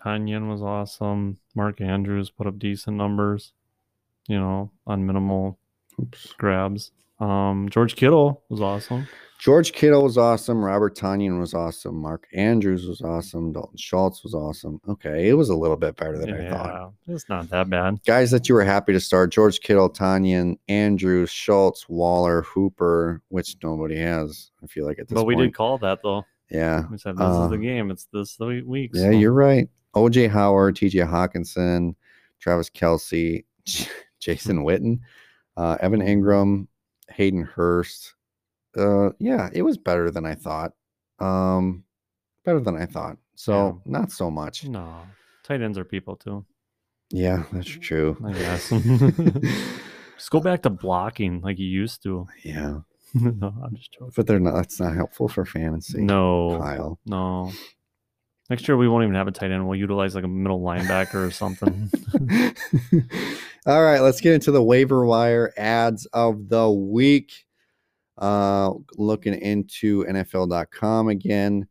[0.00, 1.38] Tonyan was awesome.
[1.54, 3.52] Mark Andrews put up decent numbers,
[4.26, 5.58] you know, on minimal
[6.00, 6.32] Oops.
[6.36, 6.90] grabs.
[7.20, 9.06] Um, George Kittle was awesome.
[9.44, 10.64] George Kittle was awesome.
[10.64, 11.96] Robert Tonyan was awesome.
[11.96, 13.52] Mark Andrews was awesome.
[13.52, 14.80] Dalton Schultz was awesome.
[14.88, 16.92] Okay, it was a little bit better than I thought.
[17.06, 18.00] Yeah, it's not that bad.
[18.06, 23.54] Guys that you were happy to start: George Kittle, Tonyan, Andrews, Schultz, Waller, Hooper, which
[23.62, 24.50] nobody has.
[24.62, 25.48] I feel like at this But we point.
[25.48, 26.24] did call that though.
[26.50, 27.90] yeah, We said this is Uh, the game.
[27.90, 28.92] It's this the week.
[28.94, 29.68] yeah, so- you're right.
[29.94, 31.96] OJ Howard, TJ Hockenson,
[32.40, 33.44] Travis Kelce,
[34.20, 35.00] Jason Witten,
[35.58, 36.66] uh, Evan Engram,
[37.10, 38.14] Hayden Hurst.
[38.76, 40.72] Uh, yeah, it was better than I thought.
[41.18, 41.84] Um,
[42.44, 43.18] better than I thought.
[43.36, 44.64] So not so much.
[44.64, 45.02] No,
[45.44, 46.44] tight ends are people too.
[47.10, 48.16] Yeah, that's true.
[48.24, 48.70] I guess.
[50.16, 52.26] Just go back to blocking like you used to.
[52.44, 52.78] yeah,
[53.14, 54.12] no, I'm just joking.
[54.16, 54.54] but they're not.
[54.54, 56.02] That's not helpful for fantasy.
[56.02, 56.98] No, Kyle.
[57.06, 57.52] no.
[58.50, 59.66] Next year we won't even have a tight end.
[59.66, 61.90] We'll utilize like a middle linebacker or something.
[63.66, 67.43] All right, let's get into the waiver wire ads of the week.
[68.18, 71.66] Uh, looking into NFL.com again.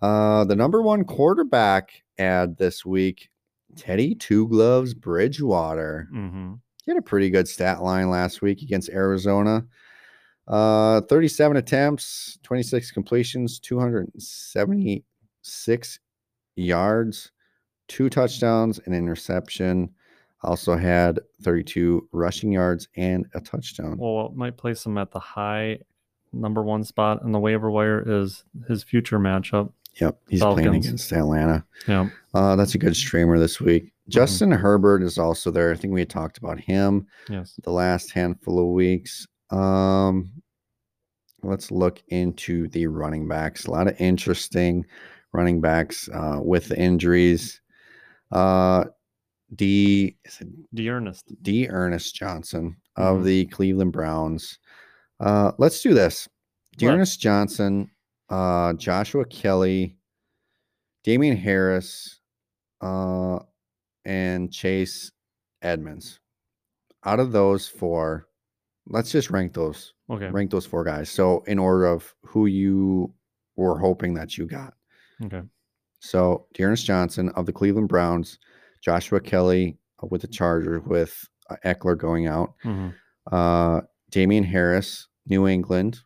[0.00, 3.28] Uh, the number one quarterback ad this week,
[3.76, 6.08] Teddy Two Gloves Bridgewater.
[6.10, 6.54] hmm
[6.84, 9.64] He had a pretty good stat line last week against Arizona.
[10.48, 15.98] Uh, 37 attempts, 26 completions, 276
[16.54, 17.32] yards,
[17.88, 19.90] two touchdowns, an interception.
[20.42, 23.96] Also had 32 rushing yards and a touchdown.
[23.98, 25.78] Well, might place him at the high
[26.32, 29.72] number one spot in the waiver wire is his future matchup.
[30.00, 31.64] Yep, he's playing against Atlanta.
[31.88, 32.10] Yeah.
[32.34, 33.92] Uh, that's a good streamer this week.
[34.08, 35.72] Justin Herbert is also there.
[35.72, 37.58] I think we had talked about him Yes.
[37.64, 39.26] the last handful of weeks.
[39.50, 40.30] Um,
[41.42, 43.64] let's look into the running backs.
[43.64, 44.84] A lot of interesting
[45.32, 47.60] running backs uh, with the injuries.
[48.30, 48.84] Uh,
[49.54, 50.16] D
[50.74, 50.90] D.
[50.90, 51.32] Ernest.
[51.42, 53.24] D'Ernest Johnson of Mhm.
[53.24, 54.58] the Cleveland Browns.
[55.20, 56.28] Uh, let's do this.
[56.76, 57.90] D'Ernest Johnson,
[58.28, 59.96] uh, Joshua Kelly,
[61.04, 62.20] Damien Harris,
[62.80, 63.38] uh,
[64.04, 65.12] and Chase
[65.62, 66.20] Edmonds.
[67.04, 68.28] Out of those four,
[68.86, 69.94] let's just rank those.
[70.10, 70.28] Okay.
[70.30, 71.08] Rank those four guys.
[71.08, 73.14] So in order of who you
[73.56, 74.74] were hoping that you got.
[75.24, 75.42] Okay.
[76.00, 78.38] So D'Ernest Johnson of the Cleveland Browns,
[78.82, 82.88] Joshua Kelly uh, with the Chargers, with uh, Ekeler going out, hmm
[83.32, 85.98] uh, Damien Harris, New England,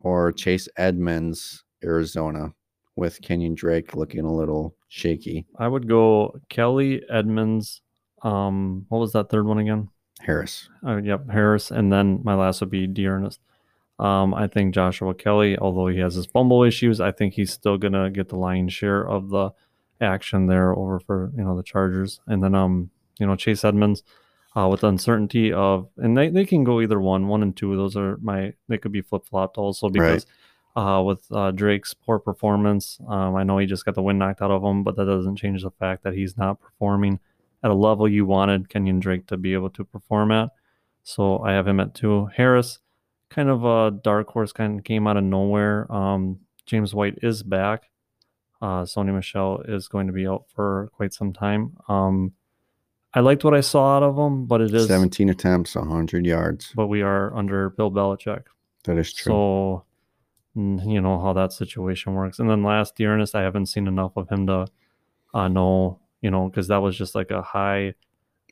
[0.00, 2.52] or Chase Edmonds, Arizona,
[2.96, 5.46] with Kenyon Drake looking a little shaky.
[5.56, 7.80] I would go Kelly Edmonds.
[8.22, 9.88] Um, what was that third one again?
[10.20, 10.68] Harris.
[10.84, 13.40] Uh, yep, Harris, and then my last would be D'Ernest.
[14.00, 17.78] Um, I think Joshua Kelly, although he has his fumble issues, I think he's still
[17.78, 19.50] gonna get the lion's share of the
[20.00, 24.02] action there over for you know the Chargers, and then um you know Chase Edmonds,
[24.56, 27.76] uh, with the uncertainty of and they, they can go either one, one and two.
[27.76, 30.26] Those are my they could be flip flopped also because
[30.76, 34.42] uh, with uh, Drake's poor performance, um, I know he just got the wind knocked
[34.42, 37.18] out of him, but that doesn't change the fact that he's not performing
[37.62, 40.50] at a level you wanted Kenyon Drake to be able to perform at.
[41.02, 42.26] So I have him at two.
[42.26, 42.78] Harris,
[43.28, 45.90] kind of a dark horse, kind of came out of nowhere.
[45.92, 47.90] Um, James White is back.
[48.60, 51.76] Uh, Sony Michel is going to be out for quite some time.
[51.88, 52.32] Um,
[53.14, 56.72] I liked what I saw out of him, but it is 17 attempts, 100 yards.
[56.74, 58.44] but we are under Bill Belichick.
[58.84, 59.30] That is true.
[59.30, 59.84] So,
[60.54, 62.38] you know how that situation works.
[62.38, 64.66] And then last year, Ernest, I haven't seen enough of him to
[65.34, 67.94] uh, know, you know, because that was just like a high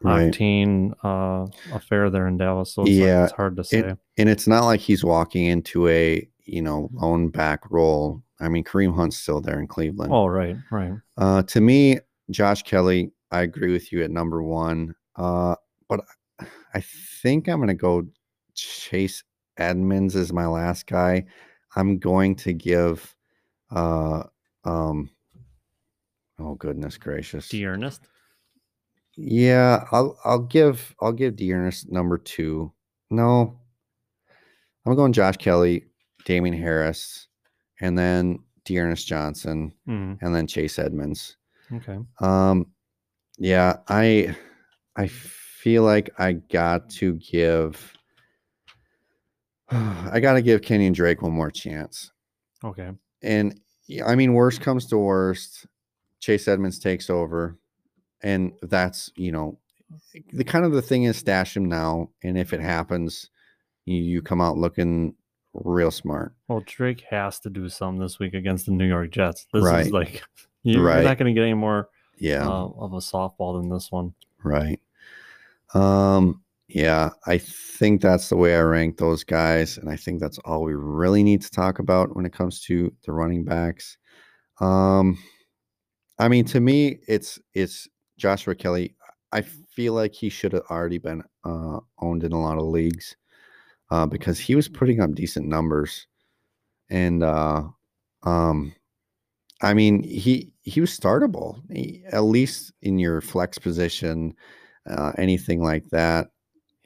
[0.03, 0.31] right.
[0.33, 2.73] octane uh, affair there in Dallas.
[2.75, 3.95] So it's, like- Yeah, it's hard to say.
[4.19, 8.23] And it's not like he's walking into a, you know, lone back role.
[8.41, 10.13] I mean, Kareem Hunt's still there in Cleveland.
[10.13, 10.93] oh, right, right.
[11.17, 11.99] Uh, to me,
[12.31, 14.95] Josh Kelly, I agree with you at number one.
[15.17, 15.57] Uh,
[15.89, 16.01] but
[16.75, 18.07] I think I'm going to go
[18.55, 19.25] Chase
[19.57, 21.25] Edmonds as my last guy.
[21.77, 23.15] I'm going to give,
[23.71, 24.25] uh,
[24.65, 25.11] um,
[26.39, 28.03] oh goodness gracious, D'Ernest.
[29.17, 32.73] yeah, I'll I'll give I'll give D'Ernest number two.
[33.11, 33.59] No,
[34.85, 35.87] I'm going Josh Kelly,
[36.25, 37.29] Damien Harris,
[37.81, 41.37] and then D'Ernest Johnson, Mm, and then Chase Edmonds.
[41.73, 41.99] okay.
[42.21, 42.67] Um,
[43.39, 44.35] yeah, I
[44.97, 47.93] I feel like I got to give
[49.71, 52.13] I got to give Kenyon Drake one more chance.
[52.65, 52.91] Okay.
[53.23, 55.67] And yeah, I mean, worst comes to worst,
[56.21, 57.57] Chase Edmonds takes over,
[58.23, 59.59] and that's you know
[60.33, 63.31] the kind of the thing is stash him now, and if it happens,
[63.85, 65.15] you, you come out looking
[65.65, 66.35] real smart.
[66.49, 69.47] Well, Drake has to do something this week against the New York Jets.
[69.53, 69.87] This Right.
[69.87, 70.23] is like
[70.63, 71.05] you're Right.
[71.05, 71.89] not going to get any more
[72.19, 72.47] Yeah.
[72.49, 74.15] uh, of a softball than this one.
[74.43, 74.81] Right.
[75.75, 80.39] Um, yeah, I think that's the way I rank those guys, and I think that's
[80.39, 83.97] all we really need to talk about when it comes to the running backs.
[84.61, 85.19] Um,
[86.19, 88.97] I mean, to me, it's it's Joshua Kelly.
[89.33, 93.17] I feel like he should have already been uh, owned in a lot of leagues
[93.91, 96.07] uh, because he was putting up decent numbers,
[96.91, 97.63] and uh,
[98.23, 98.75] um,
[99.63, 104.35] I mean, he he was startable he- at least in your flex position,
[104.89, 106.29] uh, anything like that.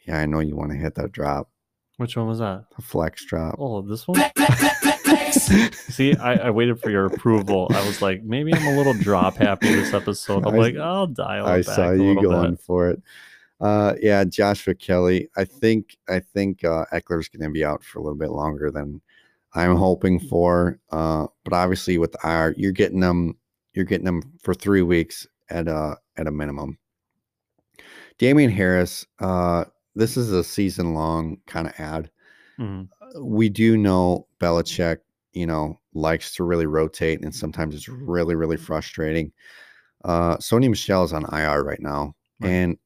[0.07, 1.51] Yeah, I know you want to hit that drop,
[1.99, 2.65] Which one was that?
[2.79, 3.57] a flex drop.
[3.59, 4.19] Oh, this one.
[5.33, 7.69] See, I, I waited for your approval.
[7.75, 10.45] I was like, maybe I'm a little drop happy this episode.
[10.47, 12.61] I'm I- like, I'll dial it I back saw a you little going bit.
[12.61, 13.03] for it.
[13.61, 15.29] Uh, yeah, Joshua Kelly.
[15.37, 18.71] I think I think uh, Ekeler's going to be out for a little bit longer
[18.71, 19.01] than
[19.55, 20.79] I'm hoping for.
[20.91, 23.37] Uh, but obviously, with IR, you're getting them
[23.75, 26.79] you're getting him for three weeks at a at a minimum.
[28.19, 32.11] Damien Harris, uh, this is a season long kind of ad.
[32.59, 32.89] Mhm.
[33.21, 34.99] We do know Belichick,
[35.33, 39.33] you know, likes to really rotate, and sometimes it's really, really frustrating.
[40.05, 42.51] Uh, Sony Michel is on IR right now, Right.
[42.51, 42.79] and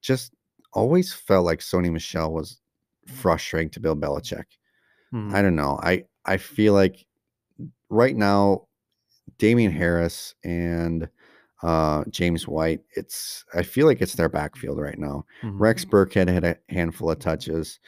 [0.00, 0.34] just
[0.72, 2.60] always felt like Sony Michel was
[3.06, 4.44] frustrating to Bill Belichick.
[5.14, 5.32] Mhm.
[5.34, 5.78] I don't know.
[5.82, 7.06] I I feel like
[7.90, 8.66] right now,
[9.38, 11.08] Damien Harris and
[11.62, 12.80] uh, James White.
[12.96, 15.24] It's I feel like it's their backfield right now.
[15.42, 15.58] Mhm.
[15.58, 17.80] Rex Burkhead had a handful of touches,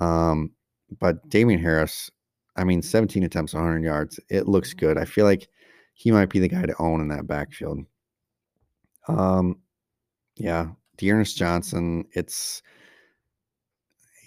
[0.00, 0.52] um,
[1.00, 2.10] but Damien Harris.
[2.56, 4.20] I mean, 17 attempts, 100 yards.
[4.28, 4.96] It looks good.
[4.98, 5.48] I feel like
[5.94, 7.84] he might be the guy to own in that backfield.
[9.08, 9.60] Um,
[10.36, 12.04] yeah, D'Ernest Johnson.
[12.12, 12.62] It's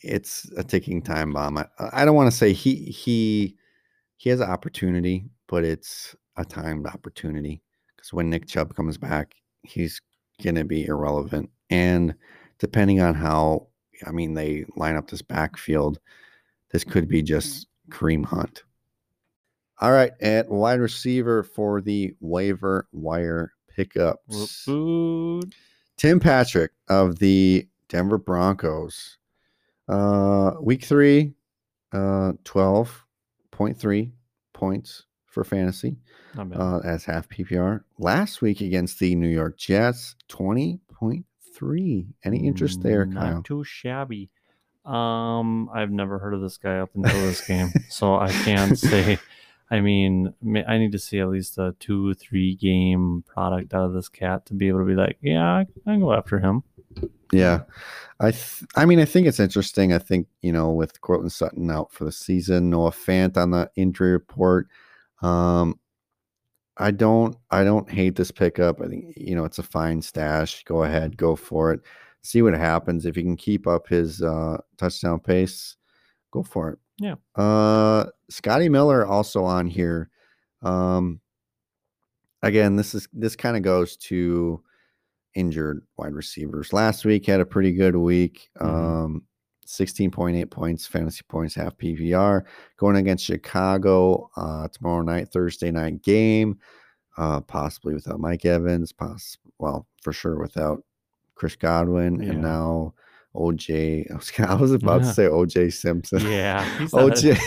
[0.04, 1.58] it's a ticking time bomb.
[1.58, 3.56] I, I don't want to say he he
[4.18, 7.62] he has an opportunity, but it's a timed opportunity
[7.96, 10.02] because when Nick Chubb comes back, he's
[10.44, 11.50] gonna be irrelevant.
[11.70, 12.16] And
[12.60, 13.68] depending on how
[14.06, 16.00] I mean they line up this backfield,
[16.72, 17.28] this could be mm-hmm.
[17.28, 18.64] just Kareem Hunt.
[19.80, 24.66] All right, at wide receiver for the waiver wire Whoop, pickups.
[24.68, 25.52] whoop.
[25.98, 29.18] Tim Patrick of the Denver Broncos.
[29.88, 31.34] Uh, week three,
[31.94, 34.12] uh, 12.3
[34.54, 35.98] points for fantasy
[36.60, 37.82] uh, as half PPR.
[37.98, 42.08] Last week against the New York Jets, 20.3.
[42.24, 43.34] Any interest there, Mm, Kyle?
[43.36, 44.30] Not too shabby.
[44.86, 49.20] Um, I've never heard of this guy up until this game, so I can't say.
[49.70, 50.34] I mean,
[50.68, 54.46] I need to see at least a two, three game product out of this cat
[54.46, 56.64] to be able to be like, yeah, I, can go after him.
[57.34, 57.64] Yeah.
[58.20, 59.92] I th- I mean, I think it's interesting.
[59.92, 63.70] I think, you know, with Courtland Sutton out for the season, Noah Fant on the
[63.76, 64.68] injury report.
[65.22, 65.80] Um,
[66.78, 68.82] I don't I don't hate this pickup.
[68.82, 70.64] I think, you know, it's a fine stash.
[70.64, 71.82] Go ahead, go for it.
[72.22, 73.06] See what happens.
[73.06, 75.76] If he can keep up his uh touchdown pace,
[76.32, 76.80] go for it.
[77.00, 77.16] Yeah.
[77.36, 80.10] Uh Scotty Miller also on here.
[80.62, 81.22] Um
[82.42, 84.62] again, this is this kind of goes to
[85.36, 86.74] injured wide receivers.
[86.74, 88.50] Last week had a pretty good week.
[88.60, 88.66] Mhm.
[88.66, 89.24] Um
[89.68, 92.44] 16.8 points, fantasy points, half PPR.
[92.78, 96.58] Going against Chicago uh, tomorrow night, Thursday night game.
[97.18, 100.84] Uh, possibly without Mike Evans, poss- well, for sure without
[101.36, 102.30] Chris Godwin, Yeah.
[102.30, 102.94] and now
[103.36, 104.10] OJ.
[104.12, 105.08] I was, I was about Yeah.
[105.08, 106.20] to say OJ Simpson.
[106.22, 107.38] Yeah, OJ.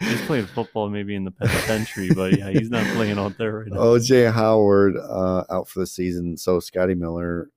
[0.00, 3.68] He's playing football maybe in the penitentiary, but yeah, he's not playing out there right
[3.68, 3.78] now.
[3.78, 6.36] OJ Howard uh, out for the season.
[6.36, 7.50] So Scotty Miller,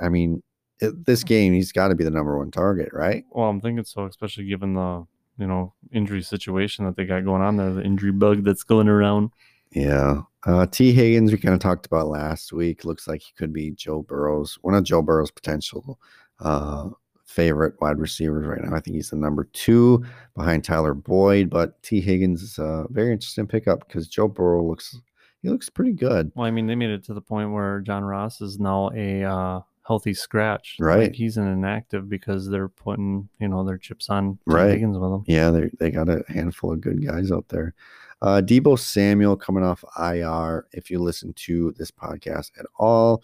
[0.00, 0.42] I mean,
[0.80, 3.24] it, this game he's got to be the number one target, right?
[3.30, 5.04] Well, I'm thinking so, especially given the
[5.38, 8.88] you know injury situation that they got going on there, the injury bug that's going
[8.88, 9.30] around.
[9.72, 10.22] Yeah.
[10.46, 12.84] Uh, Tee Higgins, we kind of talked about last week.
[12.86, 15.98] Looks like he could be Joe Burrow's one of Joe Burrow's potential
[16.40, 16.88] uh,
[17.24, 18.76] favorite wide receivers right now.
[18.76, 23.12] I think he's the number two behind Tyler Boyd, but Tee Higgins is a very
[23.12, 24.96] interesting pickup because Joe Burrow looks
[25.42, 26.32] he looks pretty good.
[26.34, 29.22] Well, I mean, they made it to the point where John Ross is now a
[29.22, 30.76] uh, healthy scratch.
[30.80, 31.04] Right.
[31.04, 34.38] Like he's an inactive because they're putting, you know, their chips on T.
[34.46, 34.70] Right.
[34.70, 35.24] Higgins with him.
[35.26, 37.74] Yeah, they they got a handful of good guys out there.
[38.20, 40.66] Uh, Deebo Samuel coming off IR.
[40.72, 43.22] If you listen to this podcast at all,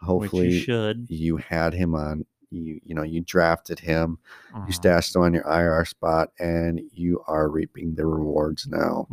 [0.00, 1.06] hopefully you should.
[1.08, 2.26] you had him on.
[2.50, 4.18] You you know you drafted him.
[4.54, 4.74] You Mhm.
[4.74, 9.06] stashed him on your IR spot, and you are reaping the rewards now.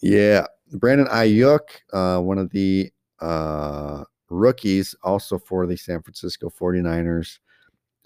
[0.00, 1.60] Yeah, Brandon Aiyuk,
[1.92, 2.90] uh, one of the
[3.20, 7.40] uh, rookies, also for the San Francisco 49ers,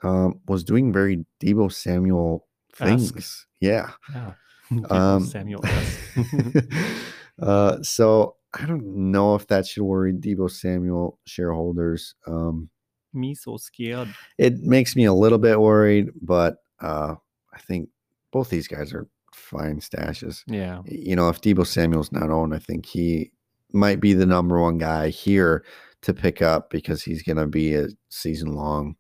[0.03, 3.47] um, was doing very Deebo Samuel things.
[3.61, 3.91] Yeah.
[4.11, 4.33] Yeah.
[4.91, 5.63] Um, Samuel
[7.43, 12.15] uh, so I don't know if that should worry Deebo Samuel shareholders.
[12.27, 12.71] Um,
[13.13, 14.09] Me so scared.
[14.39, 17.15] it makes me a little bit worried, but uh,
[17.53, 17.89] I think
[18.33, 20.43] both these guys are fine stashes.
[20.47, 20.83] Yeah.
[20.87, 23.31] You know, if Deebo Samuel's not owned, I think he
[23.73, 25.65] might be the number one guy here
[26.03, 28.97] to pick up because he's going to be a season long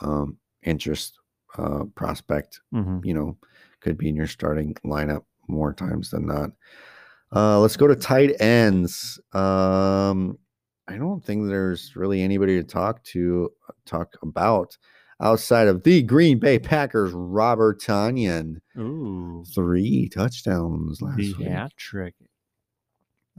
[0.00, 1.18] um, interest
[1.58, 3.36] uh, prospect hmm you know,
[3.80, 6.50] could be in your starting lineup more times than not.
[7.34, 9.18] Uh, let's go to tight ends.
[9.32, 10.38] Um,
[10.88, 13.50] I don't think there's really anybody to talk to
[13.86, 14.76] talk about
[15.20, 17.12] outside of the Green Bay Packers.
[17.12, 19.44] Robert Tonyan, Ooh.
[19.54, 21.48] three touchdowns last The week.
[21.48, 22.14] hat trick.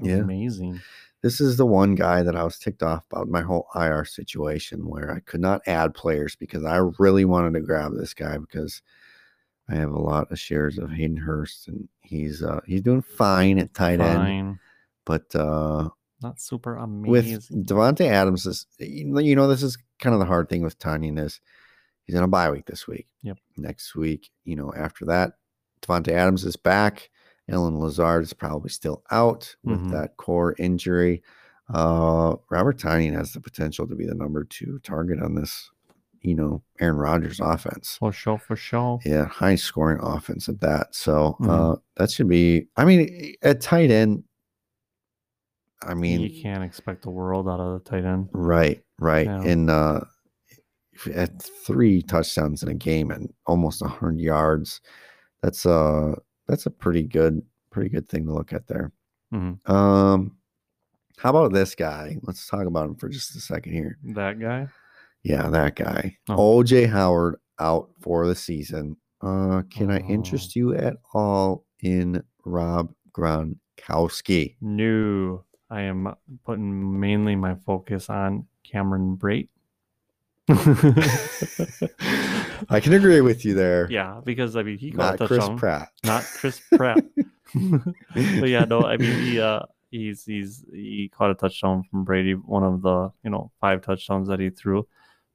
[0.01, 0.15] Yeah.
[0.17, 0.79] Amazing.
[1.21, 4.87] This is the one guy that I was ticked off about my whole IR situation
[4.89, 8.81] where I could not add players because I really wanted to grab this guy because
[9.69, 13.57] I have a lot of shares of Hayden Hurst and he's uh he's doing fine
[13.59, 14.19] at tight end,
[15.05, 15.89] but uh
[16.23, 17.33] Not super amazing.
[17.33, 17.67] with.
[17.67, 21.39] Davante Adams is you know- this is kind of the hard thing with Tonyan is
[22.05, 23.07] he's in a bye week this week.
[23.21, 23.37] Yep.
[23.57, 25.33] Next week, you know, after that,
[25.81, 27.09] Davante Adams is back.
[27.49, 29.91] Allen Lazard is probably still out with Mhm.
[29.91, 31.21] that core injury.
[31.73, 35.69] Uh, Robert Tonyan has the potential to be the number two target on this,
[36.21, 37.97] you know, Aaron Rodgers offense.
[37.99, 38.99] for sure, for sure.
[39.05, 40.95] Yeah, high scoring offense at that.
[40.95, 41.49] So Mhm.
[41.49, 42.67] uh, that should be.
[42.77, 44.23] I mean, at tight end.
[45.87, 48.29] I mean, you can't expect the world out of the tight end.
[48.33, 49.25] Right, right.
[49.25, 49.41] Yeah.
[49.43, 50.01] And uh
[51.13, 54.79] at three touchdowns in a game and almost hundred yards,
[55.41, 56.13] that's uh
[56.47, 58.91] that's a pretty good pretty good thing to look at there.
[59.33, 59.67] Mhm.
[59.69, 60.37] Um
[61.17, 62.17] how about this guy?
[62.23, 63.97] Let's talk about him for just a second here.
[64.03, 64.67] That guy.
[65.23, 66.17] Yeah, that guy.
[66.29, 66.63] Oh.
[66.63, 68.97] OJ Howard out for the season.
[69.21, 70.09] Uh can I Oh.
[70.09, 74.55] interest you at all in Rob Gronkowski?
[74.61, 75.43] No,
[75.73, 76.13] I am
[76.45, 79.47] putting mainly my focus on Cameron Brate.
[82.69, 83.87] I can agree with you there.
[83.89, 85.49] yeah, because I mean he caught Not Chris.
[85.57, 85.89] Pratt.
[86.03, 87.03] not Chris Pratt.
[87.55, 92.33] but yeah, no, I mean he uh he's he's he caught a touchdown from Brady,
[92.33, 94.85] one of the you know five touchdowns that he threw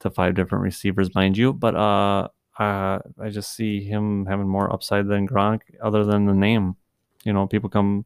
[0.01, 1.53] to five different receivers, mind you.
[1.53, 2.28] But uh,
[2.61, 6.76] uh I just see him having more upside than Gronk, other than the name.
[7.24, 8.05] You know, people come.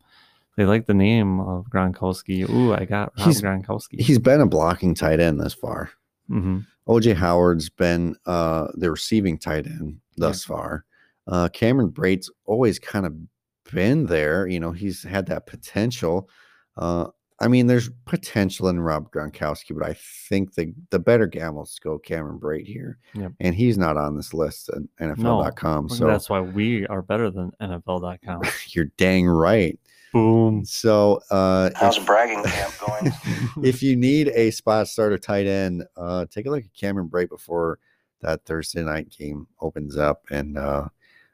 [0.57, 2.49] They like the name of Gronkowski.
[2.49, 4.01] Ooh, I got Rob He's- Gronkowski.
[4.01, 5.91] He's been a blocking tight end thus far.
[6.29, 10.85] hmm OJ Howard's been uh, the receiving tight end thus far.
[11.29, 13.15] Uh, Cameron Brate's always kind of
[13.73, 14.49] been there.
[14.49, 16.29] You know, he's had that potential.
[16.77, 17.07] Uh,
[17.39, 19.95] I mean, there's potential in Rob Gronkowski, but I
[20.29, 23.33] think the the better gambles go Cameron Braid here, Yep.
[23.39, 25.89] and he's not on this list at NFL.com.
[25.89, 28.43] so that's why we are better than NFL.com.
[28.69, 29.79] you're dang right.
[30.13, 30.65] Boom.
[30.65, 33.13] So uh, How's if- bragging camp going?
[33.65, 37.29] if you need a spot starter tight end, uh, take a look at Cameron Brate
[37.29, 37.79] before
[38.21, 40.23] that Thursday night game opens up.
[40.31, 40.85] And uh,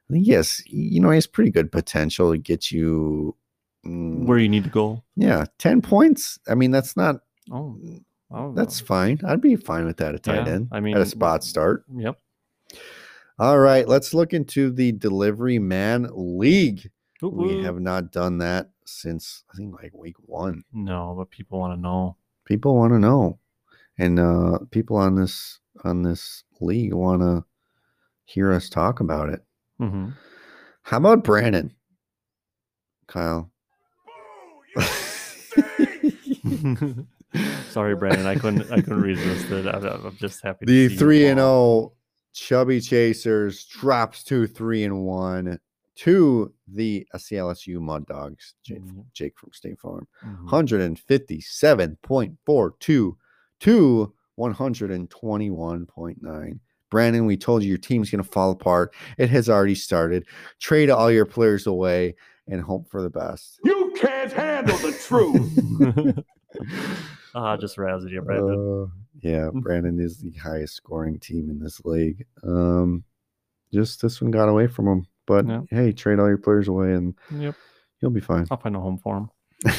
[0.08, 3.34] I think, yes, you know, he has pretty good potential to get you,
[3.84, 5.02] mm, Where you need to go.
[5.16, 6.38] yeah, 10 points.
[6.48, 7.16] I mean, that's not,
[7.50, 7.78] Oh,
[8.30, 9.20] oh that's fine.
[9.26, 11.84] I'd be fine with that at tight Yeah, end I mean, at a spot start.
[11.94, 12.16] Yep.
[13.38, 16.90] All right, let's look into the Delivery Man League.
[17.22, 17.62] Ooh, We ooh.
[17.64, 20.64] have not done that since, I think, like week one.
[20.72, 22.16] No, but people want to know.
[22.44, 23.38] people want to know
[23.98, 27.44] and uh people on this on this league want to
[28.24, 29.42] hear us talk about it
[29.78, 30.08] hmm
[30.82, 31.74] how about brandon
[33.08, 33.50] kyle
[37.68, 38.26] Sorry, Brandon.
[38.26, 38.72] I couldn't.
[38.72, 39.66] I couldn't resist it.
[39.66, 40.66] I'm, I'm just happy.
[40.66, 41.80] to the 3 and all.
[41.80, 41.92] 0
[42.32, 45.58] chubby chasers drops to 3 and 1
[45.98, 49.04] to the CLSU mud dogs jake, Mhm.
[49.12, 50.48] jake from state farm Mhm.
[50.48, 53.16] 157.42
[53.60, 56.60] to 121.9.
[56.90, 58.94] Brandon, we told you your team's going to fall apart.
[59.18, 60.26] It has already started.
[60.60, 62.14] Trade all your players away
[62.46, 63.58] and hope for the best.
[63.64, 66.24] You can't handle the truth.
[67.34, 68.84] Ah, just razzed you, Brandon.
[68.84, 68.86] Uh,
[69.20, 72.24] yeah, Brandon is the highest scoring team in this league.
[72.42, 73.04] Um,
[73.72, 75.06] just this one got away from him.
[75.28, 75.60] But Yeah.
[75.70, 77.54] hey, trade all your players away and yep.
[78.00, 78.46] you'll be fine.
[78.50, 79.30] I'll find a home for him.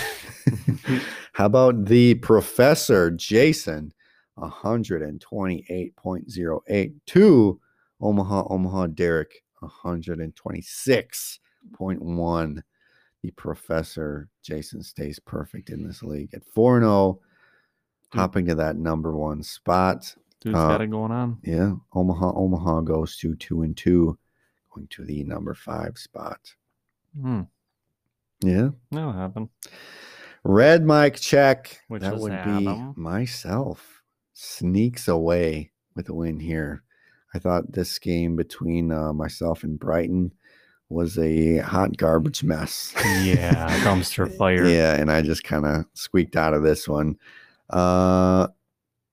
[1.34, 3.93] How about the professor Jason?
[4.38, 7.60] 128.08 to
[8.00, 12.62] Omaha, Omaha Derek 126.1.
[13.22, 17.20] The professor Jason stays perfect in this league at 4 0,
[18.12, 18.20] Dude.
[18.20, 20.16] hopping to that number one spot.
[20.39, 21.38] Dude's Uh, got it going on.
[21.43, 24.18] Yeah, Omaha, Omaha goes to 2 and 2,
[24.80, 26.55] going to the number five spot.
[27.19, 27.41] Hmm.
[28.41, 28.69] Yeah.
[28.91, 29.49] That'll happen.
[30.43, 31.80] Red mic check.
[31.88, 34.01] Which that would be myself.
[34.34, 36.84] Sneaks away with a win here.
[37.34, 40.34] I thought this game between uh, myself and Brighton
[40.88, 42.93] was a hot garbage mess.
[43.21, 44.65] Yeah, dumpster fire.
[44.65, 47.17] Yeah, and I just kind of squeaked out of this one.
[47.69, 48.47] Uh,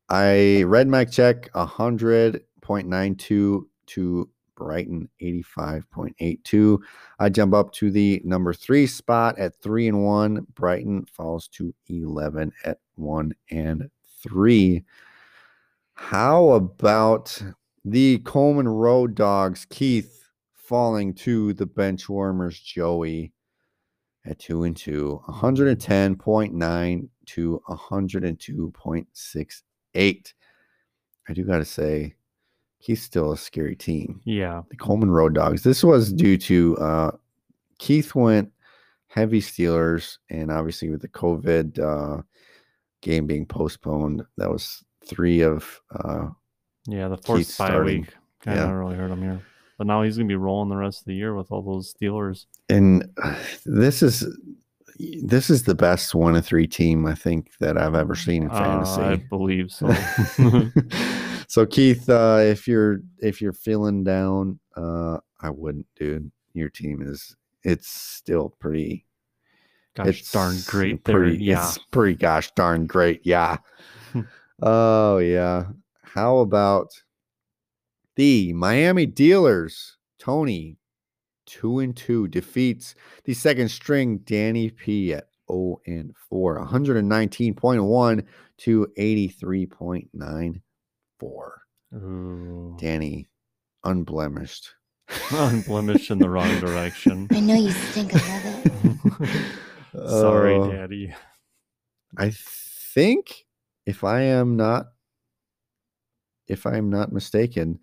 [0.09, 6.79] I red mic check 100.92 to Brighton 85.82.
[7.19, 10.47] I jump up to the number three spot at three and one.
[10.55, 13.89] Brighton falls to 11 at one and
[14.23, 14.85] three.
[15.95, 17.41] How about
[17.85, 23.33] the Coleman Road Dogs, Keith, falling to the bench warmers, Joey,
[24.25, 30.33] at two and two, 110.9 to 102.68.
[31.29, 32.15] I do got to say,
[32.79, 34.63] he's still a scary team Yeah.
[34.71, 35.63] the Coleman Road Dogs.
[35.63, 37.11] This was due to uh,
[37.79, 38.51] Keith went
[39.09, 42.23] heavy Steelers, and obviously with the COVID uh,
[43.03, 46.29] game being postponed, that was three of uh,
[46.87, 48.01] Yeah, the Keith bye starting.
[48.03, 48.73] week kind of Yeah.
[48.75, 49.41] really hurt him here.
[49.79, 52.47] But now he's gonna be rolling the rest of the year with all those Steelers.
[52.69, 53.05] and
[53.65, 54.27] this is
[55.23, 58.51] this is the best one of three team I think that I've ever seen in
[58.51, 58.55] Uh,
[58.85, 59.03] fantasy.
[59.03, 59.89] I believe so.
[61.49, 66.31] so Keith, uh, if you're if you're feeling down, uh, I wouldn't, dude.
[66.55, 69.05] Your team is it's still pretty.
[69.95, 71.17] Gosh it's darn great there.
[71.17, 71.67] Pretty, Yeah.
[71.67, 73.21] it's pretty gosh darn great.
[73.25, 73.59] Yeah.
[74.63, 75.67] oh yeah.
[76.03, 76.89] How about
[78.17, 79.97] the Miami Dealers?
[80.19, 80.79] Tony,
[81.47, 82.95] two and two defeats
[83.25, 88.25] the second string Danny P at 0 and 4, 119.1
[88.59, 88.89] to
[91.23, 91.51] 83.94.
[91.95, 92.77] Ooh.
[92.79, 93.29] Danny,
[93.85, 94.75] unblemished.
[95.31, 97.29] Unblemished in the wrong direction.
[97.31, 98.13] I know you stink.
[98.15, 100.09] I love it.
[100.09, 101.15] Sorry, Uh, Daddy.
[102.19, 102.31] I
[102.95, 103.47] think
[103.87, 104.87] if I am not
[106.49, 107.81] if I am not mistaken,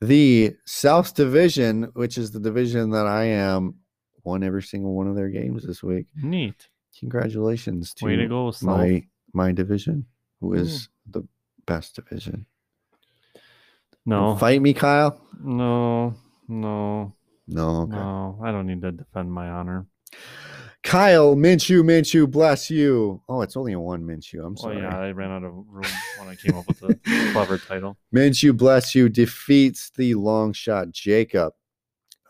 [0.00, 3.76] the South Division, which is the division that I am,
[4.24, 6.06] won every single one of their games this week.
[6.20, 6.68] Neat.
[6.98, 8.62] Congratulations to Way to go, South.
[8.64, 10.06] my my division,
[10.40, 11.22] who is the
[11.66, 12.46] best division.
[14.04, 14.36] No.
[14.36, 15.20] Fight me, Kyle.
[15.42, 16.14] No.
[16.48, 17.14] No.
[17.48, 17.96] No, okay.
[17.96, 18.38] No.
[18.44, 19.86] I don't need to defend my honor.
[20.82, 23.22] Kyle Minshew, Minshew, bless you.
[23.28, 24.44] Oh, it's only a one Minshew.
[24.44, 24.78] I'm Oh sorry.
[24.78, 25.84] yeah, I ran out of room
[26.18, 26.98] when I came up with the
[27.32, 27.96] clever title.
[28.14, 31.52] Minshew, bless you, defeats the long shot Jacob,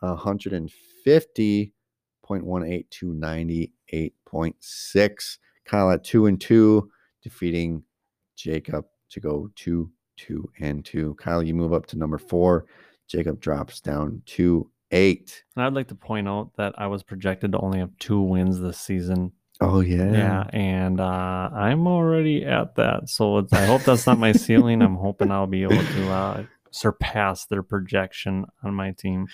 [0.02, 5.38] 150.18 to 98.6.
[5.64, 6.90] Kyle at two and two,
[7.22, 7.82] defeating
[8.36, 11.14] Jacob to go two, two, and two.
[11.14, 12.66] Kyle, you move up to number four.
[13.08, 15.42] Jacob drops down to eight.
[15.56, 18.60] And I'd like to point out that I was projected to only have two wins
[18.60, 19.32] this season.
[19.60, 23.08] Oh yeah, Yeah, and uh, I'm already at that.
[23.08, 24.82] So it's, I hope that's not my ceiling.
[24.82, 29.28] I'm hoping I'll be able to uh, surpass their projection on my team.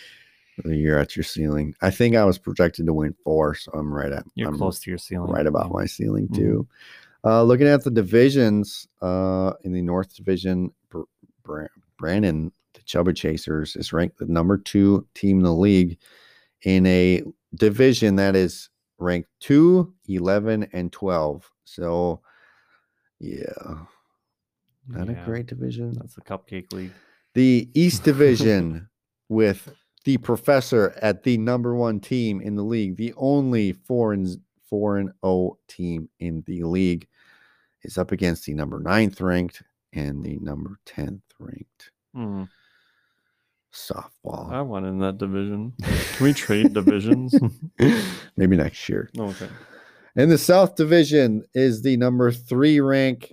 [0.64, 1.74] You're at your ceiling.
[1.81, 4.24] I think I was projected to win four, so I'm right at.
[4.35, 5.31] You're I'm close to your ceiling.
[5.31, 6.35] right about my ceiling Mhm.
[6.35, 6.68] too.
[7.25, 11.03] Uh, looking at the divisions, uh, in the North Division, Br-
[11.43, 11.66] Bra-
[11.99, 15.99] Brandon, the Chuba Chasers, is ranked the number two team in the league
[16.62, 17.23] in a
[17.55, 21.51] division that is ranked 2, 11, and 12.
[21.64, 22.21] So,
[23.21, 23.45] yeah,
[24.89, 25.93] not Yeah, a great division.
[25.93, 26.93] That's a cupcake league.
[27.35, 28.89] The East Division
[29.29, 29.73] with
[30.05, 34.99] the professor at the number one team in the league, the only four and four
[34.99, 37.07] and O team in the league,
[37.83, 39.62] is up against the number ninth ranked
[39.93, 42.45] and the number tenth ranked Hmm,
[43.73, 44.51] softball.
[44.51, 45.75] I won in that division.
[45.83, 47.35] Can we trade divisions?
[48.37, 49.11] Maybe next year.
[49.19, 49.49] okay.
[50.16, 53.33] In the South Division is the number three rank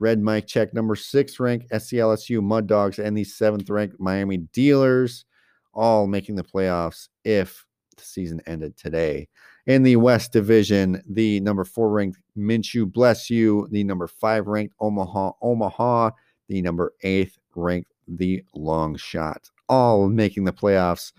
[0.00, 5.24] Red Mike Check, number six rank SCLSU Mud Dogs, and the seventh ranked Miami Dealers,
[5.72, 7.64] all making the playoffs if
[7.96, 9.28] the season ended today.
[9.70, 14.74] In the West Division, the number four ranked Minshew Bless You, the number five ranked
[14.80, 16.10] Omaha Omaha,
[16.48, 21.12] the number eighth ranked The Long Shot, all making the playoffs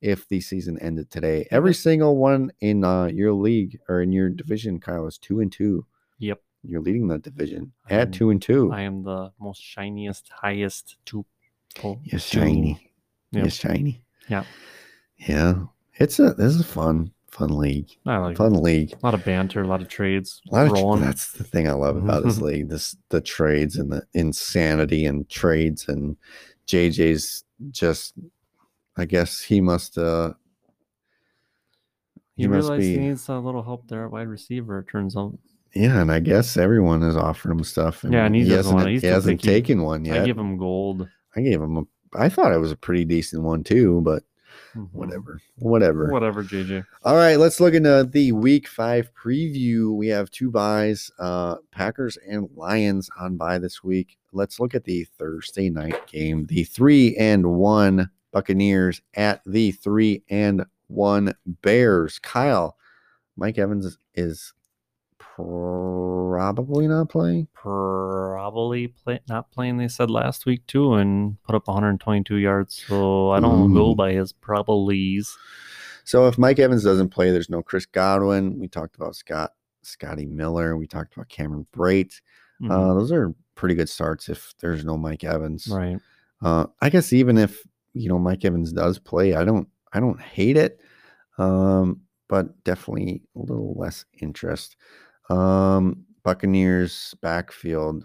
[0.00, 1.48] if the season ended today.
[1.50, 5.50] Every single one in uh, your league or in your division, Kyle, is two and
[5.50, 5.84] two.
[6.20, 6.40] Yep.
[6.62, 8.70] You're leading that division I at am- two and two.
[8.72, 11.26] I am the most shiniest, highest two.
[12.04, 12.92] Yes, shiny.
[13.32, 13.46] Yep.
[13.46, 14.04] Yes, shiny.
[14.28, 14.44] Yeah.
[15.16, 15.64] Yeah.
[15.98, 17.88] It's a this is fun, fun league.
[18.06, 18.36] I like.
[18.36, 18.92] Fun league.
[18.92, 20.40] a lot of banter, a lot of trades.
[20.50, 22.68] A lot of tr- that's the thing I love about this league.
[22.68, 26.16] This the trades and the insanity and trades and
[26.66, 28.14] JJ's just
[28.96, 30.32] I guess he must uh
[32.36, 34.78] he he must realized he be needs a little help there at wide receiver.
[34.80, 35.38] It turns out.
[35.74, 38.04] yeah, and I guess everyone is offering him stuff.
[38.08, 40.22] Yeah, and he he hasn't, he's he hasn't taken one yet.
[40.22, 41.08] I give him gold.
[41.34, 41.82] I gave him a
[42.14, 44.22] I thought it was a pretty decent one too, but.
[44.92, 45.40] Whatever.
[45.56, 46.10] Whatever.
[46.10, 46.84] Whatever, JJ.
[47.04, 49.94] All right, let's look into the week five preview.
[49.94, 54.18] We have two buys, uh, Packers and Lions on bye this week.
[54.32, 56.46] Let's look at the Thursday night game.
[56.46, 62.18] The three and one Buccaneers at the three and one Bears.
[62.18, 62.76] Kyle,
[63.36, 64.52] Mike Evans is
[65.36, 67.48] probably not playing.
[67.54, 69.76] Probably play, not playing.
[69.76, 72.84] They said last week too, and put up 122 yards.
[72.88, 75.28] So I don't go by his probablys.
[76.04, 78.58] So if Mike Evans doesn't play, there's no Chris Godwin.
[78.58, 80.76] We talked about Scott Scotty Miller.
[80.76, 82.20] We talked about Cameron Brate.
[82.62, 82.70] Mhm.
[82.70, 85.68] Uh, those are pretty good starts if there's no Mike Evans.
[85.68, 85.98] right.
[86.42, 90.20] Uh, I guess even if you know Mike Evans does play, I don't I don't
[90.20, 90.80] hate it.
[91.38, 94.76] Um, but definitely a little less interest.
[95.30, 98.04] Um, Buccaneers backfield,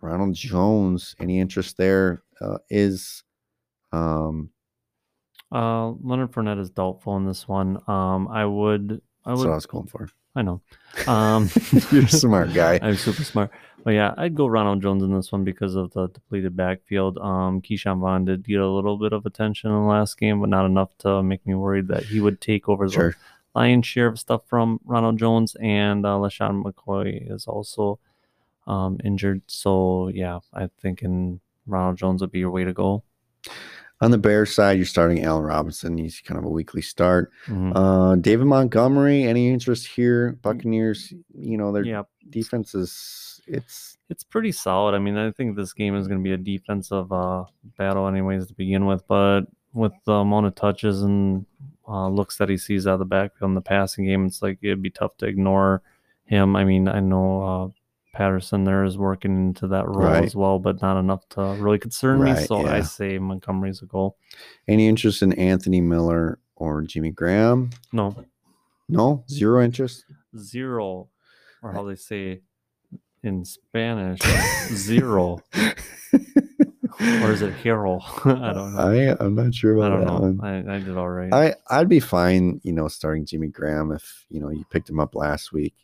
[0.00, 1.14] Ronald Jones.
[1.20, 2.22] Any interest there?
[2.40, 3.22] Uh, is
[3.92, 4.50] um,
[5.50, 7.78] Uh, Leonard Fournette is doubtful in this one.
[7.88, 10.08] Um, I would, I that's what I was going for.
[10.34, 10.62] I know.
[11.06, 11.50] Um,
[11.92, 12.78] You're a smart guy.
[12.82, 13.50] I'm super smart.
[13.84, 17.18] But yeah, I'd go Ronald Jones in this one because of the depleted backfield.
[17.18, 20.48] Um, Ke'Shawn Vaughn did get a little bit of attention in the last game, but
[20.48, 23.16] not enough to make me worried that he would take over the Sure.
[23.54, 25.56] Lion's share of stuff from Ronald Jones.
[25.60, 27.98] And uh, LeSean McCoy is also
[28.66, 29.42] um, injured.
[29.46, 33.02] So yeah, I think in Ronald Jones would be your way to go.
[34.00, 35.96] On the Bears side, you're starting Allen Robinson.
[35.96, 37.30] He's kind of a weekly start.
[37.46, 37.72] Mhm.
[37.72, 39.22] Uh, David Montgomery.
[39.22, 40.32] Any interest here?
[40.42, 41.14] Buccaneers.
[41.38, 44.94] You know their yeah, defense is it's it's pretty solid.
[44.94, 47.44] I mean, I think this game is going to be a defensive uh,
[47.78, 49.06] battle, anyways, to begin with.
[49.06, 49.42] But
[49.74, 51.46] with the amount of touches and
[51.88, 54.58] uh, looks that he sees out of the backfield in the passing game, it's like
[54.62, 55.82] it'd be tough to ignore
[56.24, 56.54] him.
[56.56, 57.68] I mean, I know uh,
[58.16, 60.24] Patterson there is working into that role Right.
[60.24, 62.32] as well, but not enough to really concern me.
[62.32, 64.16] Right, So I say Montgomery's a goal.
[64.68, 67.70] any interest in Anthony Miller or Jimmy Graham?
[67.92, 68.14] No,
[68.88, 70.04] No, zero interest.
[70.36, 71.08] zero,
[71.62, 72.42] or how they say
[73.22, 74.20] in Spanish,
[74.68, 75.40] zero,
[77.22, 78.00] or is it hero?
[78.24, 78.78] I don't know.
[78.78, 80.20] I I'm not sure about I don't that know.
[80.20, 80.40] one.
[80.40, 81.32] I, I did all right.
[81.32, 85.00] I I'd be fine, you know, starting Jimmy Graham if you know you picked him
[85.00, 85.74] up last week.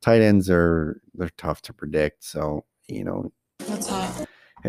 [0.00, 3.32] Tight ends are they're tough to predict, so you know.
[3.58, 4.26] That's hot.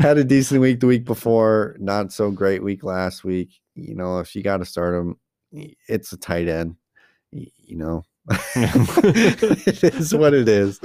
[0.00, 3.60] had a decent week the week before, not so great week last week.
[3.74, 5.16] You know, if you got to start him,
[5.88, 6.76] it's a tight end.
[7.30, 8.04] You know,
[8.56, 10.80] it is what it is.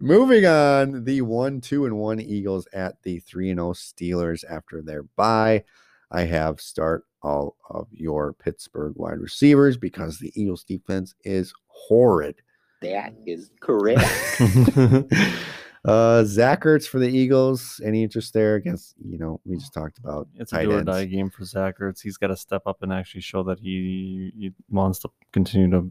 [0.00, 4.82] Moving on, the one, two, and one Eagles at the three and zero Steelers after
[4.82, 5.64] their bye.
[6.10, 12.36] I have start all of your Pittsburgh wide receivers because the Eagles defense is horrid.
[12.82, 14.02] That is correct.
[15.84, 17.80] uh Zach Ertz for the Eagles.
[17.84, 18.56] Any interest there?
[18.56, 20.86] Against you know, we just talked about it's a do or ends.
[20.86, 22.02] die game for Zach Ertz.
[22.02, 25.90] He's got to step up and actually show that he, he wants to continue to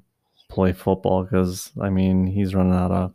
[0.49, 3.13] play football because I mean he's running out of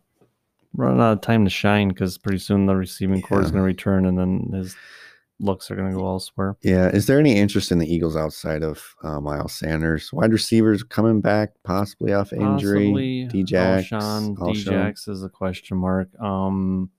[0.75, 3.67] running out of time to shine because pretty soon the receiving core is going to
[3.67, 4.77] return and then his
[5.41, 6.57] looks are going to go elsewhere.
[6.63, 6.89] Yeah.
[6.89, 10.13] Is there any interest in the Eagles outside of uh, Miles Sanders?
[10.13, 13.29] Wide receivers coming back possibly off injury.
[13.33, 14.65] Djax, Alshon, Alshon.
[14.65, 16.09] Djax is a question mark.
[16.21, 16.91] Um,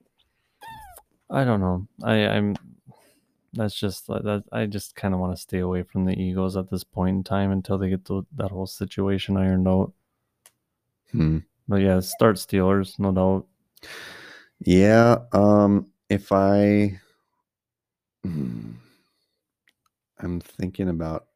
[1.29, 1.87] I don't know.
[2.03, 2.55] I, I'm.
[3.53, 4.43] That's just that.
[4.51, 7.23] I just kind of want to stay away from the Eagles at this point in
[7.23, 9.91] time until they get the, that whole situation ironed out.
[11.11, 11.39] Hmm.
[11.67, 13.45] But yeah, start Steelers, no doubt.
[14.59, 15.17] Yeah.
[15.31, 16.99] Um, if I
[18.23, 18.71] Hmm.
[20.19, 21.27] I'm thinking about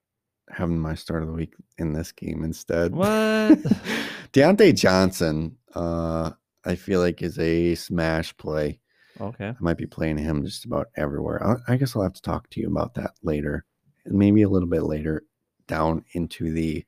[0.50, 2.94] having my start of the week in this game instead.
[2.94, 3.08] What?
[4.34, 6.32] Diontae Johnson, uh,
[6.66, 8.80] I feel like is a smash play.
[9.22, 9.50] Okay.
[9.50, 11.42] I might be playing him just about everywhere.
[11.46, 13.64] I, I guess I'll have to talk to you about that later,
[14.06, 15.24] and maybe a little bit later
[15.68, 16.84] down into the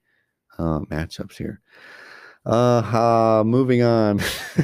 [0.58, 1.62] uh, matchups here.
[2.46, 4.18] Uh, uh moving on.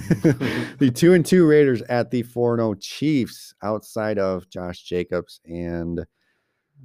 [0.78, 5.42] the two and two Raiders at the four and zero Chiefs outside of Josh Jacobs
[5.46, 6.06] and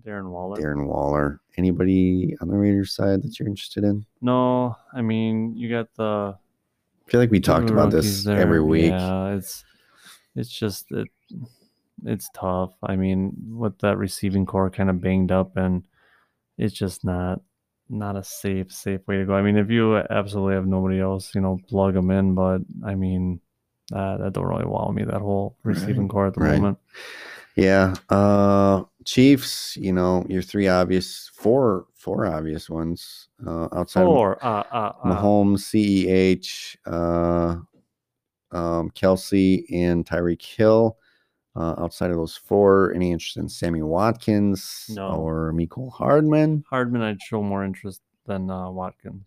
[0.03, 0.57] Darren Waller.
[0.57, 1.41] Darren Waller.
[1.57, 4.07] Anybody on the Raiders side that you're interested in?
[4.23, 6.37] No, I mean you got the
[7.07, 8.91] I feel like we talked about this every week.
[8.91, 9.65] Yeah, it's
[10.35, 11.09] it's just it,
[12.05, 12.73] it's tough.
[12.83, 15.87] I mean, with that receiving core kind of banged up, and
[16.59, 17.43] it's just not
[17.89, 19.35] not a safe safe way to go.
[19.35, 22.35] I mean, if you absolutely have nobody else, you know, plug them in.
[22.35, 23.41] But I mean,
[23.93, 25.05] uh, that don't really wow me.
[25.05, 26.61] That whole receiving Right, core at the right.
[26.61, 26.79] moment.
[27.57, 27.95] Yeah.
[28.11, 33.29] Uh Chiefs, you know, your three obvious four four obvious ones.
[33.47, 37.57] Uh outside of uh, uh, uh, Mahomes, CEH, uh
[38.53, 40.99] um Kelce and Tyreek Hill.
[41.57, 45.09] Uh, outside of those four, any interest in Sammy Watkins No.
[45.09, 46.65] or Mecole Hardman?
[46.69, 49.25] Hardman, I'd show more interest than uh, Watkins.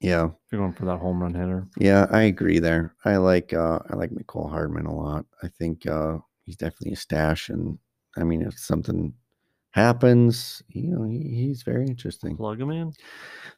[0.00, 2.94] Yeah, If you're going for that home run hitter, yeah, I agree there.
[3.06, 5.24] I like uh I like Mecole Hardman a lot.
[5.42, 7.78] I think uh he's definitely a stash and
[8.18, 9.14] I mean if something
[9.70, 12.36] happens, you know, he, he's very interesting.
[12.36, 12.92] plug him in.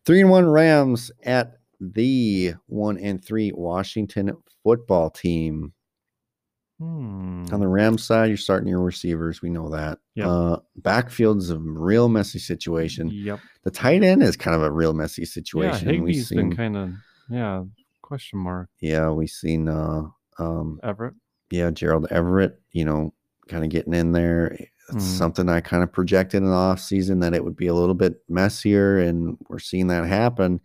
[0.04, 5.72] Three and one Rams at the one and three Washington football team.
[6.78, 7.44] Hmm.
[7.52, 9.42] On the Rams side, you're starting your receivers.
[9.42, 9.98] We know that.
[10.14, 10.26] Yep.
[10.26, 13.10] Uh, backfield's a real messy situation.
[13.10, 13.40] Yep.
[13.64, 15.88] The tight end is kind of a real messy Yeah, situation.
[15.88, 16.90] we've Higbee's been seen, kind of
[17.30, 17.64] yeah
[18.02, 18.68] question mark.
[18.80, 20.02] yeah, we've seen, uh,
[20.38, 21.14] um, Everett.
[21.50, 23.12] yeah, Gerald Everett, you know,
[23.48, 24.56] kind of getting in there.
[24.90, 25.18] it's Mhm.
[25.18, 27.94] something I kind of projected in the off season that it would be a little
[27.94, 30.60] bit messier, and we're seeing that happen.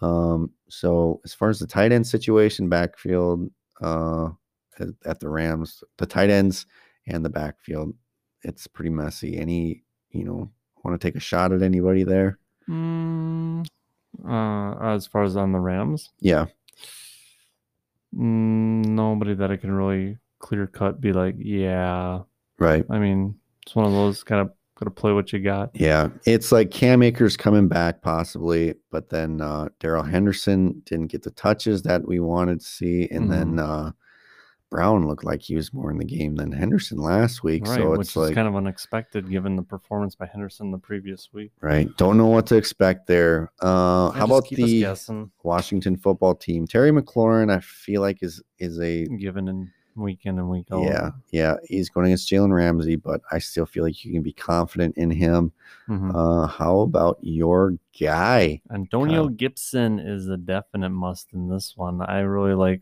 [0.00, 3.50] Um, so as far as the tight end situation, backfield
[3.82, 4.30] uh,
[5.04, 6.66] at, the Rams, the tight ends
[7.06, 7.94] and the backfield,
[8.42, 9.38] it's pretty messy.
[9.38, 10.50] Any, you know,
[10.84, 12.38] want to take a shot at anybody there?
[12.68, 13.66] Mm,
[14.28, 16.46] uh, as far as on the Rams, Yeah,
[18.14, 22.20] mm, nobody that I can really clear cut be like, yeah.
[22.58, 22.84] right.
[22.90, 25.70] I mean, it's one of those kind of got to play what you got.
[25.74, 31.22] Yeah, it's like Cam Akers coming back possibly, but then uh, Darrell Henderson didn't get
[31.22, 33.92] the touches that we wanted to see, and then uh,
[34.72, 37.66] Brown looked like he was more in the game than Henderson last week.
[37.66, 40.78] Right, so which it's is like kind of unexpected given the performance by Henderson the
[40.78, 41.52] previous week.
[41.60, 43.52] right, don't know what to expect there.
[43.60, 46.66] Uh, how about the Washington football team?
[46.66, 50.82] Terry McLaurin, I feel like is is a given in week in and week out?
[50.84, 54.32] yeah yeah he's going against Jalen Ramsey, but I still feel like you can be
[54.32, 55.52] confident in him.
[55.86, 56.14] Mhm.
[56.14, 58.62] Uh, how about your guy?
[58.72, 59.28] Antonio Kyle.
[59.28, 62.00] Gibson is a definite must in this one.
[62.00, 62.80] I really like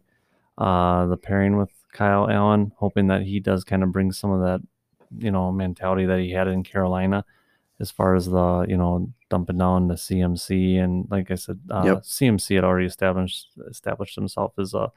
[0.57, 4.41] uh, the pairing with Kyle Allen, hoping that he does kind of bring some of
[4.41, 4.61] that,
[5.19, 7.25] you know, mentality that he had in Carolina,
[7.81, 11.83] as far as the you know dumping down the CMC and like I said, uh,
[11.85, 12.03] Yep.
[12.03, 14.93] CMC had already established established himself as a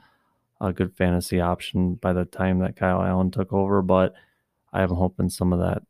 [0.62, 4.14] a good fantasy option by the time that Kyle Allen took over, but
[4.72, 5.84] I'm hoping some of that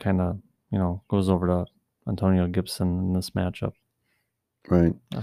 [0.00, 0.38] kind of
[0.70, 1.66] you know goes over to
[2.08, 3.72] Antonio Gibson in this matchup.
[4.68, 4.94] Right.
[5.10, 5.22] Yeah.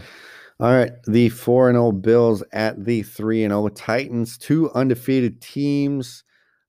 [0.61, 0.91] All right.
[1.07, 6.23] The 4 and 0 Bills at the 3 and 0 Titans, two undefeated teams.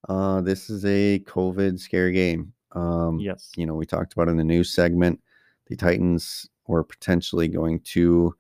[0.08, 2.54] Uh, this is a COVID scare game.
[2.72, 3.52] Um, Yes.
[3.54, 5.20] You know, we talked about in the news segment,
[5.66, 8.34] the Titans were potentially going to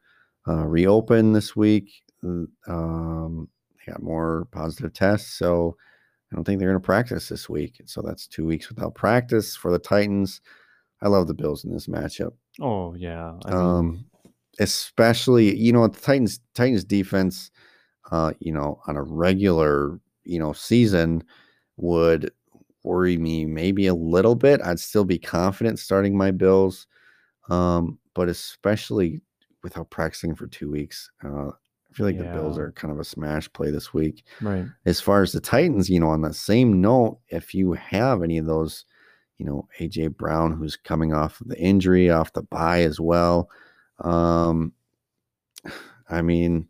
[0.48, 2.02] uh, reopen this week.
[2.24, 3.46] Uh, Um,
[3.76, 5.34] they got more positive tests.
[5.34, 5.76] So
[6.30, 7.78] I don't think they're going to practice this week.
[7.84, 10.40] So that's two weeks without practice for the Titans.
[11.02, 13.34] I love the Bills in this matchup Oh yeah.
[13.44, 14.04] I mean, um,
[14.58, 17.50] especially you know the Titans Titans defense,
[18.10, 21.24] uh, you know, on a regular you know season
[21.76, 22.30] would
[22.84, 24.60] worry me maybe a little bit.
[24.62, 26.86] I'd still be confident starting my Bills,
[27.48, 29.20] um, but especially
[29.62, 33.04] without practicing for two weeks, uh, I feel like the Bills are kind of a
[33.04, 34.64] smash play this week right.
[34.86, 38.38] as far as the Titans, you know, on the same note, if you have any
[38.38, 38.86] of those,
[39.36, 43.50] you know, AJ Brown who's coming off of the injury, off the bye as well.
[44.02, 44.72] Um,
[46.08, 46.68] I mean,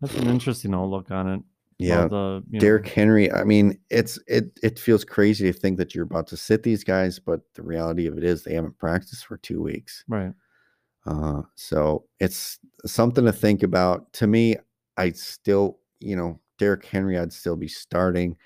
[0.00, 1.40] That's an interesting outlook on it.
[1.78, 3.32] yeah, the you know, Derrick Henry.
[3.32, 6.84] I mean, it's it it feels crazy to think that you're about to sit these
[6.84, 10.04] guys, but the reality of it is they haven't practiced for two weeks.
[10.08, 10.32] Right.
[11.06, 14.12] Uh, so it's something to think about.
[14.14, 14.56] To me,
[14.96, 18.36] I still, you know, Derrick Henry, I'd still be starting,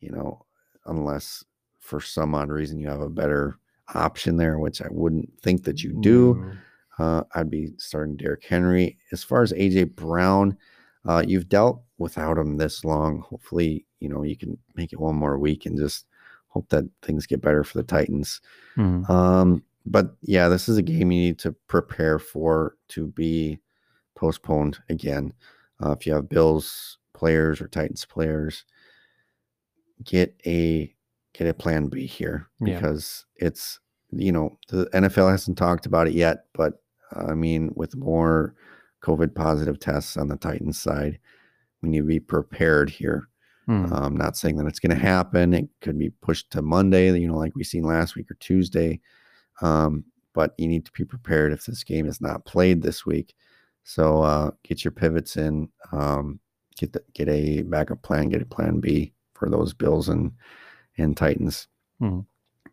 [0.00, 0.44] you know,
[0.86, 1.42] unless
[1.80, 3.58] for some odd reason you have a better
[3.94, 6.34] option there, which I wouldn't think that you do.
[6.34, 6.52] No.
[6.98, 8.98] Uh, I'd be starting Derrick Henry.
[9.12, 10.56] As far as AJ Brown,
[11.04, 13.20] uh, you've dealt without him this long.
[13.20, 16.06] Hopefully, you know, you can make it one more week and just
[16.48, 18.40] hope that things get better for the Titans.
[18.76, 19.08] Mhm.
[19.10, 23.58] Um, but yeah, this is a game you need to prepare for to be
[24.14, 25.32] postponed again.
[25.84, 28.64] Uh, if you have Bills players or Titans players,
[30.04, 30.94] get a
[31.32, 32.76] get a plan B here Yeah.
[32.76, 33.80] because it's
[34.12, 36.82] you know the NFL hasn't talked about it yet, but
[37.16, 38.54] I mean with more
[39.02, 41.18] COVID positive tests on the Titans side,
[41.82, 43.28] we need to be prepared here.
[43.92, 45.54] I'm not saying that it's going to happen.
[45.54, 49.00] It could be pushed to Monday, you know, like we seen last week or Tuesday.
[49.62, 50.04] Um,
[50.34, 53.34] but you need to be prepared if this game is not played this week.
[53.84, 56.40] So uh, get your pivots in, um,
[56.78, 60.32] get the, get a backup plan, get a plan B for those Bills and
[60.98, 61.66] and Titans.
[62.00, 62.26] Mhm.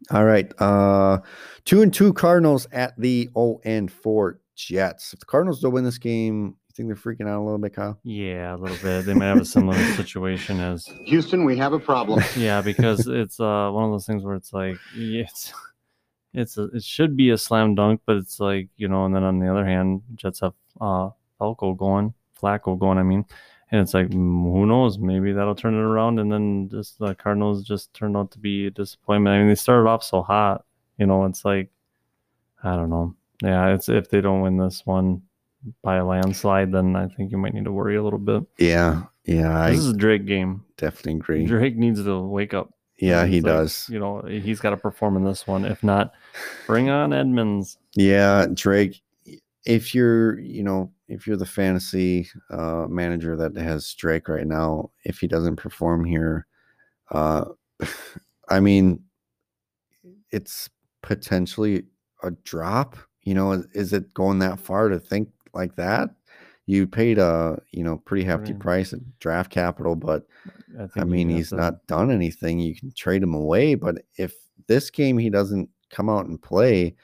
[0.10, 1.19] All right, uh,
[1.65, 5.14] two and two Cardinals at the O and four Jets.
[5.14, 7.76] If the Cardinals don't win this game, you think they're freaking out a little bit,
[7.76, 7.99] Kyle?
[8.03, 9.06] Yeah, a little bit.
[9.06, 12.23] They might have a similar situation as Houston, we have a problem.
[12.36, 15.53] yeah, because it's uh one of those things where it's like yeah, it's
[16.34, 19.23] it's a, it should be a slam dunk, but it's like you know, and then
[19.23, 22.98] on the other hand, Jets have uh Falco going, Flacco going.
[22.98, 23.26] I mean,
[23.72, 24.98] and it's like mm, who knows?
[24.99, 28.68] Maybe that'll turn it around, and then just the Cardinals just turned out to be
[28.68, 29.34] a disappointment.
[29.34, 30.65] I mean, they started off so hot,
[30.98, 31.26] you know.
[31.26, 31.69] It's like
[32.64, 33.15] I don't know.
[33.43, 35.22] Yeah, it's if they don't win this one
[35.84, 38.43] by a landslide, then I think you might need to worry a little bit.
[38.57, 40.64] Yeah, yeah, I this is a Drake game.
[40.77, 41.45] definitely agree.
[41.45, 42.73] Drake needs to wake up.
[42.98, 43.89] Yeah, he It's like, does.
[43.89, 45.65] You know, he's got to perform in this one.
[45.65, 46.14] If not,
[46.68, 47.80] bring on Edmonds.
[47.95, 49.02] Yeah, Drake.
[49.65, 54.92] If you're, you know, if you're the fantasy uh, manager that has Drake right now,
[55.04, 56.48] if he doesn't perform here,
[57.12, 57.46] uh,
[58.50, 59.04] I mean,
[60.32, 60.70] it's
[61.04, 61.84] potentially
[62.24, 62.96] a drop.
[63.24, 66.10] You know, is, it going that far to think like that?
[66.66, 70.26] You paid a you know pretty hefty price at draft capital, but
[70.80, 72.60] I, think I mean he's to- not done anything.
[72.60, 74.34] You can trade him away, but if
[74.68, 76.96] this game he doesn't come out and play,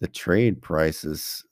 [0.00, 1.44] the trade price is.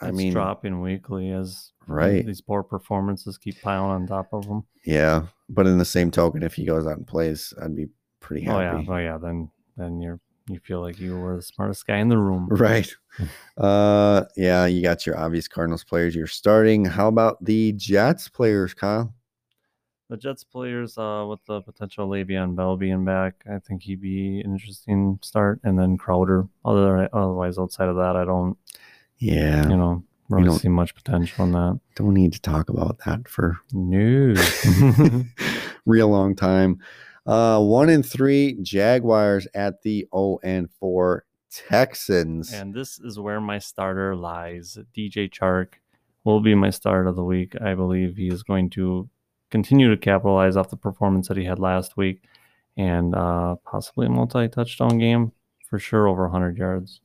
[0.00, 2.24] I mean, dropping weekly as Right.
[2.26, 4.64] these poor performances keep piling on top of them.
[4.84, 5.26] yeah.
[5.48, 7.86] But in the same token, if he goes out and plays, I'd be
[8.20, 8.56] pretty happy.
[8.56, 9.18] Oh yeah, oh yeah.
[9.18, 10.18] Then then you're
[10.48, 12.48] you feel like you were the smartest guy in the room.
[12.50, 12.92] Right.
[13.56, 16.84] Uh yeah, you got your obvious Cardinals players you're starting.
[16.84, 19.14] How about the Jets players, Kyle?
[20.10, 24.40] The Jets players, uh, with the potential Le'Veon Bell being back, I think he'd be
[24.40, 25.60] an interesting start.
[25.64, 26.46] And then Crowder.
[26.64, 28.56] Other otherwise, outside of that, I don't,
[29.18, 29.68] Yeah.
[29.68, 31.80] you know, really don't- see much potential in that.
[31.94, 34.34] Don't need to talk about that for No.
[35.86, 36.78] real long time.
[37.26, 42.52] Uh one in three Jaguars at the 0 and 4 Texans.
[42.52, 44.78] and this is where my starter lies.
[44.96, 45.74] DJ Chark
[46.24, 47.54] will be my start of the week.
[47.60, 49.08] I believe he is going to
[49.50, 52.22] continue to capitalize off the performance that he had last week
[52.76, 55.32] and uh, possibly a multi touchdown game
[55.68, 57.00] for sure over 100 yards.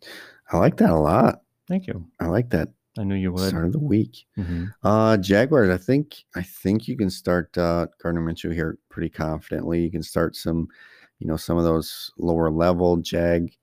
[0.51, 1.41] I like that a lot.
[1.71, 2.05] Thank you.
[2.19, 2.67] I like that
[2.99, 3.47] I knew you would.
[3.47, 4.25] start of the week.
[4.37, 4.73] Mhm.
[4.83, 9.81] Uh Jaguars, I think I think you can start uh Gardner Minshew here pretty confidently.
[9.81, 10.67] You can start some,
[11.19, 13.57] you know, some of those lower level Jag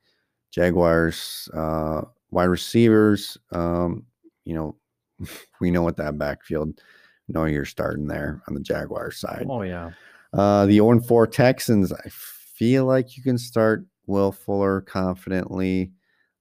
[0.50, 3.36] Jaguars uh wide receivers.
[3.52, 4.06] Um,
[4.46, 4.76] you know,
[5.60, 6.80] we know what that backfield
[7.28, 9.46] No, you're starting there on the Jaguar side.
[9.50, 9.90] Oh, yeah.
[10.32, 15.92] Uh the 0 4 Texans, I feel like you can start Will Fuller confidently.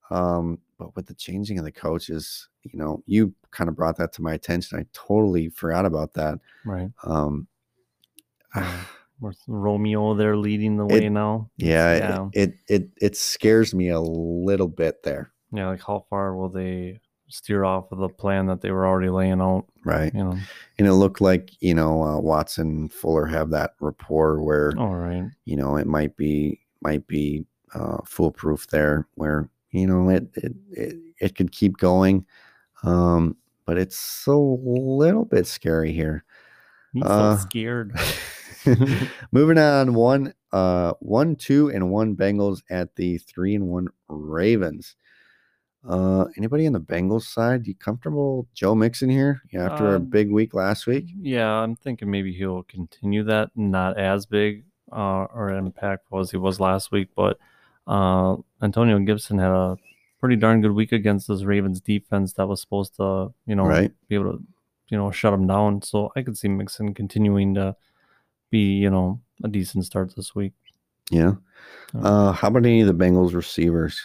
[0.09, 4.13] Um, but with the changing of the coaches, you know, you kind of brought that
[4.13, 4.79] to my attention.
[4.79, 6.39] I totally forgot about that.
[6.65, 6.89] Right.
[7.03, 7.47] Um.
[9.19, 11.49] With Romeo there leading the way It- now.
[11.57, 12.29] yeah, it- Yeah.
[12.33, 15.31] It, it it scares me a little bit there.
[15.51, 15.69] Yeah.
[15.69, 19.41] Like, how far will they steer off of the plan that they were already laying
[19.41, 19.65] out?
[19.83, 20.13] Right.
[20.13, 20.37] You know,
[20.77, 24.93] And it looked like, you know, uh, Watson and Fuller have that rapport where all
[24.95, 25.25] right.
[25.45, 27.43] you know it might be might be
[27.73, 32.25] uh, foolproof there where you know it it it, it could keep going
[32.83, 36.23] um but it's a little bit scary here.
[36.93, 37.93] He's Uh, so scared.
[39.31, 44.95] moving on one uh one two and one bengals at the three and one ravens.
[45.87, 50.05] Uh anybody on the bengals side you comfortable joe mixon here yeah, after a Um,
[50.09, 51.15] big week last week?
[51.19, 56.37] Yeah, I'm thinking maybe he'll continue that, not as big uh, or impactful as he
[56.37, 57.39] was last week, but
[57.87, 59.77] uh, Antonio Gibson had a
[60.19, 63.91] pretty darn good week against this Ravens defense that was supposed to, you know, Right.
[64.07, 64.43] be able to,
[64.89, 65.81] you know, shut him down.
[65.83, 67.75] So I could see Mixon continuing to
[68.49, 70.53] be, you know, a decent start this week.
[71.11, 71.35] yeah
[72.03, 73.95] uh how about any of the bengals receivers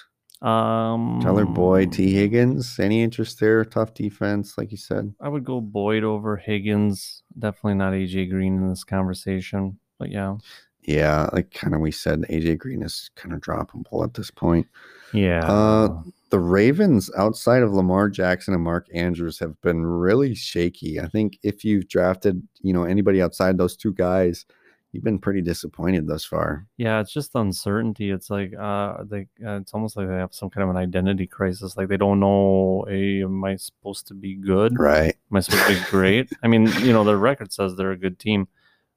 [0.42, 2.12] Um, Tyler Boyd, T.
[2.12, 2.78] Higgins.
[2.80, 3.64] Any interest there?
[3.64, 5.14] Tough defense, like you said.
[5.20, 7.22] I would go Boyd over Higgins.
[7.38, 10.36] Definitely not AJ Green in this conversation, but yeah,
[10.84, 14.66] Yeah, like kind of we said, AJ Green is kind of droppable at this point.
[15.12, 15.44] yeah.
[15.46, 20.98] Uh, the Ravens, outside of Lamar Jackson and Mark Andrews, have been really shaky.
[20.98, 24.46] I think if you've drafted, you know, anybody outside those two guys,
[24.92, 26.66] you've been pretty disappointed thus far.
[26.76, 28.10] Yeah, it's just uncertainty.
[28.10, 31.26] It's like uh, they uh, it's almost like they have some kind of an identity
[31.26, 31.76] crisis.
[31.76, 34.78] Like they don't know, hey, am I supposed to be good?
[34.78, 35.16] Right.
[35.30, 36.30] Am I supposed to be great?
[36.42, 38.48] I mean, you know, their record says they're a good team.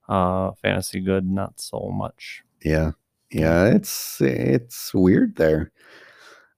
[0.08, 2.44] Uh, fantasy good, not so much.
[2.64, 2.92] Yeah.
[3.32, 5.72] Yeah, it's it's weird there.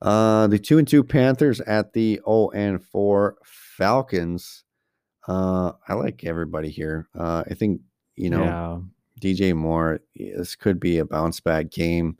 [0.01, 4.63] Uh the two and two Panthers at the 0 and 4 Falcons.
[5.27, 7.07] Uh I like everybody here.
[7.17, 7.81] Uh I think,
[8.15, 8.79] you know, yeah,
[9.21, 12.17] DJ Moore, this could be a bounce back game.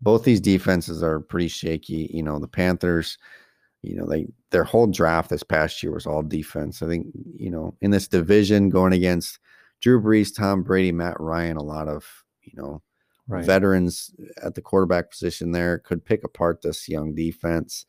[0.00, 2.10] Both these defenses are pretty shaky.
[2.14, 3.18] You know, the Panthers,
[3.82, 6.82] you know, they their whole draft this past year was all defense.
[6.82, 9.38] I think, you know, in this division going against
[9.82, 12.06] Drew Brees, Tom Brady, Matt Ryan, a lot of,
[12.42, 12.82] you know,
[13.26, 13.44] right.
[13.44, 17.84] veterans at the quarterback position there could pick apart this young defense.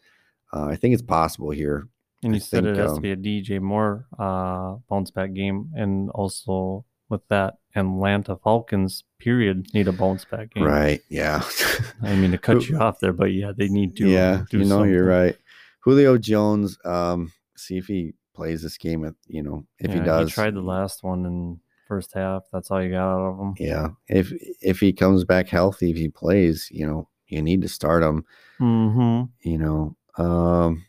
[0.52, 1.88] Uh, I think it's possible here.
[2.24, 5.34] and I you said it has um, to be a DJ Moore uh, bounce back
[5.34, 10.64] game, and also with that, Atlanta Falcons period need a bounce back game.
[10.64, 11.02] Right.
[11.10, 11.44] Yeah.
[12.04, 14.08] I mean to cut you off there, but yeah, they need to.
[14.08, 15.36] yeah, do you know you're right.
[15.82, 19.06] Julio Jones, um, see if he plays this game.
[19.06, 22.44] At you know, if he Yeah, does, tried the last one in first half.
[22.52, 23.54] That's all you got out of him.
[23.58, 23.88] yeah.
[24.08, 24.32] If
[24.62, 28.26] if he comes back healthy, if he plays, you know, you need to start him.
[28.60, 29.50] Mm-hmm.
[29.50, 30.86] You know, um,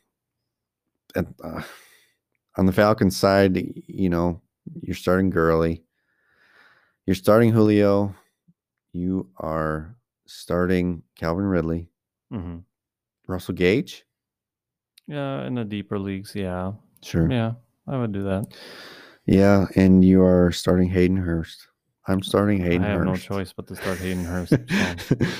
[1.14, 1.62] and, uh,
[2.56, 3.56] on the Falcons side,
[3.86, 4.40] you know,
[4.82, 5.82] you're starting Gurley,
[7.06, 8.14] you're starting Julio,
[8.92, 9.96] you are
[10.26, 11.88] starting Calvin Ridley,
[12.30, 12.58] hmm
[13.26, 14.04] Russell Gage?
[15.06, 16.72] Yeah, in the deeper leagues, yeah,
[17.02, 17.30] Sure.
[17.30, 17.52] yeah,
[17.86, 18.44] I would do that.
[19.26, 21.68] Yeah, and you are starting Hayden Hurst.
[22.06, 23.06] I'm starting Hayden I have Hurst.
[23.30, 24.52] no choice but to start Hayden Hurst.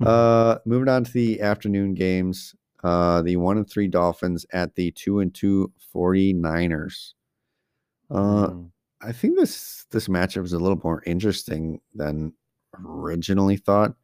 [0.06, 2.54] uh, moving on to the afternoon games.
[2.84, 7.12] Uh, the one and three Dolphins at the two and two 49ers.
[8.10, 8.70] Uh, Mm.
[9.04, 12.32] I think this this matchup is a little more interesting than
[12.86, 13.94] originally thought.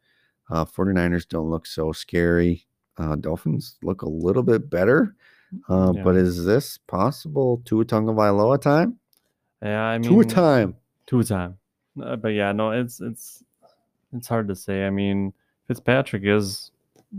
[0.49, 2.65] Uh, 49ers don't look so scary.
[2.97, 5.15] Uh, Dolphins look a little bit better.
[5.69, 6.03] Uh, Yeah.
[6.03, 8.98] But is this possible Tua Tagovailoa time?
[9.61, 10.75] Yeah, I mean, two time.
[11.05, 11.57] two time.
[12.01, 13.43] Uh, but yeah, no, it's it's
[14.13, 14.85] it's hard to say.
[14.85, 15.33] I mean,
[15.67, 16.71] Fitzpatrick is,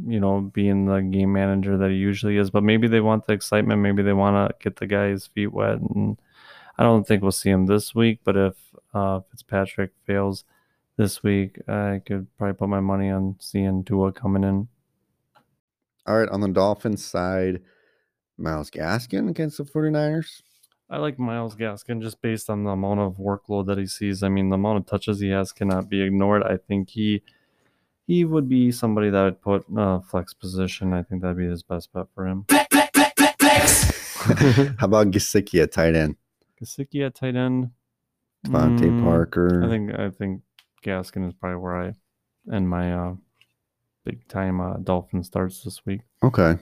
[0.06, 3.32] you know, being the game manager that he usually is, but maybe they want the
[3.32, 3.82] excitement.
[3.82, 6.16] Maybe they want to get the guy's feet wet, and
[6.78, 8.20] I don't think we'll see him this week.
[8.24, 8.54] But if
[8.94, 10.44] uh, Fitzpatrick fails
[10.96, 14.68] this week, I could probably put my money on seeing Tua coming in.
[16.06, 17.60] All right, on the Dolphins side,
[18.38, 20.42] Myles Gaskin against the 49ers.
[20.92, 24.24] I like Myles Gaskin just based on the amount of workload that he sees.
[24.24, 26.42] I mean, the amount of touches he has cannot be ignored.
[26.42, 27.22] I think he
[28.06, 30.92] he would be somebody that would put uh, flex position.
[30.92, 32.44] I think that'd be his best bet for him.
[34.78, 36.16] How about Gesicki at tight end?
[36.60, 37.70] Gesicki at tight end.
[38.46, 39.62] DeVante Mm, Parker.
[39.64, 40.42] I think I think
[40.84, 41.94] Gaskin is probably where I
[42.52, 43.14] end my uh,
[44.04, 46.00] big time uh, Dolphin starts this week.
[46.22, 46.56] Okay.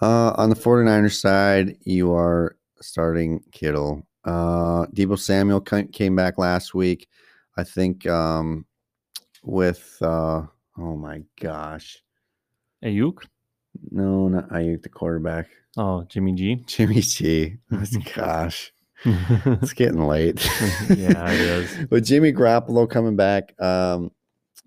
[0.00, 4.06] Uh, on the 49ers side, you are starting Kittle.
[4.24, 7.08] Uh, Deebo Samuel came back last week.
[7.56, 8.66] I think um,
[9.42, 10.42] with, uh,
[10.78, 12.02] oh my gosh.
[12.84, 13.24] Aiyuk.
[13.90, 15.48] No, not Aiyuk, the quarterback.
[15.76, 16.56] Oh, Jimmy G.
[16.66, 17.56] Jimmy G.
[18.14, 18.72] gosh.
[19.04, 20.44] It's getting late.
[20.88, 21.90] Yeah, it is.
[21.90, 24.10] With Jimmy Garoppolo coming back, um,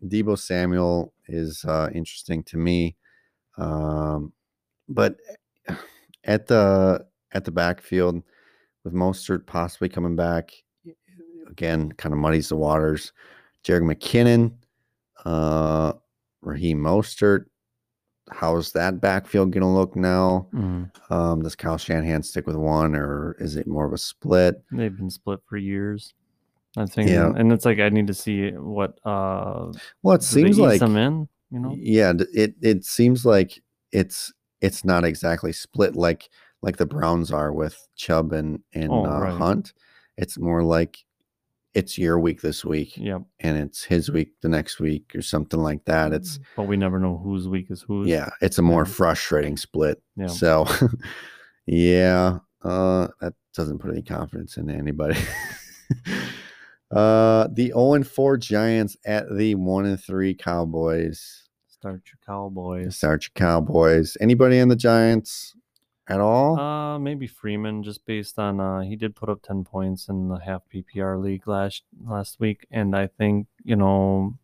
[0.06, 2.96] Deebo Samuel is uh, interesting to me.
[3.58, 4.32] Um,
[4.88, 5.18] but
[6.24, 8.22] at the at the backfield,
[8.84, 10.52] with Mostert possibly coming back,
[11.50, 13.12] again, kind of muddies the waters.
[13.64, 14.54] Jerick McKinnon,
[15.26, 15.94] uh,
[16.42, 17.46] Raheem Mostert.
[18.32, 20.48] How's that backfield going to look now?
[20.54, 20.92] Mhm.
[21.12, 24.62] Um, does Kyle Shanahan stick with one, or is it more of a split?
[24.72, 26.14] They've been split for years.
[26.78, 27.34] I think, Yeah.
[27.36, 29.72] and it's like I need to see what uh
[30.04, 31.76] Well, it seems like them in, you know.
[31.76, 33.60] yeah, it it seems like
[33.92, 34.32] it's
[34.62, 36.30] it's not exactly split like
[36.62, 39.34] like the Browns are with Chubb and and Oh, uh, right.
[39.38, 39.74] Hunt.
[40.18, 40.98] It's more like
[41.76, 43.22] it's your week this week, Yep.
[43.40, 46.12] and it's his week the next week, or something like that.
[46.14, 48.08] It's But we never know whose week is whose.
[48.08, 48.92] yeah, it's a more Yeah.
[48.92, 50.02] frustrating split.
[50.18, 50.28] Yeah.
[50.28, 50.66] So,
[51.68, 55.16] yeah, uh, that doesn't put any confidence in anybody.
[56.92, 61.48] uh, the 0 and 4 Giants at the 1 and 3 Cowboys.
[61.68, 62.98] Start your Cowboys.
[62.98, 64.18] Start your Cowboys.
[64.20, 65.56] Anybody in the Giants
[66.10, 66.60] at all?
[66.60, 70.40] Uh, maybe Freeman, just based on uh, he did put up ten points in the
[70.40, 74.38] half PPR league last last week, and I think you know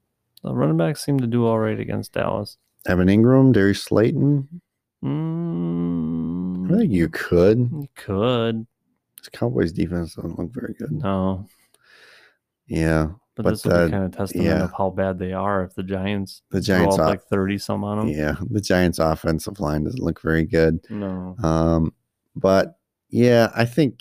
[0.44, 2.58] the running backs seem to do all right against Dallas.
[2.88, 4.62] Evan Engram, Darius Slayton.
[5.04, 7.60] Mm, I think you could.
[7.60, 8.66] you could
[9.18, 10.92] This Cowboys defense doesn't look very good.
[10.92, 11.48] no,
[12.68, 14.64] Yeah, but, But, this would uh, be kind of testament yeah.
[14.64, 16.96] of how bad they are if the Giants the Giants.
[16.98, 18.08] off- like thirty some on them.
[18.08, 20.80] yeah, the Giants' offensive line doesn't look very good.
[20.90, 21.94] No, Um,
[22.36, 22.78] but
[23.10, 24.00] yeah, I think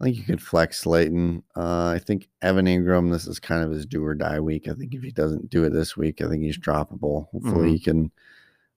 [0.00, 1.42] I think you could flex Slayton.
[1.56, 3.10] Uh, I think Evan Engram.
[3.10, 4.68] This is kind of his do or die week.
[4.68, 7.28] I think if he doesn't do it this week, I think he's droppable.
[7.32, 7.72] Hopefully, Mhm.
[7.72, 8.10] he can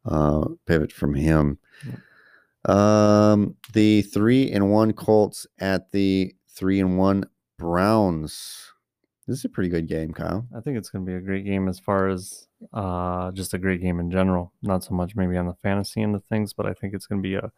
[0.04, 1.60] uh, pivot from him.
[2.66, 7.26] Um, the three and one Colts at the three and one
[7.58, 8.72] Browns.
[9.28, 10.48] This is a pretty good game, Kyle.
[10.56, 13.60] I think it's going to be a great game as far as uh, just a
[13.60, 14.52] great game in general.
[14.62, 17.22] Not so much maybe on the fantasy end of things, but I think it's going
[17.22, 17.52] to be a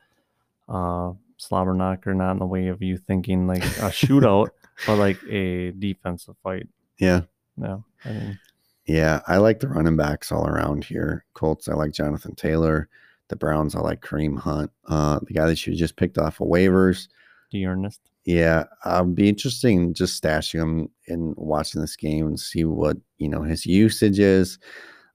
[0.68, 4.49] uh, slobber knocker, not in the way of you thinking like a shootout,
[4.85, 6.68] but like a defensive fight.
[6.99, 7.22] Yeah.
[7.61, 8.40] Yeah, I mean,
[8.85, 11.26] Yeah, I like the running backs all around here.
[11.34, 12.90] Colts, I like Jonathan Taylor.
[13.30, 14.72] The Browns, I like Kareem Hunt.
[14.88, 17.07] Uh, the guy that you just picked off of waivers.
[17.52, 18.02] D'Ernest.
[18.26, 23.28] Yeah, I'll be interesting just stashing him and watching this game and see what you
[23.30, 24.60] know his usage is.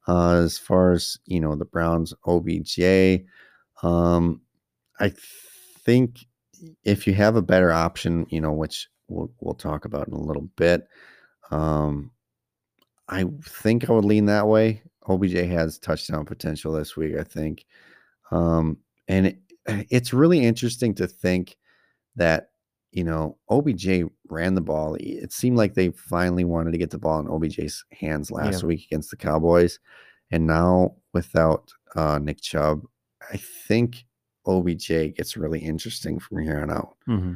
[0.06, 3.24] Uh, as far as you know, the Browns OBJ.
[3.82, 4.40] Um,
[5.01, 5.12] I
[5.85, 6.26] think
[6.85, 10.20] if you have a better option, you know, which we'll we'll talk about in a
[10.20, 10.86] little bit.
[11.51, 12.10] Um,
[13.09, 14.82] I think I would lean that way.
[15.09, 17.64] OBJ has touchdown potential this week, I think.
[18.30, 18.78] Um,
[19.09, 21.56] and it, it's really interesting to think
[22.16, 22.51] that,
[22.93, 24.97] you know, OBJ ran the ball.
[24.98, 28.66] It seemed like they finally wanted to get the ball in OBJ's hands last Yeah.
[28.69, 29.78] week against the Cowboys.
[30.31, 32.82] And now without uh, Nick Chubb.
[33.32, 34.05] I think
[34.47, 36.97] OBJ gets really interesting from here on out.
[37.06, 37.35] hmm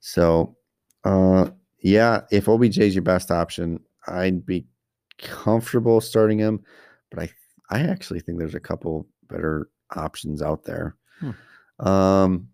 [0.00, 0.56] So,
[1.04, 1.50] uh,
[1.80, 4.66] yeah, if OBJ is your best option, I'd be
[5.18, 6.60] comfortable starting him.
[7.10, 7.30] But I,
[7.70, 10.96] I actually think there's a couple better options out there.
[11.80, 12.48] Um,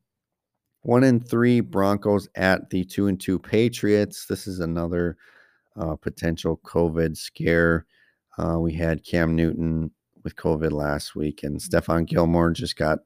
[0.85, 4.27] one and three Broncos at the two and two Patriots.
[4.27, 5.17] This is another
[5.77, 7.87] uh, potential COVID scare.
[8.39, 9.91] Uh, we had Cam Newton
[10.23, 13.01] with COVID last week, and Stephon Gilmore just got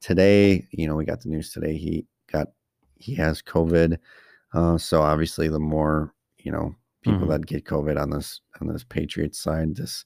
[0.00, 0.66] today.
[0.70, 1.76] You know, we got the news today.
[1.76, 2.48] He got
[2.96, 3.98] he has COVID.
[4.54, 7.28] Uh, so obviously, the more you know people Mhm.
[7.30, 10.04] that get COVID on this on this Patriots side, this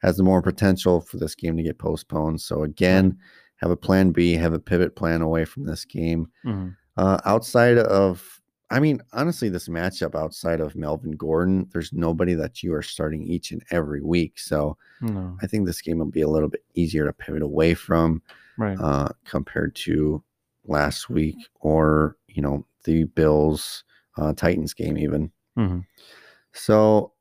[0.00, 2.40] has the more potential for this game to get postponed.
[2.40, 3.18] So again,
[3.62, 6.26] have a plan B, have a pivot plan away from this game.
[6.44, 6.68] hmm
[6.98, 8.40] Uh, outside of,
[8.70, 13.22] I mean, honestly, this matchup outside of Melvin Gordon, there's nobody that you are starting
[13.22, 14.38] each and every week.
[14.38, 15.38] So No.
[15.42, 18.20] I think this game will be a little bit easier to pivot away from
[18.58, 18.78] Right.
[18.78, 20.22] uh, compared to
[20.66, 23.84] last week or, you know, the Bills
[24.18, 25.32] uh, Titans game, even.
[25.56, 25.80] hmm
[26.52, 27.12] So,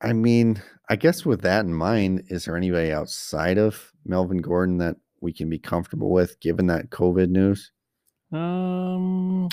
[0.00, 4.78] I mean, I guess with that in mind, is there anybody outside of Melvin Gordon
[4.78, 7.72] that we can be comfortable with given that COVID news?
[8.32, 9.46] Um,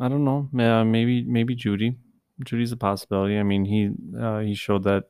[0.00, 0.48] I don't know.
[0.52, 1.96] Yeah, maybe maybe Jeudy.
[2.44, 3.38] Jeudy's a possibility.
[3.38, 5.04] I mean, he uh, he showed that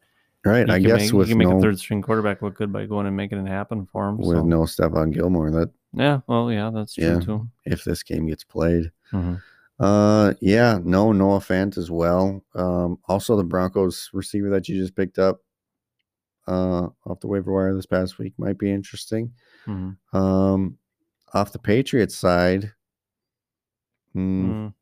[0.44, 0.68] Right.
[0.70, 2.86] I guess make, with he can make no a third string quarterback look good by
[2.86, 4.18] going and making it happen for him.
[4.18, 4.42] with so.
[4.44, 7.18] no Stephon Gilmore, that Yeah, well, yeah, that's true Yeah.
[7.20, 7.48] too.
[7.64, 8.92] if this game gets played.
[9.12, 9.42] Mhm.
[9.80, 12.44] Uh yeah, no Noah Fant as well.
[12.54, 15.40] Um also the Broncos receiver that you just picked up
[16.46, 19.32] uh off the waiver wire this past week might be interesting.
[19.66, 19.96] Mhm.
[20.12, 20.78] Um
[21.34, 22.72] off the Patriots side,
[24.14, 24.74] mm, Mm.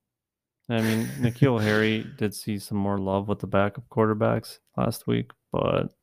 [0.69, 5.31] I mean, N'Keal Harry did see some more love with the backup quarterbacks last week,
[5.53, 5.95] but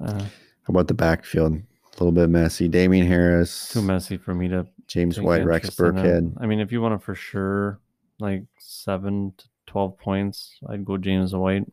[0.00, 0.28] uh, how
[0.68, 1.54] about the backfield?
[1.54, 2.68] A little bit messy.
[2.68, 5.70] Damien Harris, too messy for me to James White, Rex.
[5.70, 6.34] Burkhead.
[6.40, 7.80] I mean, if you want to for sure
[8.20, 11.66] like seven to twelve points, I'd go James White.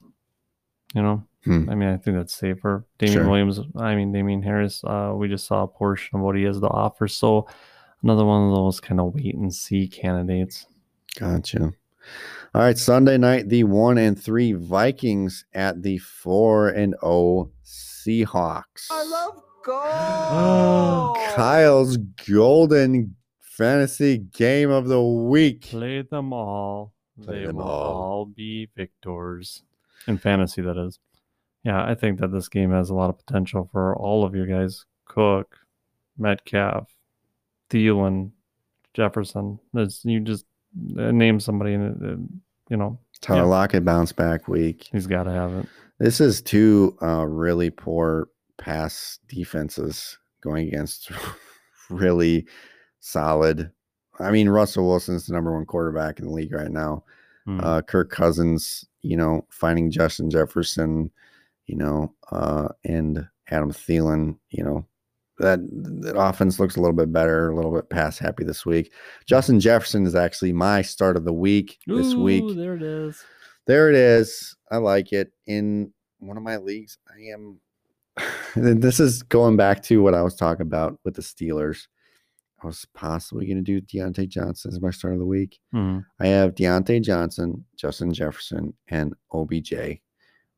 [0.94, 1.70] You know, Hmm.
[1.70, 2.86] I mean, I think that's safer.
[3.00, 3.28] Damian Sure.
[3.30, 4.84] Williams, I mean, Damien Harris.
[4.84, 7.48] Uh, we just saw a portion of what he has to offer, so
[8.04, 10.68] another one of those kind of wait and see candidates.
[11.20, 11.72] Gotcha.
[12.54, 18.88] All right, Sunday night, the one and three Vikings at the four and oh Seahawks.
[18.92, 21.14] I love Oh.
[21.16, 21.36] gold.
[21.36, 21.98] Kyle's
[22.28, 25.62] golden fantasy game of the week.
[25.70, 26.94] Play them all.
[27.24, 27.94] Play they them will all.
[28.02, 29.64] all be victors
[30.08, 30.62] in fantasy.
[30.62, 31.00] That is.
[31.64, 34.48] Yeah, I think that this game has a lot of potential for all of you
[34.48, 34.86] guys.
[35.06, 35.58] Cook,
[36.18, 36.90] Metcalf,
[37.70, 38.32] Thielen,
[38.96, 39.60] Jefferson.
[39.74, 40.46] There's, you just
[40.98, 42.38] uh, name somebody, and uh,
[42.70, 43.46] you know Tyler Yeah.
[43.46, 44.88] Lockett bounce back week.
[44.92, 45.68] he's got to have it.
[46.00, 51.12] This is two uh, really poor pass defenses going against
[51.90, 52.48] really
[53.02, 53.72] solid.
[54.20, 57.04] I mean, Russell Wilson's the number one quarterback in the league right now.
[57.48, 57.64] Mm.
[57.64, 61.12] uh, Kirk Cousins, you know, finding Justin Jefferson,
[61.66, 64.86] you know, uh, and Adam Thielen, you know,
[65.40, 65.60] that,
[66.02, 68.94] that offense looks a little bit better, a little bit pass happy this week.
[69.26, 72.56] Justin Jefferson is actually my start of the week this week.
[72.56, 73.24] There it is.
[73.68, 74.56] There it is.
[74.72, 75.32] I like it.
[75.48, 77.60] In one of my leagues, I am.
[78.56, 81.88] this is going back to what I was talking about with the Steelers.
[82.64, 85.60] I was possibly going to do Diontae Johnson as my start of the week.
[85.74, 86.06] Mhm.
[86.20, 90.00] I have Diontae Johnson, Justin Jefferson, and OBJ.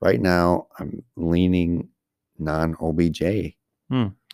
[0.01, 1.88] Right now, I'm leaning
[2.38, 3.55] non OBJ.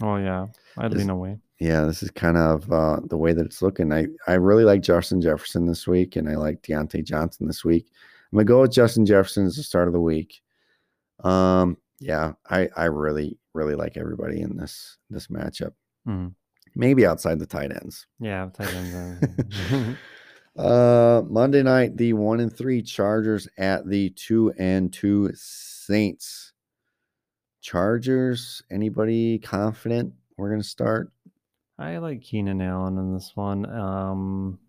[0.02, 0.48] Oh yeah,
[0.78, 1.38] I'd Is- lean away.
[1.60, 3.92] Yeah, this is kind of uh, the way that it's looking.
[3.92, 7.92] I, I really like Justin Jefferson this week, and I like Deontay Johnson this week.
[8.32, 10.42] I'm gonna go with Justin Jefferson as the start of the week.
[11.24, 15.74] Um, yeah, I I really really like everybody in this this matchup.
[16.08, 16.34] Mhm.
[16.76, 18.08] Maybe outside the tight ends.
[18.20, 19.54] Yeah, tight ends.
[19.72, 19.94] uh,
[20.58, 26.52] Uh, Monday night, the one and three Chargers at the two and two Saints.
[27.62, 28.62] Chargers.
[28.70, 30.14] Anybody confident?
[30.38, 31.12] We're gonna start.
[31.78, 34.60] I like Keenan Allen in this one, um,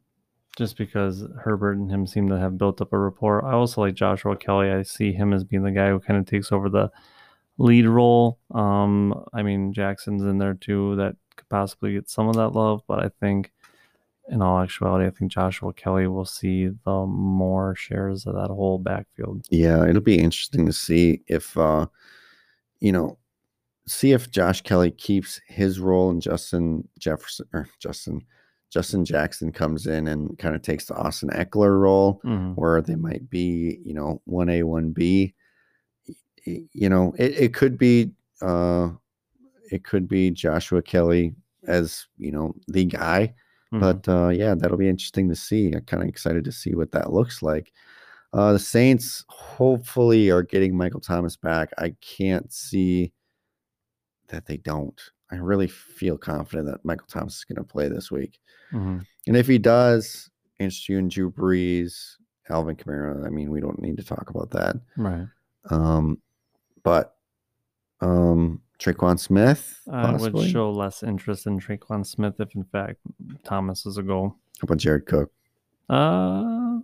[0.56, 3.44] just because Herbert and him seem to have built up a rapport.
[3.44, 4.70] I also like Joshua Kelley.
[4.70, 6.90] I see him as being the guy who kind of takes over the
[7.58, 8.38] lead role.
[8.54, 10.94] Um, I mean Jackson's in there too.
[10.96, 13.52] That could possibly get some of that love, but I think,
[14.28, 18.78] in all actuality, I think Joshua Kelley will see the more shares of that whole
[18.78, 19.44] backfield.
[19.50, 21.86] Yeah, it'll be interesting to see if uh
[22.80, 23.18] you know
[23.88, 28.22] see if Josh Kelley keeps his role and Justin Jefferson or Justin
[28.70, 32.54] Justin Jackson comes in and kind of takes the Austin Ekeler role Mhm.
[32.54, 35.34] where they might be, you know, 1A, 1B.
[36.46, 38.90] You know, it, it could be uh
[39.70, 41.34] it could be Joshua Kelley
[41.66, 43.34] as you know the guy.
[43.72, 43.80] Mhm.
[43.80, 45.72] But uh, yeah, that'll be interesting to see.
[45.72, 47.72] I'm kind of excited to see what that looks like.
[48.32, 51.70] Uh, the Saints hopefully are getting Michael Thomas back.
[51.78, 53.12] I can't see
[54.28, 55.00] that they don't.
[55.32, 58.38] I really feel confident that Michael Thomas is going to play this week.
[58.72, 59.04] Mhm.
[59.26, 60.30] And if he does,
[60.60, 60.70] and
[61.10, 62.16] Drew Brees,
[62.50, 63.24] Alvin Kamara.
[63.26, 64.76] I mean, we don't need to talk about that.
[64.96, 65.26] right.
[65.70, 66.20] Um,
[66.82, 67.16] but
[68.00, 72.96] um, Tre'Quan Smith, I would show less interest in Tre'Quan Smith if, in fact,
[73.44, 74.36] Thomas is a goal.
[74.60, 75.30] How about Jared Cook?
[75.88, 76.78] Uh,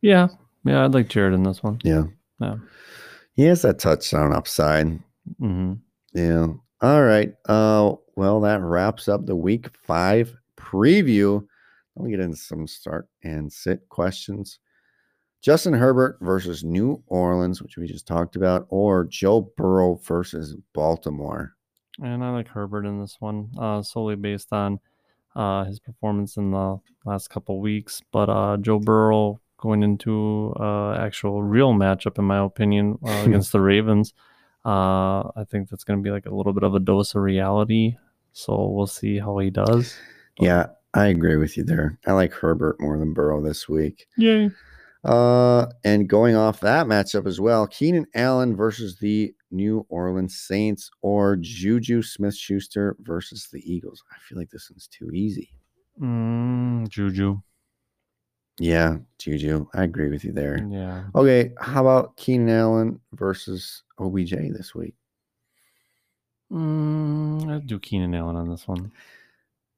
[0.00, 0.28] yeah,
[0.64, 1.78] yeah, I'd like Jared in this one.
[1.84, 2.04] Yeah.
[2.40, 2.56] Yeah.
[3.34, 4.98] He has that touchdown upside.
[5.38, 5.74] hmm
[6.12, 6.48] Yeah.
[6.80, 7.34] All right.
[7.46, 11.46] Uh well, that wraps up the week five preview.
[11.96, 14.58] Let me get into some start and sit questions.
[15.42, 21.54] Justin Herbert versus New Orleans, which we just talked about, or Joe Burrow versus Baltimore.
[22.02, 24.80] And I like Herbert in this one, uh, solely based on
[25.34, 28.02] uh, his performance in the last couple weeks.
[28.12, 33.52] But uh, Joe Burrow going into uh, actual real matchup, in my opinion, uh, against
[33.52, 34.12] the Ravens.
[34.64, 37.22] Uh, I think that's going to be like a little bit of a dose of
[37.22, 37.96] reality.
[38.32, 39.96] So we'll see how he does.
[40.38, 41.98] Yeah, I agree with you there.
[42.06, 44.06] I like Herbert more than Burrow this week.
[44.16, 44.50] Yay.
[45.04, 50.90] Uh, and going off that matchup as well, Keenan Allen versus the New Orleans Saints
[51.00, 54.04] or Juju Smith Schuster versus the Eagles.
[54.12, 55.52] I feel like this one's too easy.
[56.00, 57.40] Mm, Juju.
[58.58, 59.66] Yeah, Juju.
[59.72, 60.66] I agree with you there.
[60.70, 61.04] Yeah.
[61.14, 64.94] Okay, how about Keenan Allen versus OBJ this week?
[66.52, 68.92] Mm, I'd do Keenan Allen on this one.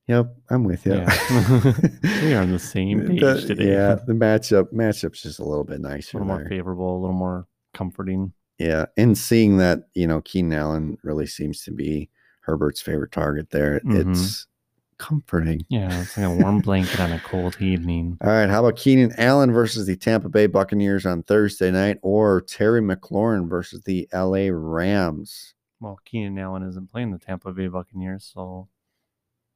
[0.08, 0.94] Yep, I'm with you.
[0.94, 1.72] Yeah.
[2.22, 3.70] we are on the same page The- today.
[3.72, 6.16] Yeah, the matchup matchup's just a little bit nicer.
[6.16, 6.48] a little more there.
[6.48, 8.32] favorable, a little more comforting.
[8.58, 12.10] Yeah, and seeing that you know Keenan Allen really seems to be
[12.40, 14.10] Herbert's favorite target there, Mhm.
[14.12, 14.46] it's
[14.98, 15.64] comforting.
[15.68, 18.18] Yeah, it's like a warm blanket on a cold evening.
[18.22, 22.40] All right, how about Keenan Allen versus the Tampa Bay Buccaneers on Thursday night, or
[22.42, 25.54] Terry McLaurin versus the LA Rams?
[25.80, 28.68] Well, Keenan Allen isn't playing the Tampa Bay Buccaneers, so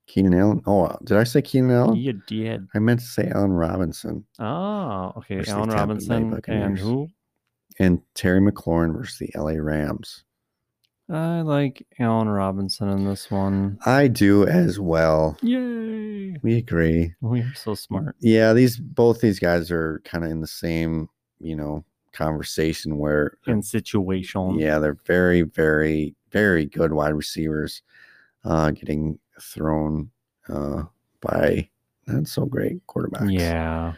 [0.07, 0.63] Keenan Allen.
[0.67, 1.97] Oh, uh, did I say Keenan Allen?
[1.97, 2.67] you did.
[2.75, 5.43] I meant to say Allen Robinson Oh, okay.
[5.49, 7.09] Allen Robinson and who?
[7.79, 10.23] and Terry McLaurin versus the LA Rams.
[11.09, 13.79] I like Allen Robinson in this one.
[13.87, 15.37] I do as well.
[15.43, 16.37] Yay!
[16.43, 17.15] We agree.
[17.21, 18.17] We are so smart.
[18.21, 21.09] Yeah, these both these guys are kind of in the same,
[21.39, 24.59] you know, conversation where In situation.
[24.59, 27.83] yeah, they're very, very, very good wide receivers,
[28.47, 30.11] uh, getting thrown
[30.49, 30.83] uh
[31.21, 31.69] by
[32.07, 33.33] not so great quarterbacks.
[33.33, 33.93] Yeah.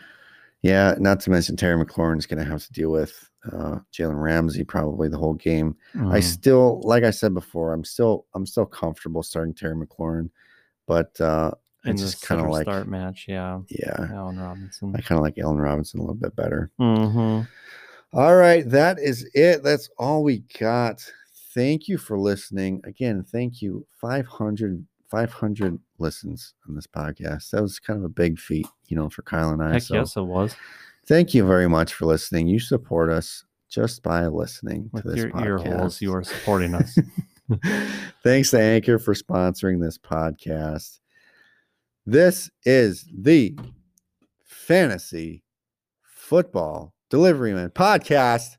[0.63, 5.09] Yeah, not to mention Terry McLaurin's gonna have to deal with uh Jalen Ramsey probably
[5.09, 5.77] the whole game.
[5.95, 6.23] I Mm.
[6.23, 10.31] still, like I said before, I'm still I'm still comfortable starting Terry McLaurin,
[10.87, 11.53] but uh
[11.85, 13.61] I in just kind of like start match, yeah.
[13.69, 14.93] yeah, Allen Robinson.
[14.97, 16.71] I kind of like Allen Robinson a little bit better.
[16.81, 17.43] Mm-hmm.
[18.19, 19.63] All right, that is it.
[19.63, 21.05] That's all we got.
[21.59, 22.81] Thank you for listening.
[22.85, 23.85] Again, thank you.
[24.01, 27.51] 500, 500 listens on this podcast.
[27.51, 29.73] That was kind of a big feat, you know, for Kyle and I.
[29.73, 30.55] Heck so yes, it was.
[31.09, 32.47] thank you very much for listening.
[32.47, 36.01] You support us just by listening With to this your ear holes, podcast.
[36.01, 36.97] you are supporting us.
[38.23, 41.01] Thanks to Anchor for sponsoring this podcast.
[42.07, 43.59] This is the
[44.45, 45.43] Fantasy
[46.05, 48.58] Football Delivery Man podcast.